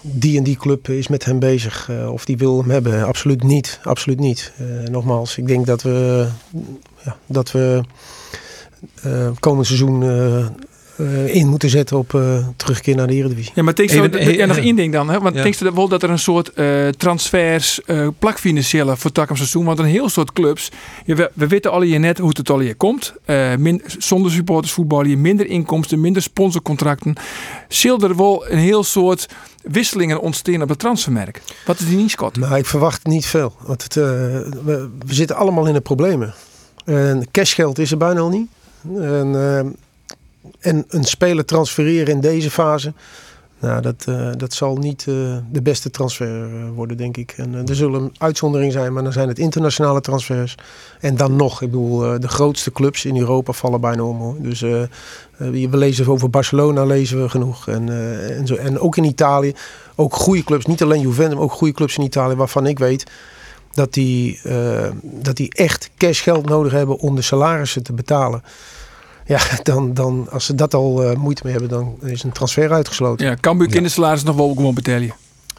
die 0.00 0.38
en 0.38 0.44
die 0.44 0.56
club 0.56 0.88
is 0.88 1.08
met 1.08 1.24
hem 1.24 1.38
bezig 1.38 1.90
of 2.08 2.24
die 2.24 2.36
wil 2.36 2.58
hem 2.58 2.70
hebben. 2.70 3.04
Absoluut 3.04 3.42
niet, 3.42 3.80
absoluut 3.82 4.20
niet. 4.20 4.52
nogmaals, 4.90 5.38
ik 5.38 5.46
denk 5.46 5.66
dat 5.66 5.82
we, 5.82 6.26
ja, 7.04 7.16
dat 7.26 7.50
we 7.50 7.82
komend 9.40 9.66
seizoen 9.66 10.02
uh, 10.02 10.46
uh, 10.96 11.34
in 11.34 11.48
moeten 11.48 11.70
zetten 11.70 11.96
op 11.96 12.20
terugkeer 12.56 12.96
naar 12.96 13.06
de 13.06 13.14
Eredivisie. 13.14 13.52
Ja, 13.54 13.62
maar 13.62 13.74
denk 13.74 13.90
je 13.90 14.36
ja, 14.36 14.46
nog 14.46 14.56
één 14.56 14.76
ding 14.76 14.92
dan. 14.92 15.10
Hè? 15.10 15.20
Want 15.20 15.34
ja. 15.34 15.42
denk 15.42 15.54
je 15.54 15.72
wel 15.72 15.88
dat 15.88 16.02
er 16.02 16.10
een 16.10 16.18
soort 16.18 16.52
transfers, 16.98 17.80
plakfinanciële 18.18 18.96
voor 18.96 19.10
het 19.14 19.28
seizoen? 19.32 19.64
Want 19.64 19.78
een 19.78 19.84
heel 19.84 20.08
soort 20.08 20.32
clubs, 20.32 20.70
ja, 21.04 21.14
we, 21.14 21.30
we, 21.34 21.46
weten 21.46 21.70
al 21.70 21.80
hier 21.80 22.00
net 22.00 22.18
hoe 22.18 22.32
het 22.36 22.50
al 22.50 22.58
hier 22.58 22.76
komt. 22.76 23.14
Min, 23.58 23.82
zonder 23.98 24.32
supporters 24.32 24.72
voetballen 24.72 25.08
je 25.08 25.16
minder 25.16 25.46
inkomsten, 25.46 26.00
minder 26.00 26.22
sponsorcontracten. 26.22 27.14
Zil 27.68 28.00
er 28.00 28.16
wel 28.16 28.48
een 28.48 28.58
heel 28.58 28.84
soort 28.84 29.28
wisselingen 29.62 30.20
ontstaan 30.20 30.62
op 30.62 30.68
het 30.68 30.78
transfermerk. 30.78 31.42
Wat 31.66 31.80
is 31.80 31.86
die 31.86 31.96
niet, 31.96 32.10
Scott? 32.10 32.36
Nou, 32.36 32.56
ik 32.56 32.66
verwacht 32.66 33.06
niet 33.06 33.26
veel. 33.26 33.52
Want 33.60 33.82
het, 33.82 33.94
we, 33.94 34.88
we 35.06 35.14
zitten 35.14 35.36
allemaal 35.36 35.66
in 35.66 35.74
de 35.74 35.80
problemen. 35.80 36.34
En 36.84 37.28
cashgeld 37.30 37.78
is 37.78 37.90
er 37.90 37.96
bijna 37.96 38.20
al 38.20 38.28
niet. 38.28 38.48
En, 38.84 39.32
uh, 39.32 39.58
en 40.58 40.84
een 40.88 41.04
speler 41.04 41.44
transfereren 41.44 42.14
in 42.14 42.20
deze 42.20 42.50
fase. 42.50 42.92
Nou, 43.58 43.82
dat, 43.82 44.06
uh, 44.08 44.30
dat 44.36 44.52
zal 44.52 44.76
niet 44.76 45.06
uh, 45.08 45.36
de 45.52 45.62
beste 45.62 45.90
transfer 45.90 46.48
worden, 46.72 46.96
denk 46.96 47.16
ik. 47.16 47.34
En 47.36 47.54
er 47.54 47.76
zullen 47.76 48.12
uitzonderingen 48.18 48.72
zijn, 48.72 48.92
maar 48.92 49.02
dan 49.02 49.12
zijn 49.12 49.28
het 49.28 49.38
internationale 49.38 50.00
transfers. 50.00 50.54
En 51.00 51.16
dan 51.16 51.36
nog, 51.36 51.62
ik 51.62 51.70
bedoel, 51.70 52.20
de 52.20 52.28
grootste 52.28 52.72
clubs 52.72 53.04
in 53.04 53.18
Europa 53.18 53.52
vallen 53.52 53.80
bijna 53.80 54.02
om. 54.02 54.18
Hoor. 54.18 54.36
Dus 54.38 54.60
we 54.60 55.68
lezen 55.70 56.06
over 56.06 56.30
Barcelona, 56.30 56.84
lezen 56.84 57.22
we 57.22 57.28
genoeg. 57.28 57.68
En, 57.68 57.88
en, 58.36 58.46
zo. 58.46 58.54
en 58.54 58.78
ook 58.78 58.96
in 58.96 59.04
Italië, 59.04 59.54
ook 59.94 60.14
goede 60.14 60.44
clubs. 60.44 60.66
Niet 60.66 60.82
alleen 60.82 61.00
Juventus, 61.00 61.34
maar 61.34 61.44
ook 61.44 61.52
goede 61.52 61.74
clubs 61.74 61.96
in 61.96 62.04
Italië, 62.04 62.34
waarvan 62.34 62.66
ik 62.66 62.78
weet 62.78 63.04
dat 63.74 63.92
die, 63.92 64.40
dat 65.02 65.36
die 65.36 65.54
echt 65.54 65.90
cashgeld 65.96 66.48
nodig 66.48 66.72
hebben 66.72 66.98
om 66.98 67.16
de 67.16 67.22
salarissen 67.22 67.82
te 67.82 67.92
betalen. 67.92 68.42
Ja, 69.26 69.40
dan, 69.62 69.94
dan, 69.94 70.28
als 70.30 70.46
ze 70.46 70.54
dat 70.54 70.74
al 70.74 71.10
uh, 71.10 71.16
moeite 71.16 71.42
mee 71.44 71.52
hebben, 71.52 71.70
dan 71.70 71.98
is 72.02 72.22
een 72.22 72.32
transfer 72.32 72.72
uitgesloten. 72.72 73.26
Ja, 73.26 73.36
Cambuur 73.40 73.68
kindersalaris 73.68 74.22
nog 74.22 74.36
wel 74.36 74.54
gewoon 74.54 74.74
betalen. 74.74 75.14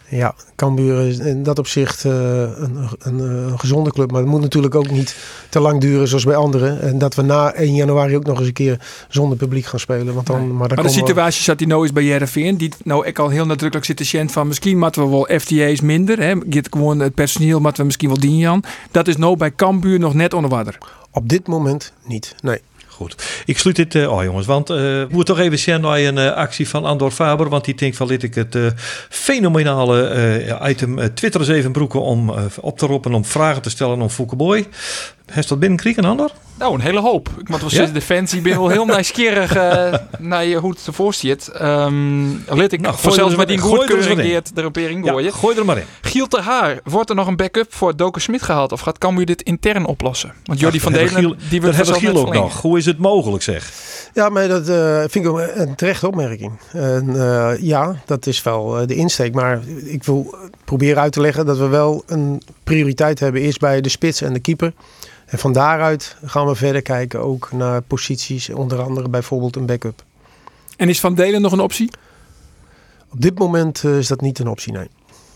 Ja, 0.09 0.35
Cambuur 0.55 1.07
is 1.07 1.17
in 1.17 1.43
dat 1.43 1.59
opzicht 1.59 2.03
uh, 2.03 2.13
een, 2.13 2.77
een, 2.99 3.19
een, 3.19 3.59
gezonde 3.59 3.91
club. 3.91 4.11
Maar 4.11 4.21
het 4.21 4.29
moet 4.29 4.41
natuurlijk 4.41 4.75
ook 4.75 4.89
niet 4.89 5.15
te 5.49 5.59
lang 5.59 5.81
duren 5.81 6.07
zoals 6.07 6.23
bij 6.23 6.35
anderen. 6.35 6.81
En 6.81 6.97
dat 6.97 7.15
we 7.15 7.21
na 7.21 7.53
1 7.53 7.75
januari 7.75 8.15
ook 8.15 8.25
nog 8.25 8.37
eens 8.37 8.47
een 8.47 8.53
keer 8.53 8.79
zonder 9.09 9.37
publiek 9.37 9.65
gaan 9.65 9.79
spelen. 9.79 10.13
Want 10.13 10.27
dan, 10.27 10.39
nee. 10.39 10.47
Maar, 10.47 10.67
dan 10.67 10.77
maar 10.77 10.87
de 10.87 10.93
situatie 10.93 11.37
we... 11.37 11.43
zat 11.43 11.57
die 11.57 11.67
nou 11.67 11.85
is 11.85 11.93
bij 11.93 12.03
Jereveen. 12.03 12.57
Die 12.57 12.73
nou 12.83 13.05
ik 13.05 13.19
al 13.19 13.29
heel 13.29 13.45
nadrukkelijk 13.45 13.85
zit 13.85 13.97
te 13.97 14.27
van 14.27 14.47
misschien 14.47 14.77
moeten 14.77 15.03
we 15.03 15.09
wel 15.09 15.39
FTA's 15.39 15.81
minder. 15.81 16.19
Hè. 16.19 16.35
gewoon 16.69 16.99
het 16.99 17.13
personeel 17.13 17.59
moeten 17.59 17.79
we 17.79 17.85
misschien 17.85 18.09
wel 18.09 18.19
dienen. 18.19 18.61
Dat 18.91 19.07
is 19.07 19.17
nou 19.17 19.37
bij 19.37 19.55
Cambuur 19.55 19.99
nog 19.99 20.13
net 20.13 20.33
onder 20.33 20.49
water. 20.49 20.77
Op 21.11 21.29
dit 21.29 21.47
moment 21.47 21.93
niet, 22.05 22.35
nee. 22.41 22.61
Ik 23.45 23.57
sluit 23.57 23.75
dit 23.75 23.95
uh, 23.95 24.11
oh 24.11 24.23
jongens, 24.23 24.45
want 24.45 24.69
uh, 24.69 24.77
we 24.77 25.07
moeten 25.09 25.35
toch 25.35 25.43
even 25.43 25.59
zien 25.59 25.81
naar 25.81 25.99
een 25.99 26.17
uh, 26.17 26.31
actie 26.31 26.69
van 26.69 26.85
Andor 26.85 27.11
Faber. 27.11 27.49
Want 27.49 27.65
die 27.65 27.75
denkt 27.75 27.97
van 27.97 28.07
dit 28.07 28.23
ik 28.23 28.35
het 28.35 28.57
fenomenale 29.09 30.59
item 30.63 31.13
Twitter 31.13 31.41
eens 31.41 31.49
even 31.49 31.71
broeken 31.71 32.01
om 32.01 32.33
op 32.61 32.77
te 32.77 32.85
roepen 32.85 33.13
om 33.13 33.25
vragen 33.25 33.61
te 33.61 33.69
stellen 33.69 34.01
om 34.01 34.09
Foukeboy. 34.09 34.67
Heeft 35.25 35.49
dat 35.49 35.59
binnenkriegen, 35.59 36.05
Andor? 36.05 36.31
Nou, 36.57 36.73
een 36.73 36.81
hele 36.81 36.99
hoop. 36.99 37.29
Ik 37.39 37.49
moet 37.49 37.59
wel 37.59 37.69
zeggen, 37.69 37.93
Defensie 37.93 38.41
ben 38.41 38.57
wel 38.57 38.69
heel 38.69 38.85
nieuwsgierig 38.85 39.55
uh, 39.55 39.93
naar 40.19 40.51
hoe 40.51 40.71
het 40.71 40.87
ervoor 40.87 41.13
ziet. 41.13 41.51
Um, 41.61 42.43
let 42.47 42.71
ik 42.71 42.81
nou, 42.81 42.95
zelfs 43.11 43.35
met 43.35 43.47
die 43.47 43.57
goedkeuring 43.57 44.41
erop 44.55 44.77
in 44.77 45.03
gooien. 45.03 45.23
Ja, 45.23 45.31
gooi 45.31 45.57
er 45.57 45.65
maar 45.65 45.77
in. 45.77 45.83
Giel 46.01 46.27
ter 46.27 46.41
Haar, 46.41 46.79
wordt 46.83 47.09
er 47.09 47.15
nog 47.15 47.27
een 47.27 47.35
backup 47.35 47.73
voor 47.73 47.95
Doken 47.95 48.21
Smit 48.21 48.41
gehaald? 48.41 48.71
Of 48.71 48.79
gaat 48.79 48.97
Cambuur 48.97 49.25
dit 49.25 49.41
intern 49.41 49.85
oplossen? 49.85 50.33
Want 50.43 50.59
Jordi 50.59 50.79
van 50.79 50.91
Delen, 50.91 51.37
die 51.49 51.61
wil 51.61 51.73
hebben 51.73 51.95
Giel 51.95 52.17
ook 52.17 52.33
nog. 52.33 52.61
Hoe 52.61 52.77
is 52.77 52.85
het 52.85 52.97
mogelijk 52.97 53.43
zeg? 53.43 53.71
Ja, 54.13 54.29
maar 54.29 54.47
dat 54.47 54.69
uh, 54.69 54.99
vind 54.99 55.25
ik 55.25 55.27
ook 55.27 55.41
een 55.53 55.75
terechte 55.75 56.07
opmerking. 56.07 56.51
En, 56.71 57.09
uh, 57.09 57.51
ja, 57.59 57.95
dat 58.05 58.27
is 58.27 58.43
wel 58.43 58.87
de 58.87 58.95
insteek. 58.95 59.33
Maar 59.33 59.61
ik 59.85 60.03
wil 60.03 60.35
proberen 60.65 61.01
uit 61.01 61.11
te 61.11 61.21
leggen 61.21 61.45
dat 61.45 61.57
we 61.57 61.67
wel 61.67 62.03
een 62.07 62.41
prioriteit 62.63 63.19
hebben. 63.19 63.41
Eerst 63.41 63.59
bij 63.59 63.81
de 63.81 63.89
spits 63.89 64.21
en 64.21 64.33
de 64.33 64.39
keeper. 64.39 64.73
En 65.33 65.39
van 65.39 65.53
daaruit 65.53 66.17
gaan 66.25 66.47
we 66.47 66.55
verder 66.55 66.81
kijken 66.81 67.19
ook 67.19 67.51
naar 67.51 67.81
posities, 67.81 68.49
onder 68.49 68.81
andere 68.81 69.09
bijvoorbeeld 69.09 69.55
een 69.55 69.65
backup. 69.65 70.03
En 70.77 70.89
is 70.89 70.99
Van 70.99 71.15
Delen 71.15 71.41
nog 71.41 71.51
een 71.51 71.59
optie? 71.59 71.91
Op 73.09 73.21
dit 73.21 73.39
moment 73.39 73.83
uh, 73.83 73.97
is 73.97 74.07
dat 74.07 74.21
niet 74.21 74.39
een 74.39 74.47
optie, 74.47 74.73
nee. 74.73 74.87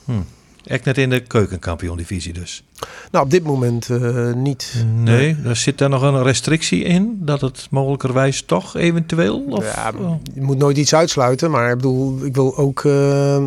Hmm. 0.05 0.25
Echt 0.63 0.85
net 0.85 0.97
in 0.97 1.09
de 1.09 1.19
keukenkampioen-divisie 1.19 2.33
dus? 2.33 2.63
Nou, 3.11 3.25
op 3.25 3.31
dit 3.31 3.43
moment 3.43 3.89
uh, 3.89 4.33
niet. 4.33 4.85
Nee, 4.95 5.37
er 5.45 5.55
zit 5.55 5.77
daar 5.77 5.89
nog 5.89 6.01
een 6.01 6.23
restrictie 6.23 6.83
in 6.83 7.17
dat 7.21 7.41
het 7.41 7.67
mogelijkerwijs 7.69 8.41
toch 8.41 8.75
eventueel? 8.75 9.45
Of? 9.49 9.73
Ja, 9.75 9.91
je 10.33 10.41
moet 10.41 10.57
nooit 10.57 10.77
iets 10.77 10.95
uitsluiten, 10.95 11.51
maar 11.51 11.69
ik 11.69 11.75
bedoel, 11.75 12.25
ik 12.25 12.35
wil 12.35 12.57
ook 12.57 12.83
uh, 12.83 13.35
uh, 13.35 13.45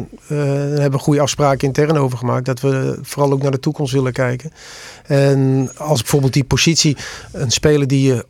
hebben 0.79 1.01
goede 1.01 1.21
afspraken 1.21 1.66
intern 1.66 1.97
over 1.97 2.19
gemaakt 2.19 2.45
dat 2.45 2.61
we 2.61 2.99
vooral 3.03 3.33
ook 3.33 3.43
naar 3.43 3.51
de 3.51 3.61
toekomst 3.61 3.93
willen 3.93 4.12
kijken. 4.12 4.53
En 5.07 5.71
als 5.77 6.01
bijvoorbeeld 6.01 6.33
die 6.33 6.45
positie, 6.45 6.97
een 7.33 7.51
speler 7.51 7.87
die 7.87 8.03
je 8.03 8.25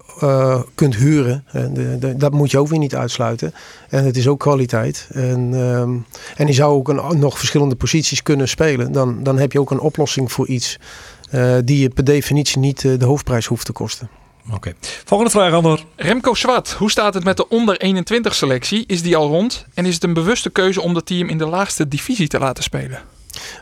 kunt 0.75 0.97
huren, 0.97 1.45
de, 1.53 1.97
de, 1.99 2.17
dat 2.17 2.33
moet 2.33 2.51
je 2.51 2.59
ook 2.59 2.69
weer 2.69 2.79
niet 2.79 2.95
uitsluiten. 2.95 3.53
En 3.89 4.05
het 4.05 4.17
is 4.17 4.29
ook 4.29 4.41
kwaliteit. 4.41 5.09
En, 5.13 5.53
um, 5.53 6.07
en 6.37 6.47
die 6.47 6.55
zou 6.55 6.75
ook 6.75 6.89
een, 6.89 7.19
nog 7.19 7.39
verschillende 7.39 7.75
posities 7.75 8.23
kunnen 8.23 8.49
spelen. 8.49 8.93
Dan, 8.93 9.23
dan 9.23 9.39
heb 9.39 9.53
je 9.53 9.61
ook 9.61 9.71
een 9.71 9.81
oplossing 9.81 10.33
voor 10.33 10.47
iets 10.47 10.79
die 11.65 11.81
je 11.81 11.89
per 11.89 12.05
definitie 12.05 12.59
niet 12.59 12.83
uh, 12.83 12.99
de 12.99 13.05
hoofdprijs 13.05 13.47
hoeft 13.47 13.67
te 13.67 13.73
kosten. 13.73 14.09
Oké. 14.47 14.57
Okay. 14.57 14.75
Volgende 15.05 15.33
vraag, 15.33 15.53
Ander. 15.53 15.85
Remco 15.97 16.35
Zwart, 16.35 16.71
hoe 16.71 16.91
staat 16.91 17.15
het 17.15 17.25
met 17.25 17.37
de 17.37 17.49
onder 17.49 17.77
21 17.77 18.35
selectie? 18.35 18.85
Is 18.87 19.03
die 19.03 19.17
al 19.17 19.29
rond? 19.29 19.67
En 19.75 19.87
is 19.87 19.95
het 19.95 20.05
een 20.05 20.13
bewuste 20.13 20.51
keuze 20.51 20.81
om 20.81 20.95
dat 20.95 21.07
team 21.07 21.29
in 21.29 21.39
de 21.39 21.47
laagste 21.47 21.89
divisie 21.89 22.29
te 22.29 22.39
laten 22.39 22.63
spelen? 22.63 23.03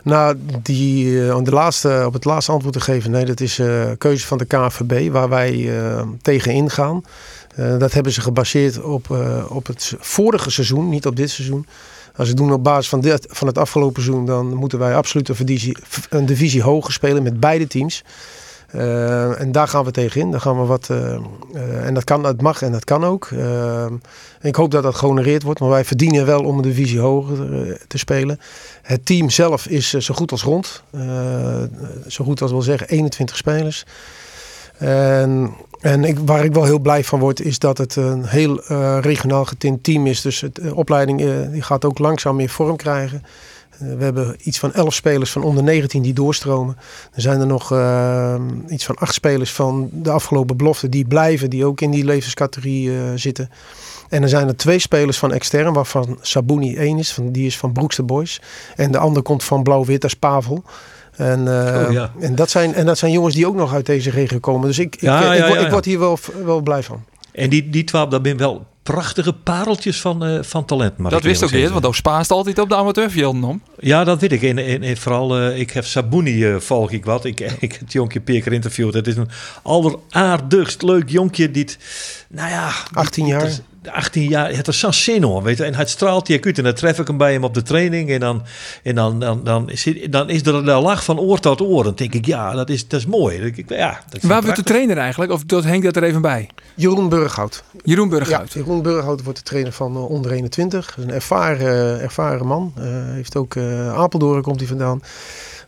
Nou, 0.03 0.35
die, 0.61 1.05
uh, 1.05 1.35
om 1.35 1.43
de 1.43 1.51
laatste, 1.51 2.03
op 2.05 2.13
het 2.13 2.25
laatste 2.25 2.51
antwoord 2.51 2.73
te 2.73 2.81
geven, 2.81 3.11
nee, 3.11 3.25
dat 3.25 3.39
is 3.39 3.59
uh, 3.59 3.91
keuze 3.97 4.27
van 4.27 4.37
de 4.37 4.45
KVB 4.45 5.11
waar 5.11 5.29
wij 5.29 5.53
uh, 5.53 6.01
tegen 6.21 6.53
ingaan. 6.53 7.03
dat 7.55 7.93
hebben 7.93 8.11
ze 8.11 8.21
gebaseerd 8.21 8.81
op, 8.81 9.09
op 9.49 9.67
het 9.67 9.93
vorige 9.99 10.51
seizoen, 10.51 10.89
niet 10.89 11.05
op 11.05 11.15
dit 11.15 11.29
seizoen. 11.29 11.65
Als 12.19 12.27
we 12.27 12.33
doen 12.33 12.53
op 12.53 12.63
basis 12.63 12.89
van, 12.89 13.03
van 13.29 13.47
het 13.47 13.57
afgelopen 13.57 14.03
seizoen, 14.03 14.25
dan 14.25 14.55
moeten 14.55 14.79
wij 14.79 14.95
absoluut 14.95 15.29
een 15.29 15.45
divisie, 15.45 15.77
een 16.09 16.25
divisie 16.25 16.61
hoger 16.61 16.93
spelen 16.93 17.23
met 17.23 17.39
beide 17.39 17.67
teams. 17.67 18.03
Uh, 18.75 19.41
en 19.41 19.51
daar 19.51 19.67
gaan 19.67 19.83
we 19.83 19.91
tegenin. 19.91 20.31
Daar 20.31 20.41
gaan 20.41 20.59
we 20.59 20.65
wat, 20.65 20.87
uh, 20.91 20.97
uh, 21.53 21.85
en 21.85 21.93
dat 21.93 22.03
kan, 22.03 22.23
dat 22.23 22.41
mag 22.41 22.61
en 22.61 22.71
dat 22.71 22.83
kan 22.83 23.03
ook. 23.03 23.29
ik 24.41 24.55
hoop 24.55 24.71
dat 24.71 24.83
dat 24.83 24.95
gehonoreerd 24.95 25.43
wordt, 25.43 25.59
maar 25.59 25.69
wij 25.69 25.85
verdienen 25.85 26.25
wel 26.25 26.43
om 26.43 26.55
een 26.55 26.61
divisie 26.61 26.99
hoger 26.99 27.77
te 27.87 27.97
spelen. 27.97 28.39
Het 28.81 29.05
team 29.05 29.29
zelf 29.29 29.67
is 29.67 29.89
zo 29.89 30.13
goed 30.13 30.31
als 30.31 30.43
rond. 30.43 30.83
zo 32.07 32.23
goed 32.23 32.41
als 32.41 32.51
wil 32.51 32.61
zeggen, 32.61 32.87
21 32.87 33.37
spelers. 33.37 33.85
En, 34.79 35.53
en 35.79 36.03
ik, 36.03 36.17
waar 36.25 36.45
ik 36.45 36.53
wel 36.53 36.63
heel 36.63 36.79
blij 36.79 37.03
van 37.03 37.19
word, 37.19 37.41
is 37.41 37.59
dat 37.59 37.77
het 37.77 37.95
een 37.95 38.25
heel 38.25 38.61
regionaal 39.01 39.45
getint 39.45 39.83
team 39.83 40.07
is. 40.07 40.21
Dus 40.21 40.43
de 40.53 40.75
opleiding 40.75 41.49
die 41.51 41.61
gaat 41.61 41.85
ook 41.85 41.99
langzaam 41.99 42.35
meer 42.35 42.49
vorm 42.49 42.75
krijgen. 42.75 43.23
Eh, 43.71 43.79
we 43.97 44.03
hebben 44.03 44.35
iets 44.43 44.59
van 44.59 44.73
11 44.73 44.93
spelers 44.93 45.31
van 45.31 45.43
onder 45.43 45.63
19 45.63 46.01
die 46.01 46.13
doorstromen. 46.13 46.77
Er 47.13 47.21
zijn 47.21 47.39
er 47.39 47.47
nog 47.47 47.73
iets 48.69 48.85
van 48.85 48.95
8 48.95 49.13
spelers 49.13 49.51
van 49.51 49.89
de 49.93 50.11
afgelopen 50.11 50.57
belofte 50.57 50.89
die 50.89 51.07
blijven, 51.07 51.49
die 51.49 51.65
ook 51.65 51.81
in 51.81 51.91
die 51.91 52.05
levenscategorie 52.05 52.91
zitten. 53.15 53.49
En 54.09 54.23
er 54.23 54.29
zijn 54.29 54.47
er 54.47 54.57
twee 54.57 54.79
spelers 54.79 55.17
van 55.17 55.33
extern, 55.33 55.73
waarvan 55.73 56.17
Sabuni 56.21 56.75
één 56.75 56.97
is, 56.97 57.13
van, 57.13 57.31
die 57.31 57.45
is 57.45 57.57
van 57.57 57.71
Broekster 57.71 58.05
Boys. 58.05 58.41
En 58.75 58.91
de 58.91 58.97
ander 58.97 59.21
komt 59.21 59.43
van 59.43 59.63
Blauw-Wit 59.63 60.03
als 60.03 60.13
Pavel. 60.13 60.63
En, 61.19 61.39
uh, 61.39 61.85
oh, 61.87 61.91
ja. 61.91 62.11
en, 62.19 62.35
dat 62.35 62.49
zijn, 62.49 62.73
en 62.73 62.85
dat 62.85 62.97
zijn 62.97 63.11
jongens 63.11 63.35
die 63.35 63.47
ook 63.47 63.55
nog 63.55 63.73
uit 63.73 63.85
deze 63.85 64.09
regio 64.09 64.39
komen. 64.39 64.67
Dus 64.67 64.79
ik, 64.79 64.95
ik, 64.95 65.01
ja, 65.01 65.33
ik, 65.33 65.39
ja, 65.39 65.45
ik, 65.45 65.59
ik 65.61 65.71
word 65.71 65.85
hier 65.85 65.99
wel, 65.99 66.19
wel 66.43 66.61
blij 66.61 66.83
van. 66.83 67.03
En 67.31 67.49
die, 67.49 67.69
die 67.69 67.83
twaalf, 67.83 68.09
dat 68.09 68.21
ben 68.21 68.37
wel 68.37 68.65
prachtige 68.83 69.33
pareltjes 69.33 70.01
van, 70.01 70.25
uh, 70.25 70.43
van 70.43 70.65
talent. 70.65 70.93
Dat 71.09 71.23
wist 71.23 71.43
ook 71.43 71.51
niet, 71.51 71.69
want 71.69 71.85
ook 71.85 71.95
spaast 71.95 72.31
altijd 72.31 72.59
op 72.59 72.69
de 72.69 72.75
amateurvelden 72.75 73.43
om. 73.43 73.61
Ja, 73.79 74.03
dat 74.03 74.21
weet 74.21 74.31
ik. 74.31 74.43
En, 74.43 74.57
en, 74.57 74.83
en 74.83 74.97
vooral, 74.97 75.39
uh, 75.41 75.59
ik 75.59 75.71
heb 75.71 75.85
Sabuni 75.85 76.45
uh, 76.45 76.59
volg 76.59 76.91
ik 76.91 77.05
wat. 77.05 77.25
Ik, 77.25 77.39
ik 77.59 77.77
het 77.79 77.91
jonkje 77.91 78.19
Peer 78.19 78.51
interviewd. 78.51 78.93
Het 78.93 79.07
is 79.07 79.15
een 79.15 79.29
alleraardigst 79.63 80.81
leuk 80.81 81.09
jonkje. 81.09 81.51
Die, 81.51 81.67
nou 82.29 82.49
ja... 82.49 82.71
18 82.93 83.25
jaar. 83.25 83.51
18 83.91 84.29
jaar, 84.29 84.55
het 84.55 84.67
is 84.67 84.79
zo'n 84.79 84.93
zin 84.93 85.23
hoor, 85.23 85.43
weet 85.43 85.57
je. 85.57 85.63
En 85.63 85.75
het 85.75 85.89
straalt 85.89 86.27
je 86.27 86.41
uit 86.41 86.57
en 86.57 86.63
dan 86.63 86.73
tref 86.73 86.99
ik 86.99 87.07
hem 87.07 87.17
bij 87.17 87.33
hem 87.33 87.43
op 87.43 87.53
de 87.53 87.61
training. 87.61 88.09
En 88.09 88.19
dan, 88.19 88.43
en 88.83 88.95
dan, 88.95 89.19
dan, 89.19 89.43
dan, 89.43 89.69
is, 89.69 89.87
dan 90.09 90.29
is 90.29 90.45
er 90.45 90.55
een 90.55 90.81
lach 90.81 91.03
van 91.03 91.19
oor 91.19 91.39
tot 91.39 91.61
oor. 91.61 91.83
Dan 91.83 91.93
denk 91.95 92.13
ik, 92.13 92.25
ja, 92.25 92.51
dat 92.53 92.69
is, 92.69 92.87
dat 92.87 92.99
is 92.99 93.05
mooi. 93.05 93.37
Ik, 93.37 93.69
ja, 93.69 93.99
dat 94.09 94.21
Waar 94.21 94.41
wordt 94.41 94.57
de 94.57 94.63
trainer 94.63 94.97
eigenlijk? 94.97 95.31
Of 95.31 95.43
dat 95.43 95.63
hengt 95.63 95.85
dat 95.85 95.95
er 95.95 96.03
even 96.03 96.21
bij? 96.21 96.49
Jeroen 96.75 97.09
Burghout. 97.09 97.63
Jeroen 97.83 98.09
Burghout. 98.09 98.53
Ja, 98.53 98.59
Jeroen 98.59 98.81
Burghout 98.81 99.23
wordt 99.23 99.39
de 99.39 99.45
trainer 99.45 99.71
van 99.71 99.95
uh, 99.95 100.09
onder 100.09 100.31
21. 100.31 100.95
Een 100.99 101.11
ervaren, 101.11 102.01
ervaren 102.01 102.47
man. 102.47 102.73
Uh, 102.77 102.85
heeft 102.85 103.35
ook 103.35 103.55
uh, 103.55 103.93
Apeldoorn 103.93 104.41
komt 104.41 104.59
hij 104.59 104.67
vandaan. 104.67 105.01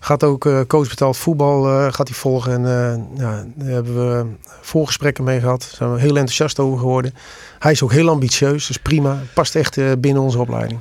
Gaat 0.04 0.24
ook 0.24 0.46
uh, 0.46 0.60
coach 0.68 0.90
betaald 0.90 1.18
voetbal 1.18 1.68
uh, 1.68 1.94
gaat 1.94 2.08
hij 2.08 2.18
volgen. 2.18 2.52
En 2.52 2.62
uh, 2.62 3.20
ja, 3.24 3.46
daar 3.56 3.70
hebben 3.70 3.96
we 3.96 4.26
voorgesprekken 4.62 5.24
mee 5.24 5.40
gehad. 5.40 5.60
Daar 5.60 5.76
zijn 5.76 5.94
we 5.94 6.00
heel 6.00 6.16
enthousiast 6.16 6.60
over 6.60 6.80
geworden. 6.80 7.14
Hij 7.60 7.72
is 7.72 7.84
ook 7.84 7.92
heel 7.92 8.10
ambitieus, 8.10 8.68
dus 8.68 8.78
prima. 8.78 9.20
Past 9.34 9.56
echt 9.56 10.00
binnen 10.00 10.24
onze 10.24 10.40
opleiding. 10.40 10.80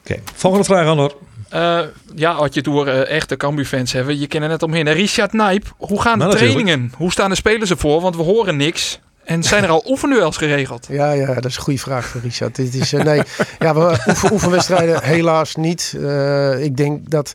Oké, 0.00 0.12
okay. 0.12 0.22
volgende 0.34 0.64
vraag, 0.66 0.86
Anor. 0.86 1.14
Uh, 1.54 1.80
ja, 2.14 2.32
als 2.32 2.48
je 2.48 2.54
het 2.54 2.64
door 2.64 2.86
uh, 2.86 3.08
echte 3.08 3.36
Cambu-fans 3.36 3.92
hebben, 3.92 4.18
je 4.18 4.26
kent 4.26 4.42
er 4.42 4.48
net 4.48 4.62
omheen. 4.62 4.92
Richard 4.92 5.32
Nijp, 5.32 5.74
hoe 5.76 6.00
gaan 6.00 6.18
de 6.18 6.24
nou, 6.24 6.36
trainingen? 6.36 6.66
Natuurlijk. 6.66 6.96
Hoe 6.96 7.12
staan 7.12 7.30
de 7.30 7.36
spelers 7.36 7.70
ervoor? 7.70 8.00
Want 8.00 8.16
we 8.16 8.22
horen 8.22 8.56
niks. 8.56 9.00
En 9.24 9.42
zijn 9.42 9.62
er 9.62 9.70
al 9.70 9.84
oefenduels 9.90 10.36
geregeld? 10.36 10.86
Ja, 10.90 11.12
ja, 11.12 11.34
dat 11.34 11.44
is 11.44 11.56
een 11.56 11.62
goede 11.62 11.78
vraag, 11.78 12.16
Richard. 12.22 12.56
Dit 12.56 12.74
is, 12.74 12.92
uh, 12.92 13.02
nee, 13.02 13.22
ja, 13.58 13.74
we 13.74 13.98
oefen, 14.08 14.32
oefenwedstrijden 14.32 15.02
helaas 15.02 15.54
niet. 15.54 15.96
ik 16.60 16.76
denk 16.76 17.10
dat 17.10 17.32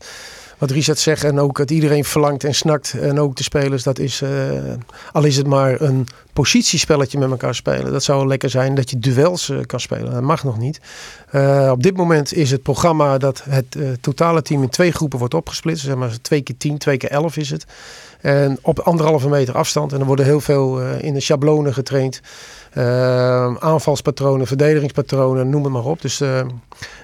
wat 0.58 0.70
Richard 0.70 0.98
zegt 0.98 1.24
en 1.24 1.38
ook 1.38 1.56
dat 1.56 1.70
iedereen 1.70 2.04
verlangt 2.04 2.44
en 2.44 2.54
snakt. 2.54 2.94
En 3.00 3.20
ook 3.20 3.36
de 3.36 3.42
spelers, 3.42 3.82
dat 3.82 3.98
is, 3.98 4.22
uh, 4.22 4.30
al 5.12 5.24
is 5.24 5.36
het 5.36 5.46
maar 5.46 5.80
een 5.80 6.06
positiespelletje 6.32 7.18
met 7.18 7.30
elkaar 7.30 7.54
spelen. 7.54 7.92
Dat 7.92 8.02
zou 8.02 8.26
lekker 8.26 8.50
zijn 8.50 8.74
dat 8.74 8.90
je 8.90 8.98
duels 8.98 9.48
uh, 9.48 9.58
kan 9.66 9.80
spelen. 9.80 10.12
Dat 10.12 10.22
mag 10.22 10.44
nog 10.44 10.58
niet. 10.58 10.80
Uh, 11.32 11.68
op 11.72 11.82
dit 11.82 11.96
moment 11.96 12.34
is 12.34 12.50
het 12.50 12.62
programma 12.62 13.18
dat 13.18 13.42
het 13.48 13.76
totale 14.00 14.42
team 14.42 14.62
in 14.62 14.68
twee 14.68 14.92
groepen 14.92 15.18
wordt 15.18 15.34
opgesplitst. 15.34 15.84
Zeg 15.84 15.94
maar 15.94 16.20
twee 16.22 16.40
keer 16.40 16.56
tien, 16.56 16.78
twee 16.78 16.96
keer 16.96 17.10
elf 17.10 17.36
is 17.36 17.50
het. 17.50 17.66
En 18.26 18.58
op 18.62 18.78
anderhalve 18.78 19.28
meter 19.28 19.54
afstand. 19.54 19.92
En 19.92 20.00
er 20.00 20.06
worden 20.06 20.24
heel 20.24 20.40
veel 20.40 20.80
in 20.80 21.14
de 21.14 21.20
schablonen 21.20 21.74
getraind. 21.74 22.20
Uh, 22.74 23.54
aanvalspatronen, 23.56 24.46
verdedigingspatronen, 24.46 25.48
noem 25.48 25.64
het 25.64 25.72
maar 25.72 25.84
op. 25.84 26.02
Dus, 26.02 26.20
uh, 26.20 26.38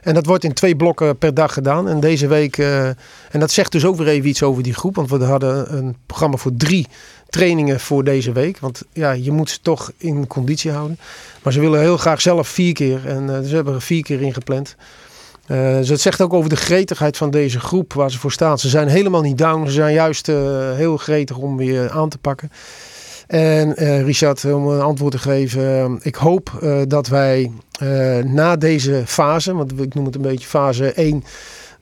en 0.02 0.14
dat 0.14 0.26
wordt 0.26 0.44
in 0.44 0.52
twee 0.52 0.76
blokken 0.76 1.18
per 1.18 1.34
dag 1.34 1.52
gedaan. 1.52 1.88
En 1.88 2.00
deze 2.00 2.26
week, 2.26 2.58
en 2.58 3.40
dat 3.40 3.50
zegt 3.50 3.72
dus 3.72 3.84
ook 3.84 3.96
weer 3.96 4.08
even 4.08 4.28
iets 4.28 4.42
over 4.42 4.62
die 4.62 4.74
groep. 4.74 4.94
Want 4.94 5.10
we 5.10 5.24
hadden 5.24 5.76
een 5.76 5.96
programma 6.06 6.36
voor 6.36 6.52
drie 6.56 6.86
trainingen 7.28 7.80
voor 7.80 8.04
deze 8.04 8.32
week. 8.32 8.58
Want 8.58 8.82
ja, 8.92 9.10
je 9.12 9.30
moet 9.30 9.50
ze 9.50 9.58
toch 9.62 9.92
in 9.96 10.26
conditie 10.26 10.70
houden. 10.70 10.98
Maar 11.42 11.52
ze 11.52 11.60
willen 11.60 11.80
heel 11.80 11.96
graag 11.96 12.20
zelf 12.20 12.48
vier 12.48 12.72
keer. 12.72 13.06
En 13.06 13.44
ze 13.44 13.54
hebben 13.54 13.74
er 13.74 13.82
vier 13.82 14.02
keer 14.02 14.22
in 14.22 14.34
gepland. 14.34 14.76
Uh, 15.46 15.76
dus 15.76 15.88
het 15.88 16.00
zegt 16.00 16.20
ook 16.20 16.32
over 16.32 16.50
de 16.50 16.56
gretigheid 16.56 17.16
van 17.16 17.30
deze 17.30 17.60
groep 17.60 17.92
waar 17.92 18.10
ze 18.10 18.18
voor 18.18 18.32
staan. 18.32 18.58
Ze 18.58 18.68
zijn 18.68 18.88
helemaal 18.88 19.20
niet 19.20 19.38
down. 19.38 19.66
Ze 19.66 19.72
zijn 19.72 19.94
juist 19.94 20.26
heel 20.74 20.96
gretig 20.96 21.36
om 21.36 21.56
weer 21.56 21.90
aan 21.90 22.08
te 22.08 22.18
pakken. 22.18 22.50
En 23.26 23.82
uh, 23.82 24.02
Richard, 24.02 24.44
om 24.44 24.66
een 24.68 24.80
antwoord 24.80 25.12
te 25.12 25.18
geven. 25.18 25.98
Ik 26.02 26.14
hoop 26.14 26.50
dat 26.88 27.08
wij 27.08 27.50
na 28.24 28.56
deze 28.56 29.02
fase, 29.06 29.54
want 29.54 29.80
ik 29.80 29.94
noem 29.94 30.04
het 30.04 30.14
een 30.14 30.22
beetje 30.22 30.48
fase 30.48 30.92
1 30.92 31.24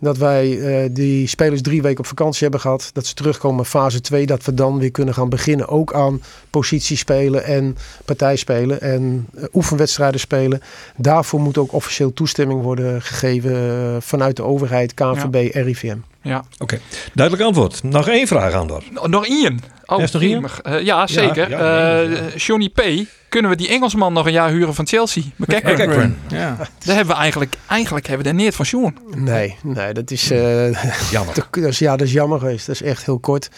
dat 0.01 0.19
wij 0.19 0.49
uh, 0.49 0.89
die 0.91 1.27
spelers 1.27 1.63
drie 1.63 1.83
weken 1.83 1.99
op 1.99 2.07
vakantie 2.07 2.43
hebben 2.43 2.61
gehad. 2.61 2.91
Dat 2.93 3.07
ze 3.07 3.15
terugkomen 3.15 3.65
fase 3.65 4.01
2. 4.01 4.27
Dat 4.27 4.45
we 4.45 4.55
dan 4.55 4.79
weer 4.79 4.91
kunnen 4.91 5.15
gaan 5.15 5.29
beginnen. 5.29 5.69
Ook 5.69 5.95
aan 5.95 6.23
positiespelen 6.51 7.45
en 7.45 7.77
partijspelen. 8.05 8.81
En 8.81 9.27
uh, 9.35 9.45
oefenwedstrijden 9.53 10.21
spelen. 10.21 10.61
Daarvoor 10.97 11.41
moet 11.41 11.59
ook 11.59 11.73
officieel 11.73 12.13
toestemming 12.13 12.63
worden 12.63 13.03
gegeven 13.03 13.53
uh, 13.53 13.97
vanuit 14.01 14.37
de 14.37 14.43
overheid, 14.43 14.95
KNVB, 14.95 15.51
ja. 15.53 15.63
RIVM. 15.63 15.97
Ja, 16.23 16.39
oké. 16.39 16.63
Okay. 16.63 16.81
Duidelijk 17.15 17.47
antwoord. 17.47 17.83
Nog 17.83 18.09
één 18.09 18.27
vraag 18.27 18.53
aan 18.53 18.67
door. 18.67 18.83
Nog 19.03 19.27
één. 19.27 19.61
Oh, 19.87 20.03
is 20.03 20.11
nog 20.11 20.23
één? 20.23 20.45
Uh, 20.67 20.83
ja, 20.83 21.07
zeker. 21.07 21.51
Ja, 21.51 21.59
ja, 21.59 22.03
uh, 22.03 22.37
Johnny 22.37 22.69
P. 22.69 22.83
Kunnen 23.29 23.51
we 23.51 23.57
die 23.57 23.69
Engelsman 23.69 24.13
nog 24.13 24.27
een 24.27 24.33
jaar 24.33 24.51
huren 24.51 24.75
van 24.75 24.87
Chelsea? 24.87 25.23
McEachran. 25.37 26.17
Ja. 26.29 26.57
Daar 26.57 26.97
hebben 26.97 27.15
we 27.15 27.21
eigenlijk, 27.21 27.57
eigenlijk 27.67 28.07
hebben 28.07 28.27
we 28.27 28.33
daar 28.33 28.43
neer 28.43 28.53
van 28.53 28.65
Sean. 28.65 28.97
Nee, 29.15 29.57
nee, 29.63 29.93
dat 29.93 30.11
is, 30.11 30.33
uh, 30.33 30.73
jammer. 31.13 31.35
dat 31.51 31.65
is, 31.65 31.79
ja, 31.79 31.97
dat 31.97 32.07
is 32.07 32.13
jammer 32.13 32.39
geweest. 32.39 32.67
Dat 32.67 32.75
is 32.75 32.83
echt 32.83 33.05
heel 33.05 33.19
kort. 33.19 33.51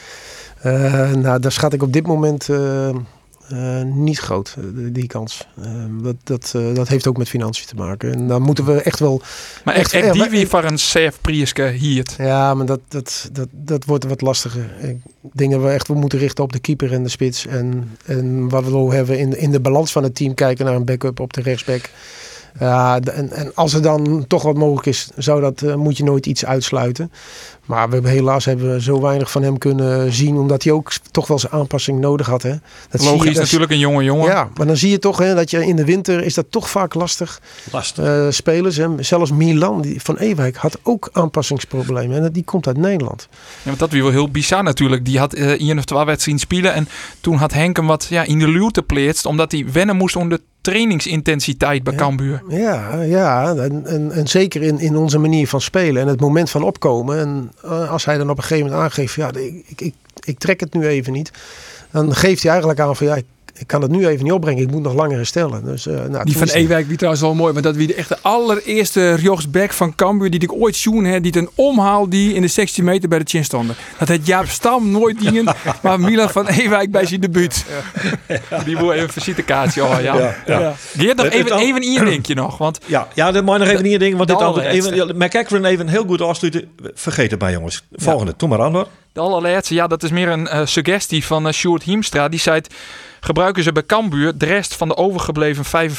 nou, 0.62 1.38
daar 1.38 1.52
schat 1.52 1.72
ik 1.72 1.82
op 1.82 1.92
dit 1.92 2.06
moment 2.06 2.48
uh, 3.53 3.82
niet 3.82 4.18
groot, 4.18 4.55
eh, 4.59 4.64
die 4.92 5.07
kans. 5.07 5.46
Uh, 5.59 5.84
dat, 6.03 6.16
dat, 6.24 6.53
uh, 6.57 6.74
dat 6.74 6.88
heeft 6.88 7.07
ook 7.07 7.16
met 7.16 7.28
financiën 7.28 7.66
te 7.66 7.74
maken. 7.74 8.12
En 8.12 8.28
dan 8.28 8.42
moeten 8.42 8.64
we 8.64 8.82
echt 8.82 8.98
wel... 8.98 9.22
Maar 9.64 9.74
echt, 9.74 9.92
echt 9.92 10.12
die 10.12 10.28
wie 10.30 10.46
voor 10.46 10.64
een 10.64 10.76
CF 10.76 11.18
Prieske 11.20 11.68
hier. 11.68 12.07
Ja, 12.18 12.55
maar 12.55 12.66
dat, 12.66 12.80
dat, 12.88 13.28
dat, 13.32 13.48
dat 13.50 13.84
wordt 13.84 14.05
wat 14.05 14.20
lastiger. 14.20 14.70
Ik 14.80 14.98
denk 15.32 15.55
we 15.55 15.68
echt 15.68 15.88
we 15.88 15.94
moeten 15.94 16.18
richten 16.18 16.44
op 16.44 16.53
de 16.53 16.59
keeper 16.59 16.92
en 16.92 17.03
de 17.03 17.09
spits. 17.09 17.46
En, 17.46 17.90
en 18.05 18.48
wat 18.48 18.64
we 18.64 18.94
hebben 18.94 19.18
in, 19.18 19.38
in 19.38 19.50
de 19.50 19.61
balans 19.61 19.92
van 19.92 20.03
het 20.03 20.14
team 20.14 20.34
kijken 20.34 20.64
naar 20.64 20.74
een 20.74 20.84
backup 20.84 21.20
op 21.20 21.32
de 21.32 21.40
rechtsback. 21.40 21.90
Ja, 22.59 23.00
en, 23.00 23.30
en 23.30 23.55
als 23.55 23.74
er 23.74 23.82
dan 23.82 24.24
toch 24.28 24.42
wat 24.42 24.57
mogelijk 24.57 24.86
is, 24.86 25.09
zou 25.16 25.40
dat, 25.40 25.62
uh, 25.62 25.74
moet 25.74 25.96
je 25.96 26.05
nooit 26.05 26.26
iets 26.26 26.44
uitsluiten. 26.44 27.12
Maar 27.66 27.88
we 27.88 27.94
hebben, 27.94 28.11
helaas 28.11 28.44
hebben 28.44 28.72
we 28.72 28.82
zo 28.82 29.00
weinig 29.00 29.30
van 29.30 29.42
hem 29.42 29.59
kunnen 29.59 30.12
zien, 30.12 30.36
omdat 30.36 30.62
hij 30.62 30.72
ook 30.72 30.92
toch 31.11 31.26
wel 31.26 31.38
zijn 31.38 31.53
aanpassing 31.53 32.00
nodig 32.00 32.26
had. 32.26 32.42
Hè. 32.42 32.55
Dat 32.90 33.03
Logisch, 33.03 33.32
je, 33.32 33.38
natuurlijk 33.38 33.70
een 33.70 33.78
jonge 33.78 34.05
jongen. 34.05 34.26
Ja, 34.26 34.48
maar 34.57 34.66
dan 34.66 34.76
zie 34.76 34.90
je 34.90 34.98
toch 34.98 35.18
hè, 35.18 35.34
dat 35.34 35.50
je 35.50 35.66
in 35.66 35.76
de 35.76 35.84
winter 35.84 36.24
is 36.24 36.34
dat 36.34 36.46
toch 36.50 36.70
vaak 36.70 36.94
lastig. 36.94 37.40
Lastig. 37.72 38.05
Uh, 38.05 38.26
spelers, 38.30 38.76
hè. 38.76 39.03
zelfs 39.03 39.30
Milan 39.30 39.80
die, 39.80 40.03
van 40.03 40.16
Ewijk 40.16 40.57
had 40.57 40.78
ook 40.82 41.09
aanpassingsproblemen. 41.12 42.24
En 42.24 42.32
die 42.32 42.44
komt 42.44 42.66
uit 42.66 42.76
Nederland. 42.76 43.28
Ja, 43.30 43.36
want 43.64 43.78
dat 43.78 43.90
was 43.90 44.00
wel 44.00 44.11
heel 44.11 44.30
bizar 44.30 44.62
natuurlijk. 44.62 45.05
Die 45.05 45.18
had 45.18 45.36
uh, 45.36 45.61
in 45.61 45.78
of 45.78 45.84
twee 45.84 46.05
wedstrijden 46.05 46.42
spelen 46.42 46.74
en 46.74 46.88
toen 47.20 47.36
had 47.36 47.53
Henk 47.53 47.76
hem 47.76 47.86
wat 47.86 48.07
ja, 48.11 48.22
in 48.22 48.38
de 48.38 48.48
luwte 48.48 48.82
pleetst, 48.82 49.26
omdat 49.26 49.53
hij 49.53 49.66
wennen 49.72 49.96
moest 49.96 50.16
onder 50.16 50.38
trainingsintensiteit 50.62 51.82
bij 51.82 51.94
Cambuur. 51.94 52.42
Ja, 52.48 53.02
ja 53.02 53.54
en, 53.54 53.86
en, 53.86 54.12
en, 54.12 54.28
zeker 54.28 54.62
in, 54.62 54.78
in 54.78 54.96
onze 54.96 55.18
manier 55.18 55.48
van 55.48 55.60
spelen 55.60 56.02
en 56.02 56.08
het 56.08 56.20
moment 56.20 56.50
van 56.50 56.62
opkomen. 56.62 57.18
En 57.18 57.52
uh, 57.64 57.90
als 57.90 58.04
hij 58.04 58.18
dan 58.18 58.30
op 58.30 58.36
een 58.36 58.42
gegeven 58.42 58.64
moment 58.64 58.82
aangeeft, 58.82 59.14
ja, 59.14 59.28
ik, 59.32 59.64
ik, 59.66 59.80
ik, 59.80 59.94
ik, 60.24 60.38
trek 60.38 60.60
het 60.60 60.74
nu 60.74 60.86
even 60.86 61.12
niet. 61.12 61.30
Dan 61.90 62.14
geeft 62.14 62.42
hij 62.42 62.50
eigenlijk 62.50 62.80
aan 62.80 62.96
van 62.96 63.06
ja, 63.06 63.14
ik, 63.14 63.24
ik 63.55 63.66
kan 63.66 63.82
het 63.82 63.90
nu 63.90 64.07
even 64.07 64.24
niet 64.24 64.32
opbrengen. 64.32 64.62
Ik 64.62 64.70
moet 64.70 64.82
nog 64.82 64.94
langer 64.94 65.16
herstellen. 65.16 65.64
Dus, 65.64 65.86
uh, 65.86 65.94
nou, 65.94 66.24
Die 66.24 66.36
van 66.36 66.46
is- 66.46 66.53
Ewijk, 66.53 66.86
die 66.88 66.96
trouwens 66.96 67.22
wel 67.24 67.34
mooi. 67.34 67.53
Want 67.53 67.64
dat 67.64 67.76
wie 67.76 67.86
de 67.86 68.05
allereerste 68.20 69.14
rechtsback 69.14 69.72
van 69.72 69.94
Cambuur 69.94 70.30
die 70.30 70.40
ik 70.40 70.53
ooit 70.53 70.76
zoen 70.76 71.05
heb. 71.05 71.22
Die 71.22 71.36
een 71.36 71.48
omhaal 71.55 72.09
die 72.09 72.34
in 72.34 72.42
de 72.42 72.48
16 72.48 72.84
meter 72.84 73.09
bij 73.09 73.18
de 73.18 73.24
chin 73.24 73.44
stonden. 73.44 73.76
Dat 73.98 74.09
had 74.09 74.26
Jaap 74.26 74.48
Stam 74.48 74.90
nooit 74.90 75.20
dingen. 75.20 75.44
maar 75.82 76.00
Milan 76.00 76.30
van 76.30 76.46
Ewijk 76.46 76.90
bij 76.90 77.07
zijn 77.07 77.20
debuut. 77.20 77.64
Die 78.64 78.76
wil 78.76 78.92
even 78.92 79.05
een 79.05 79.12
visitekaartje. 79.12 79.84
Oh, 79.84 80.00
ja. 80.03 80.34
Ja. 80.46 80.74
Geert, 80.96 81.16
nog 81.16 81.24
Het- 81.24 81.34
het 81.34 81.34
even, 81.34 81.53
al- 81.53 81.59
even 81.59 82.36
nog. 82.36 82.59
Want 82.59 82.78
Ja, 82.86 83.09
ja, 83.14 83.32
dat 83.32 83.44
moet 83.44 83.53
je 83.53 83.59
nog 83.59 83.68
even 83.68 83.82
niet 83.82 84.00
ding, 84.00 84.16
want 84.16 84.28
dit 84.28 84.42
altijd 84.42 84.66
even. 84.66 85.16
McEachran 85.16 85.64
even 85.64 85.88
heel 85.88 86.05
goed 86.05 86.20
afsluiten. 86.20 86.68
Vergeet 86.94 87.30
het 87.30 87.40
maar, 87.40 87.53
jongens. 87.53 87.86
Volgende, 87.92 88.34
doe 88.36 88.48
maar 88.48 88.62
aan 88.62 88.72
hoor. 88.74 88.86
De 89.12 89.20
allerlaatste, 89.20 89.74
ja, 89.74 89.86
dat 89.86 90.02
is 90.02 90.10
meer 90.10 90.28
een 90.28 90.48
eh, 90.48 90.66
suggestie 90.66 91.24
van 91.24 91.46
uh, 91.46 91.52
Sjoerd 91.52 91.82
Hiemstra. 91.82 92.28
Die 92.28 92.40
zei, 92.40 92.60
gebruiken 93.20 93.62
ze 93.62 93.72
bij 93.72 93.86
Cambuur 93.86 94.38
de 94.38 94.46
rest 94.46 94.74
van 94.74 94.88
de 94.88 94.96
overgebleven 94.96 95.90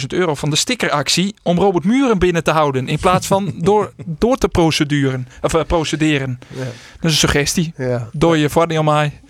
45.000 0.00 0.06
euro 0.08 0.34
van 0.34 0.50
de 0.50 0.56
stickeractie 0.56 1.34
om 1.42 1.58
Robert 1.58 1.84
Muren 1.84 2.18
binnen 2.18 2.44
te 2.44 2.50
houden. 2.50 2.88
In 2.88 2.98
plaats 2.98 3.26
van 3.26 3.52
door, 3.58 3.92
door 4.04 4.36
te 4.36 4.48
proceduren, 4.48 5.28
of, 5.42 5.54
eh, 5.54 5.64
procederen. 5.66 6.38
Ja. 6.48 6.58
Dat 6.64 6.70
is 7.00 7.10
een 7.10 7.10
suggestie. 7.10 7.72
Ja. 7.76 8.08
Door 8.12 8.36
je 8.36 8.82
mij. 8.84 9.20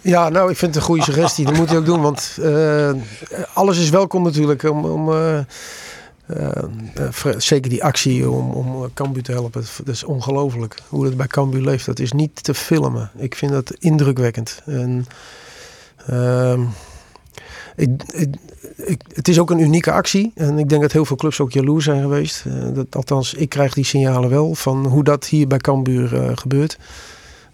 Ja, 0.00 0.28
nou, 0.28 0.50
ik 0.50 0.56
vind 0.56 0.74
het 0.74 0.82
een 0.82 0.88
goede 0.88 1.02
suggestie. 1.02 1.44
Dat 1.44 1.56
moet 1.56 1.70
je 1.70 1.76
ook 1.76 1.84
doen, 1.84 2.00
want 2.00 2.38
alles 3.54 3.78
is 3.78 3.90
welkom 3.90 4.22
natuurlijk. 4.22 4.62
Om, 4.62 4.84
om, 4.84 5.10
eh, 6.26 6.46
eh, 6.46 7.24
eh, 7.24 7.38
zeker 7.38 7.70
die 7.70 7.84
actie 7.84 8.30
om, 8.30 8.50
om 8.50 8.90
Cambuur 8.94 9.22
te 9.22 9.32
helpen. 9.32 9.64
Dat 9.84 9.94
is 9.94 10.04
ongelooflijk 10.04 10.78
hoe 10.88 11.04
het 11.04 11.16
bij 11.16 11.26
Cambuur 11.26 11.62
leeft. 11.62 11.86
Dat 11.86 11.98
is 11.98 12.12
niet 12.12 12.44
te 12.44 12.54
filmen. 12.54 13.10
Ik 13.16 13.34
vind 13.34 13.52
dat 13.52 13.74
indrukwekkend. 13.78 14.62
En, 14.66 15.06
ehm, 16.06 16.62
ik, 18.76 19.00
het 19.14 19.28
is 19.28 19.38
ook 19.38 19.50
een 19.50 19.58
unieke 19.58 19.92
actie. 19.92 20.32
En 20.34 20.58
ik 20.58 20.68
denk 20.68 20.82
dat 20.82 20.92
heel 20.92 21.04
veel 21.04 21.16
clubs 21.16 21.40
ook 21.40 21.52
jaloers 21.52 21.84
zijn 21.84 22.02
geweest. 22.02 22.44
Eh, 22.46 22.74
dat, 22.74 22.96
althans, 22.96 23.34
ik 23.34 23.48
krijg 23.48 23.74
die 23.74 23.84
signalen 23.84 24.30
wel 24.30 24.54
van 24.54 24.86
hoe 24.86 25.04
dat 25.04 25.26
hier 25.26 25.46
bij 25.46 25.58
Cambuur 25.58 26.16
eh, 26.16 26.36
gebeurt. 26.36 26.78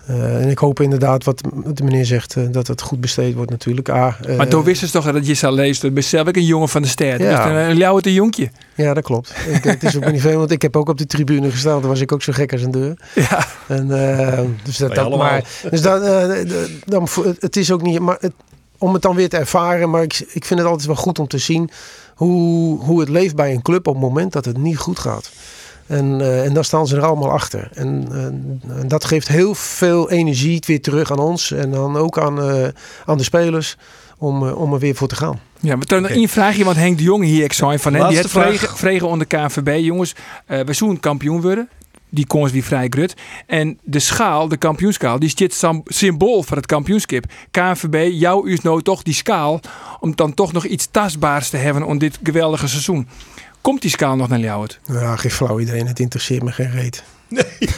Eh, 0.08 0.42
en 0.42 0.48
ik 0.48 0.58
hoop 0.58 0.80
inderdaad, 0.80 1.24
wat 1.24 1.40
de 1.74 1.84
meneer 1.84 2.04
zegt, 2.04 2.36
eh, 2.36 2.42
dat 2.50 2.66
het 2.66 2.80
goed 2.80 3.00
besteed 3.00 3.34
wordt 3.34 3.50
natuurlijk. 3.50 3.88
Ah, 3.88 4.14
eh, 4.26 4.36
Maar 4.36 4.48
toen 4.48 4.64
wisten 4.64 4.86
ze 4.86 4.92
toch 4.92 5.12
dat 5.12 5.26
je 5.26 5.34
zou 5.34 5.54
lezen. 5.54 5.88
Ik 5.88 5.94
ben 5.94 6.04
zelf 6.04 6.28
ook 6.28 6.36
een 6.36 6.44
jongen 6.44 6.68
van 6.68 6.82
de 6.82 6.88
ster. 6.88 7.22
Ja. 7.22 7.74
Dus 7.74 8.04
een 8.04 8.12
jonkje. 8.12 8.50
Ja, 8.74 8.94
dat 8.94 9.04
klopt. 9.04 9.34
Ik, 9.52 9.64
het 9.64 9.82
is 9.82 9.96
ook 9.96 10.12
niet 10.12 10.20
veel, 10.20 10.38
want 10.38 10.50
ik 10.50 10.62
heb 10.62 10.76
ook 10.76 10.88
op 10.88 10.98
de 10.98 11.06
tribune 11.06 11.50
gestaan. 11.50 11.80
Toen 11.80 11.88
was 11.88 12.00
ik 12.00 12.12
ook 12.12 12.22
zo 12.22 12.32
gek 12.32 12.52
als 12.52 12.62
een 12.62 12.70
deur. 12.70 12.98
Ja. 13.14 13.46
En, 13.66 13.90
eh, 13.90 14.40
dus 14.62 14.76
dat, 14.76 14.94
dat 14.94 15.16
maar, 15.16 15.44
dus 15.70 15.82
dan, 15.82 16.02
eh, 16.02 17.34
het 17.38 17.56
is 17.56 17.72
ook 17.72 17.82
niet, 17.82 17.98
maar 17.98 18.16
het, 18.20 18.32
om 18.78 18.92
het 18.92 19.02
dan 19.02 19.14
weer 19.14 19.28
te 19.28 19.36
ervaren. 19.36 19.90
Maar 19.90 20.02
ik, 20.02 20.26
ik 20.32 20.44
vind 20.44 20.60
het 20.60 20.68
altijd 20.68 20.86
wel 20.86 20.96
goed 20.96 21.18
om 21.18 21.28
te 21.28 21.38
zien 21.38 21.70
hoe, 22.14 22.80
hoe 22.80 23.00
het 23.00 23.08
leeft 23.08 23.36
bij 23.36 23.52
een 23.52 23.62
club 23.62 23.86
op 23.86 23.94
het 23.94 24.02
moment 24.02 24.32
dat 24.32 24.44
het 24.44 24.56
niet 24.56 24.78
goed 24.78 24.98
gaat. 24.98 25.30
En, 25.88 26.20
eh, 26.20 26.44
en 26.44 26.52
dan 26.54 26.64
staan 26.64 26.86
ze 26.86 26.96
er 26.96 27.02
allemaal 27.02 27.30
achter. 27.30 27.70
En, 27.74 28.08
eh, 28.10 28.78
en 28.80 28.88
dat 28.88 29.04
geeft 29.04 29.28
heel 29.28 29.54
veel 29.54 30.10
energie 30.10 30.62
weer 30.66 30.80
terug 30.82 31.10
aan 31.12 31.18
ons. 31.18 31.50
En 31.52 31.70
dan 31.70 31.96
ook 31.96 32.18
aan, 32.18 32.40
eh, 32.42 32.68
aan 33.06 33.16
de 33.18 33.24
spelers 33.24 33.76
om, 34.18 34.48
eh, 34.48 34.60
om 34.60 34.72
er 34.72 34.78
weer 34.78 34.94
voor 34.94 35.08
te 35.08 35.16
gaan. 35.16 35.40
Ja, 35.60 35.76
maar 35.76 35.84
toen 35.86 36.02
nog 36.02 36.10
één 36.10 36.28
vraagje, 36.28 36.64
want 36.64 36.76
Henk 36.76 36.96
de 36.98 37.02
Jong 37.04 37.24
hier, 37.24 37.44
ik 37.44 37.52
zei 37.52 37.78
van, 37.78 37.94
hè, 37.94 38.08
die 38.08 38.18
vraag. 38.18 38.30
vregen, 38.44 38.76
vregen 38.76 39.08
onder 39.08 39.26
KNVB. 39.26 39.78
Jongens, 39.84 40.14
eh 40.46 40.60
we 40.60 40.72
zoeken 40.72 41.00
kampioen 41.00 41.40
worden. 41.40 41.68
Die 42.10 42.26
kon 42.26 42.48
weer 42.50 42.62
vrij 42.62 42.86
grut. 42.90 43.14
En 43.46 43.78
de 43.82 43.98
schaal, 43.98 44.48
de 44.48 44.56
kampioenschaal, 44.56 45.18
die 45.18 45.28
is 45.28 45.34
dit 45.34 45.54
sam- 45.54 45.82
symbool 45.84 46.42
van 46.42 46.56
het 46.56 46.66
kampioenschap. 46.66 47.24
KNVB, 47.50 48.08
jou 48.12 48.50
is 48.50 48.60
nou 48.60 48.82
toch 48.82 49.02
die 49.02 49.14
schaal 49.14 49.60
om 50.00 50.16
dan 50.16 50.34
toch 50.34 50.52
nog 50.52 50.64
iets 50.64 50.88
tastbaars 50.90 51.48
te 51.48 51.56
hebben 51.56 51.82
om 51.82 51.98
dit 51.98 52.18
geweldige 52.22 52.68
seizoen. 52.68 53.08
Komt 53.60 53.82
die 53.82 53.90
schaal 53.90 54.16
nog 54.16 54.28
naar 54.28 54.38
jou? 54.38 54.62
het? 54.62 54.78
Ja, 54.84 55.16
geen 55.16 55.30
flauw 55.30 55.60
idee. 55.60 55.84
Het 55.84 56.00
interesseert 56.00 56.42
me 56.42 56.52
geen 56.52 56.70
reet. 56.70 57.04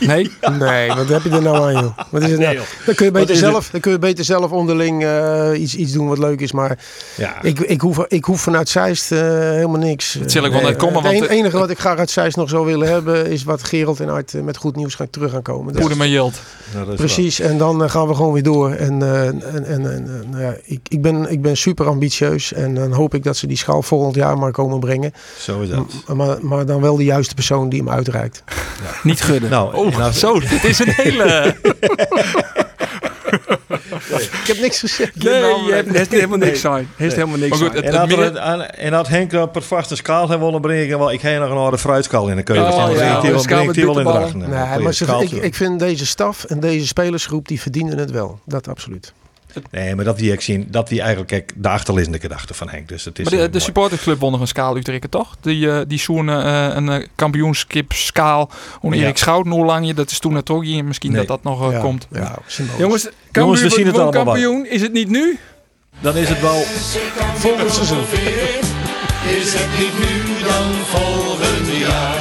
Nee? 0.01 0.31
Nee, 0.59 0.89
wat 0.93 1.09
heb 1.09 1.23
je 1.23 1.31
er 1.31 1.43
nou 1.43 1.57
aan, 1.57 1.83
joh? 1.83 1.99
Wat 2.11 2.23
is 2.23 2.31
het 2.31 2.41
nou? 2.41 2.59
Dan 2.87 2.95
kun 2.95 3.05
je 3.05 3.11
beter, 3.13 3.29
het? 3.29 3.39
zelf, 3.39 3.69
dan 3.71 3.81
kun 3.81 3.93
je 3.93 3.99
beter 3.99 4.25
zelf 4.25 4.51
onderling 4.51 5.05
eh, 5.05 5.51
iets, 5.61 5.75
iets 5.77 5.93
doen 5.93 6.09
wat 6.09 6.19
leuk 6.19 6.41
is. 6.41 6.53
Maar 6.53 6.79
Ja. 7.17 7.43
ik, 7.43 7.59
ik, 7.61 7.81
hoef, 7.81 8.05
ik 8.09 8.25
hoef 8.25 8.41
vanuit 8.41 8.69
Zeist 8.69 9.13
eh, 9.13 9.19
helemaal 9.29 9.79
niks. 9.81 10.13
Dat 10.13 10.31
zal 10.31 10.45
ik 10.45 10.51
wel 10.53 10.61
Nee, 10.61 10.71
net 10.71 10.79
komen, 10.79 11.03
Het 11.05 11.21
het- 11.21 11.29
enige 11.29 11.59
wat 11.59 11.71
ik 11.71 11.79
graag 11.79 11.99
uit 11.99 12.11
Zeist 12.11 12.37
nog 12.37 12.49
zou 12.49 12.67
willen 12.67 12.89
hebben... 12.89 13.27
is 13.27 13.45
wat 13.45 13.63
Gerald 13.65 14.01
en 14.01 14.09
Art 14.09 14.35
eh, 14.35 14.43
met 14.43 14.57
goed 14.57 14.77
nieuws 14.77 14.95
gaan 14.95 15.11
terug 15.11 15.31
gaan 15.31 15.43
komen. 15.43 15.75
Poeder 15.75 15.97
met 15.97 16.09
Jilt. 16.09 16.41
Nou, 16.73 16.85
dat 16.85 16.95
is 16.95 17.01
Precies, 17.01 17.41
en 17.41 17.59
dan 17.59 17.91
gaan 17.91 18.09
we 18.09 18.15
gewoon 18.15 18.33
weer 18.33 18.43
door. 18.43 18.71
En, 18.73 19.03
eh, 19.03 19.27
en, 19.27 19.65
en, 19.65 19.93
en, 19.93 20.25
nou 20.31 20.43
ja, 20.43 20.55
ik, 20.65 20.81
ik, 20.89 21.03
ben, 21.03 21.31
ik 21.31 21.43
ben 21.43 21.57
super 21.57 21.87
ambitieus. 21.87 22.53
En 22.53 22.75
dan 22.75 22.93
hoop 22.93 23.15
ik 23.15 23.25
dat 23.25 23.37
ze 23.37 23.47
die 23.47 23.57
schaal 23.57 23.83
volgend 23.83 24.15
jaar 24.15 24.39
maar 24.39 24.53
komen 24.53 24.81
brengen. 24.81 25.13
Zo 25.39 25.61
is 25.61 25.69
dat. 25.69 25.79
M- 26.07 26.17
Maar, 26.17 26.37
maar 26.41 26.67
dan 26.67 26.81
wel 26.81 26.97
de 26.97 27.05
juiste 27.05 27.35
persoon 27.35 27.69
die 27.69 27.79
hem 27.79 27.91
uitreikt. 27.91 28.43
Niet 29.03 29.21
Nou, 29.49 29.75
Oh, 29.77 29.97
nou, 29.97 30.13
zo. 30.13 30.41
Dit 30.41 30.65
is 30.65 30.79
een 30.79 30.93
hele... 30.97 31.57
Ik 34.11 34.47
heb 34.47 34.59
niks 34.61 34.79
gezegd. 34.79 35.23
nee, 35.25 35.33
je 35.65 35.73
hebt 35.73 35.97
heeft 35.97 36.11
helemaal 36.11 36.39
niks 36.39 36.61
zijn. 36.61 36.89
Heeft 36.97 37.15
helemaal 37.15 37.39
niks 37.39 37.59
zijn. 37.59 37.73
het- 37.73 37.85
En 37.85 37.93
dat, 37.93 38.09
meer- 38.09 38.39
aan- 38.41 38.63
en 38.65 38.91
dat 38.91 39.09
Henk 39.09 39.31
dan 39.31 39.51
per 39.51 39.63
vaste 39.63 39.97
schaal 39.97 40.29
hebben 40.29 40.47
willen 40.47 40.61
brengen, 40.61 40.99
wel, 40.99 41.13
ik 41.13 41.21
heb 41.21 41.41
nog 41.41 41.51
een 41.51 41.57
oude 41.57 41.79
fruitschaal 41.79 42.29
in 42.29 42.37
de 42.37 42.43
keuken. 42.43 42.65
Oh. 42.67 42.71
Dan 42.77 42.95
ja, 42.95 43.21
die 43.21 43.31
wel- 43.31 43.73
die 43.73 43.85
wel 43.87 43.99
in 43.99 44.05
de. 44.41 44.47
Nee, 44.47 44.79
maar 44.79 44.95
ze, 44.95 45.05
ik, 45.21 45.31
ik 45.31 45.55
vind 45.55 45.79
deze 45.79 46.07
staf 46.07 46.45
en 46.45 46.61
deze 46.61 46.87
spelersgroep, 46.87 47.49
die 47.49 47.61
verdienen 47.61 47.99
het 47.99 48.11
wel. 48.11 48.39
Dat 48.45 48.69
absoluut. 48.69 49.13
Nee, 49.71 49.95
maar 49.95 50.05
dat 50.05 50.19
die 50.19 50.33
ik 50.33 50.41
zien, 50.41 50.67
dat 50.71 50.89
die 50.89 50.99
eigenlijk 50.99 51.31
kijk, 51.31 51.53
de 51.57 51.69
achterliggende 51.69 52.21
gedachte 52.21 52.55
van 52.55 52.69
Henk. 52.69 52.89
Dus 52.89 53.05
het 53.05 53.19
is 53.19 53.31
Maar 53.31 53.51
de, 53.51 53.59
supportersclub 53.59 54.21
won 54.21 54.33
nog 54.33 54.41
een 54.41 54.47
schaal 54.47 54.75
uitdrukken, 54.75 55.11
toch? 55.11 55.37
Die, 55.41 55.71
eh 55.71 55.81
die 55.87 55.99
zoen 55.99 56.29
eh, 56.29 56.69
een 56.75 56.87
uh, 56.87 57.07
kampioenskip 57.15 57.93
schaal. 57.93 58.51
Om 58.81 58.95
Ja. 58.95 59.03
Erik 59.03 59.17
Schouten, 59.17 59.53
hoe 59.53 59.65
lang 59.65 59.87
je, 59.87 59.95
dat 59.95 60.11
is 60.11 60.19
toen 60.19 60.49
ook 60.49 60.65
hier. 60.65 60.85
Misschien 60.85 61.11
Nee. 61.13 61.27
dat 61.27 61.29
dat 61.29 61.53
nog 61.53 61.67
eh, 61.67 61.73
ja, 61.73 61.81
komt. 61.81 62.07
Ja, 62.11 62.39
symbolisch. 62.47 62.81
Jongens, 62.81 63.09
Jongens, 63.33 63.63
we 63.63 63.71
zien 63.71 63.87
het 63.87 63.99
allemaal 63.99 64.25
kampioen. 64.25 64.67
Is 64.67 64.81
het 64.83 64.93
niet 64.93 65.09
nu? 65.09 65.39
Dan 66.01 66.17
is 66.17 66.29
het 66.29 66.41
wel 66.41 66.63
volgend 67.35 67.73
seizoen. 67.73 68.03
Is 69.41 69.53
het 69.53 69.79
niet 69.79 69.99
nu 69.99 70.45
dan 70.45 70.73
volgend? 70.85 71.50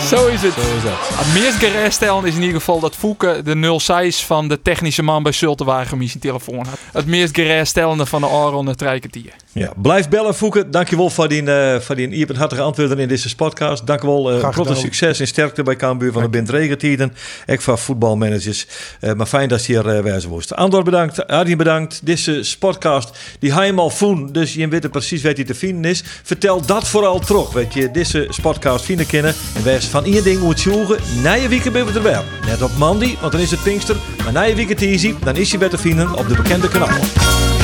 Zo 0.09 0.27
is 0.27 0.41
het. 0.41 0.53
Het 0.55 1.41
meest 1.41 1.55
gerestellen 1.55 2.25
is 2.25 2.35
in 2.35 2.41
ieder 2.41 2.57
geval 2.57 2.79
dat 2.79 2.95
Fouke 2.95 3.41
de 3.43 3.79
06 3.79 4.25
van 4.25 4.47
de 4.47 4.61
technische 4.61 5.03
man 5.03 5.23
bij 5.23 5.31
Sultenwagen 5.31 5.97
zijn 6.07 6.19
telefoon 6.19 6.65
had. 6.65 6.79
Het 6.91 7.05
meest 7.05 7.35
gereststellende 7.35 8.05
van 8.05 8.21
de 8.21 8.27
Aron 8.27 8.67
het 8.67 8.77
Trijketier. 8.77 9.33
Ja, 9.59 9.71
blijf 9.75 10.09
bellen, 10.09 10.35
Fouke. 10.35 10.69
Dankjewel 10.69 11.09
voor 11.09 11.27
die, 11.27 11.43
eh 11.43 11.79
voor 11.79 11.95
die 11.95 12.09
iepenhartige 12.09 12.61
antwoorden 12.61 12.99
in 12.99 13.07
deze 13.07 13.35
podcast. 13.35 13.87
Dankjewel. 13.87 14.33
Uh, 14.33 14.39
Graag 14.39 14.53
grote 14.53 14.75
succes 14.75 15.19
en 15.19 15.27
sterkte 15.27 15.63
bij 15.63 15.75
Cambuur 15.75 16.11
van 16.11 16.21
de 16.21 16.29
Bint 16.29 16.49
Regentiden. 16.49 17.13
Ik 17.45 17.61
van 17.61 17.77
voetbalmanagers. 17.77 18.67
Eh, 18.99 19.13
maar 19.13 19.25
fijn 19.25 19.49
dat 19.49 19.65
je 19.65 19.73
hier 19.73 19.95
uh, 19.95 20.03
wijzen 20.03 20.29
moest. 20.29 20.55
Andor 20.55 20.83
bedankt. 20.83 21.27
Arjen 21.27 21.57
bedankt. 21.57 21.99
Deze 22.03 22.43
podcast, 22.59 23.17
die 23.39 23.53
hij 23.53 23.65
hem 23.65 23.79
al 23.79 23.89
voen. 23.89 24.31
Dus 24.31 24.53
je 24.53 24.67
weet 24.67 24.91
precies 24.91 25.23
waar 25.23 25.33
hij 25.33 25.43
te 25.43 25.55
vinden 25.55 25.91
is. 25.91 26.03
Vertel 26.23 26.65
dat 26.65 26.87
vooral 26.87 27.19
terug. 27.19 27.51
Weet 27.51 27.73
je, 27.73 27.91
deze 27.91 28.29
podcast 28.41 28.85
vinden 28.85 29.05
kennen. 29.05 29.33
En 29.55 29.63
wees 29.63 29.85
van 29.85 30.05
ieder 30.05 30.23
ding 30.23 30.39
moet 30.39 30.59
zoeken. 30.59 30.97
Na 31.21 31.33
je 31.33 31.47
weekend 31.47 31.73
ben 31.73 31.85
we 31.85 31.91
er 31.93 32.03
wel. 32.03 32.23
Net 32.45 32.61
op 32.61 32.77
Mandy, 32.77 33.15
want 33.19 33.31
dan 33.31 33.41
is 33.41 33.51
het 33.51 33.63
Pinkster. 33.63 33.95
Maar 34.23 34.33
na 34.33 34.41
je 34.41 34.55
weekend 34.55 34.81
easy, 34.81 35.13
dan 35.23 35.35
is 35.35 35.51
je 35.51 35.57
beter 35.57 35.79
vinden 35.79 36.15
op 36.15 36.27
de 36.27 36.35
bekende 36.35 36.67
kanalen. 36.67 37.58